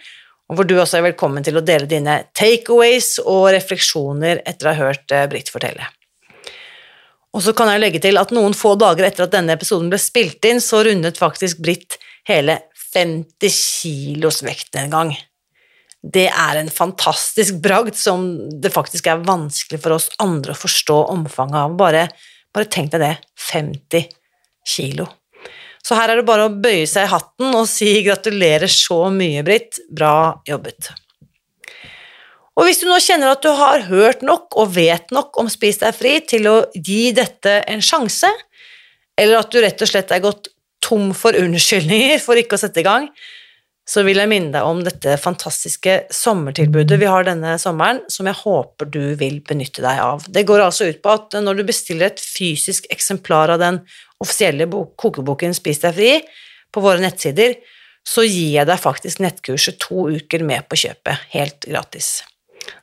og 0.49 0.57
hvor 0.57 0.65
du 0.65 0.79
også 0.79 0.97
er 0.97 1.11
velkommen 1.11 1.45
til 1.45 1.61
å 1.61 1.65
dele 1.67 1.91
dine 1.91 2.23
takeaways 2.39 3.19
og 3.21 3.51
refleksjoner 3.53 4.41
etter 4.49 4.71
å 4.71 4.73
ha 4.73 4.87
hørt 4.87 5.13
eh, 5.13 5.29
Britt 5.29 5.53
fortelle. 5.53 5.91
Og 7.37 7.45
så 7.45 7.53
kan 7.53 7.69
jeg 7.69 7.85
legge 7.85 8.01
til 8.01 8.17
at 8.17 8.33
noen 8.33 8.57
få 8.57 8.79
dager 8.81 9.11
etter 9.11 9.27
at 9.27 9.35
denne 9.37 9.59
episoden 9.59 9.93
ble 9.93 10.01
spilt 10.01 10.49
inn, 10.49 10.65
så 10.65 10.81
rundet 10.89 11.21
faktisk 11.21 11.61
Britt 11.61 12.01
hele 12.31 12.63
50 12.95 13.53
kilos 13.53 14.41
vektnedgang. 14.47 15.13
Det 15.99 16.29
er 16.31 16.61
en 16.61 16.71
fantastisk 16.71 17.59
bragd 17.63 17.97
som 17.99 18.29
det 18.63 18.71
faktisk 18.75 19.09
er 19.11 19.25
vanskelig 19.27 19.81
for 19.83 19.97
oss 19.97 20.09
andre 20.23 20.55
å 20.55 20.61
forstå 20.61 20.99
omfanget 21.15 21.59
av. 21.65 21.75
Bare, 21.81 22.05
bare 22.55 22.71
tenk 22.71 22.93
deg 22.95 23.03
det, 23.03 23.15
50 23.49 24.07
kilo. 24.69 25.09
Så 25.83 25.97
her 25.99 26.13
er 26.13 26.21
det 26.21 26.29
bare 26.29 26.47
å 26.47 26.55
bøye 26.55 26.87
seg 26.87 27.07
i 27.07 27.13
hatten 27.13 27.55
og 27.57 27.69
si 27.71 27.91
gratulerer 28.07 28.71
så 28.71 29.07
mye, 29.15 29.43
Britt. 29.47 29.81
Bra 29.91 30.39
jobbet. 30.47 30.91
Og 32.59 32.67
hvis 32.67 32.83
du 32.83 32.89
nå 32.91 32.99
kjenner 33.03 33.33
at 33.33 33.43
du 33.45 33.53
har 33.55 33.87
hørt 33.87 34.25
nok 34.27 34.57
og 34.59 34.75
vet 34.75 35.13
nok 35.15 35.39
om 35.39 35.51
Spis 35.51 35.79
deg 35.83 35.95
fri 35.95 36.17
til 36.27 36.49
å 36.51 36.57
gi 36.75 37.13
dette 37.15 37.61
en 37.71 37.83
sjanse, 37.85 38.31
eller 39.19 39.39
at 39.39 39.51
du 39.51 39.61
rett 39.63 39.83
og 39.83 39.91
slett 39.91 40.11
er 40.15 40.23
gått 40.25 40.51
tom 40.83 41.13
for 41.17 41.39
unnskyldninger 41.39 42.19
for 42.23 42.39
ikke 42.39 42.59
å 42.59 42.63
sette 42.63 42.83
i 42.83 42.87
gang, 42.87 43.07
så 43.89 44.03
vil 44.05 44.21
jeg 44.21 44.29
minne 44.29 44.53
deg 44.53 44.67
om 44.69 44.83
dette 44.85 45.15
fantastiske 45.21 45.95
sommertilbudet 46.13 46.99
vi 47.01 47.09
har 47.09 47.25
denne 47.25 47.55
sommeren, 47.61 48.03
som 48.13 48.29
jeg 48.29 48.37
håper 48.43 48.91
du 48.93 49.01
vil 49.21 49.41
benytte 49.49 49.81
deg 49.85 50.03
av. 50.05 50.27
Det 50.29 50.45
går 50.49 50.67
altså 50.67 50.91
ut 50.91 51.01
på 51.05 51.15
at 51.15 51.39
når 51.41 51.61
du 51.61 51.65
bestiller 51.71 52.11
et 52.11 52.21
fysisk 52.21 52.91
eksemplar 52.93 53.55
av 53.55 53.63
den 53.63 53.81
offisielle 54.21 54.69
bok- 54.69 54.93
kokeboken 55.01 55.57
Spis 55.57 55.81
deg 55.85 55.97
fri 55.97 56.13
på 56.75 56.85
våre 56.85 57.01
nettsider, 57.01 57.57
så 58.05 58.25
gir 58.27 58.59
jeg 58.59 58.69
deg 58.69 58.81
faktisk 58.81 59.23
nettkurset 59.25 59.81
to 59.81 60.09
uker 60.13 60.45
med 60.45 60.69
på 60.69 60.77
kjøpet, 60.85 61.29
helt 61.33 61.65
gratis. 61.69 62.19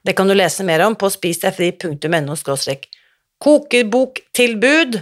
Det 0.06 0.16
kan 0.18 0.30
du 0.30 0.34
lese 0.34 0.66
mer 0.66 0.82
om 0.86 0.98
på 0.98 1.10
spisdegfri.no 1.14 2.38
kokeboktilbud. 3.46 5.02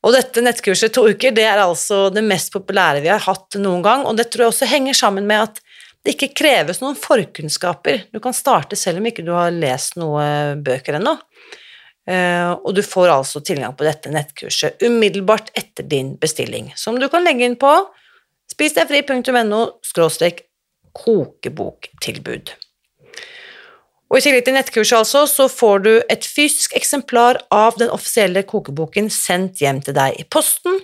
Og 0.00 0.14
dette 0.16 0.40
nettkurset 0.40 0.94
to 0.96 1.04
uker, 1.12 1.34
det 1.36 1.44
er 1.44 1.60
altså 1.60 2.06
det 2.14 2.22
mest 2.24 2.52
populære 2.54 3.02
vi 3.04 3.10
har 3.12 3.20
hatt 3.26 3.58
noen 3.60 3.82
gang, 3.84 4.06
og 4.08 4.16
det 4.16 4.30
tror 4.30 4.46
jeg 4.46 4.54
også 4.54 4.68
henger 4.70 4.96
sammen 4.96 5.26
med 5.28 5.50
at 5.50 5.60
det 6.00 6.14
ikke 6.14 6.32
kreves 6.40 6.80
noen 6.80 6.96
forkunnskaper. 6.96 8.06
Du 8.08 8.20
kan 8.24 8.32
starte 8.36 8.78
selv 8.80 9.02
om 9.02 9.08
ikke 9.10 9.24
du 9.26 9.34
har 9.36 9.52
lest 9.52 9.98
noen 10.00 10.62
bøker 10.64 10.96
ennå. 10.96 11.18
Eh, 12.08 12.50
Og 12.56 12.72
du 12.74 12.80
får 12.82 13.12
altså 13.12 13.42
tilgang 13.44 13.76
på 13.76 13.84
dette 13.84 14.12
nettkurset 14.12 14.80
umiddelbart 14.80 15.52
etter 15.54 15.84
din 15.84 16.14
bestilling, 16.16 16.72
som 16.76 16.96
du 16.98 17.08
kan 17.12 17.24
legge 17.26 17.44
inn 17.44 17.58
på 17.60 17.74
spisdegfri.no 18.54 19.60
kokeboktilbud. 20.90 22.50
Og 24.10 24.18
I 24.18 24.24
tillegg 24.24 24.46
til 24.46 24.56
nettkurset 24.56 24.98
altså, 24.98 25.22
så 25.30 25.46
får 25.50 25.84
du 25.84 25.92
et 26.10 26.26
fysisk 26.26 26.74
eksemplar 26.78 27.38
av 27.54 27.78
den 27.78 27.92
offisielle 27.94 28.42
kokeboken 28.42 29.06
sendt 29.14 29.62
hjem 29.62 29.78
til 29.86 29.94
deg 29.94 30.18
i 30.18 30.26
posten. 30.26 30.80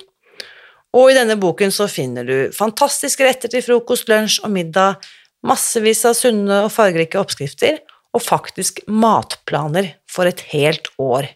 Og 0.97 1.11
i 1.11 1.16
denne 1.16 1.35
boken 1.41 1.74
så 1.74 1.89
finner 1.91 2.27
du 2.27 2.53
fantastiske 2.55 3.27
retter 3.27 3.51
til 3.53 3.64
frokost, 3.66 4.07
lunsj 4.09 4.39
og 4.47 4.55
middag, 4.55 5.03
massevis 5.47 6.05
av 6.07 6.14
sunne 6.16 6.62
og 6.64 6.72
fargerike 6.72 7.18
oppskrifter, 7.20 7.83
og 8.14 8.22
faktisk 8.24 8.81
matplaner 8.89 9.91
for 10.09 10.31
et 10.31 10.41
helt 10.55 10.89
år. 11.03 11.29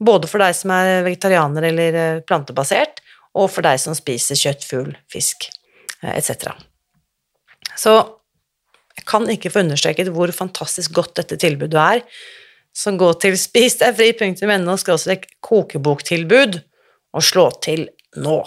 Både 0.00 0.30
for 0.30 0.40
deg 0.40 0.54
som 0.56 0.72
er 0.74 1.02
vegetarianer 1.04 1.66
eller 1.68 1.98
eh, 1.98 2.22
plantebasert, 2.26 3.02
og 3.34 3.50
for 3.50 3.66
deg 3.66 3.80
som 3.82 3.96
spiser 3.98 4.38
kjøtt, 4.38 4.64
fugl, 4.64 4.94
fisk 5.10 5.50
eh, 6.00 6.14
etc. 6.14 6.54
Så 7.76 7.98
kan 9.08 9.28
ikke 9.30 9.52
få 9.52 9.64
understreket 9.64 10.10
hvor 10.14 10.32
fantastisk 10.34 10.94
godt 10.96 11.16
dette 11.20 11.38
tilbudet 11.40 11.80
er. 11.80 12.02
Så 12.74 12.94
gå 12.98 13.12
til 13.22 13.36
spisdegfri.no 13.38 14.76
kokeboktilbud 15.44 16.60
og 17.14 17.22
slå 17.22 17.48
til 17.62 17.88
nå. 18.18 18.38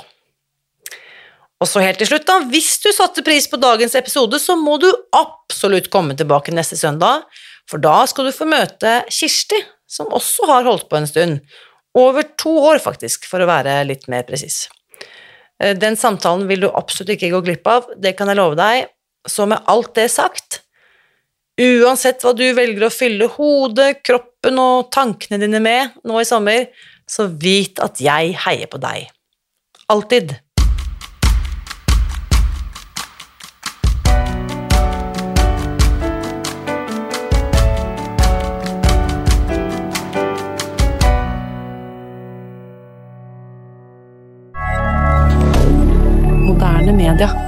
Og 1.57 1.65
så 1.65 1.81
helt 1.81 1.97
til 2.01 2.09
slutt, 2.11 2.27
da, 2.27 2.41
hvis 2.51 2.75
du 2.83 2.91
satte 2.93 3.23
pris 3.25 3.47
på 3.49 3.57
dagens 3.57 3.95
episode, 3.97 4.37
så 4.39 4.53
må 4.59 4.75
du 4.81 4.89
absolutt 5.15 5.89
komme 5.93 6.13
tilbake 6.17 6.53
neste 6.53 6.77
søndag, 6.77 7.25
for 7.67 7.81
da 7.81 8.03
skal 8.09 8.27
du 8.27 8.35
få 8.35 8.45
møte 8.49 8.99
Kirsti, 9.09 9.63
som 9.89 10.11
også 10.13 10.45
har 10.51 10.67
holdt 10.67 10.85
på 10.91 10.99
en 10.99 11.09
stund. 11.09 11.39
Over 11.97 12.27
to 12.37 12.51
år, 12.69 12.77
faktisk, 12.83 13.25
for 13.25 13.41
å 13.41 13.49
være 13.49 13.79
litt 13.89 14.05
mer 14.11 14.27
presis. 14.27 14.67
Eh, 15.63 15.73
Den 15.73 15.97
samtalen 15.97 16.45
vil 16.49 16.67
du 16.67 16.69
absolutt 16.69 17.15
ikke 17.15 17.31
gå 17.33 17.41
glipp 17.47 17.67
av, 17.71 17.89
det 17.97 18.13
kan 18.19 18.29
jeg 18.29 18.37
love 18.37 18.59
deg. 18.59 18.91
Så 19.27 19.45
med 19.49 19.63
alt 19.67 19.93
det 19.97 20.07
sagt, 20.13 20.61
uansett 21.59 22.23
hva 22.23 22.33
du 22.37 22.45
velger 22.55 22.87
å 22.87 22.93
fylle 22.93 23.29
hodet, 23.35 24.01
kroppen 24.07 24.59
og 24.61 24.89
tankene 24.93 25.41
dine 25.41 25.61
med 25.63 25.99
nå 26.07 26.21
i 26.21 26.27
sommer, 26.27 26.69
så 27.07 27.27
vit 27.27 27.79
at 27.83 28.01
jeg 28.03 28.35
heier 28.47 28.71
på 28.71 28.81
deg. 28.83 29.07
Alltid. 29.91 30.37
media. 46.97 47.46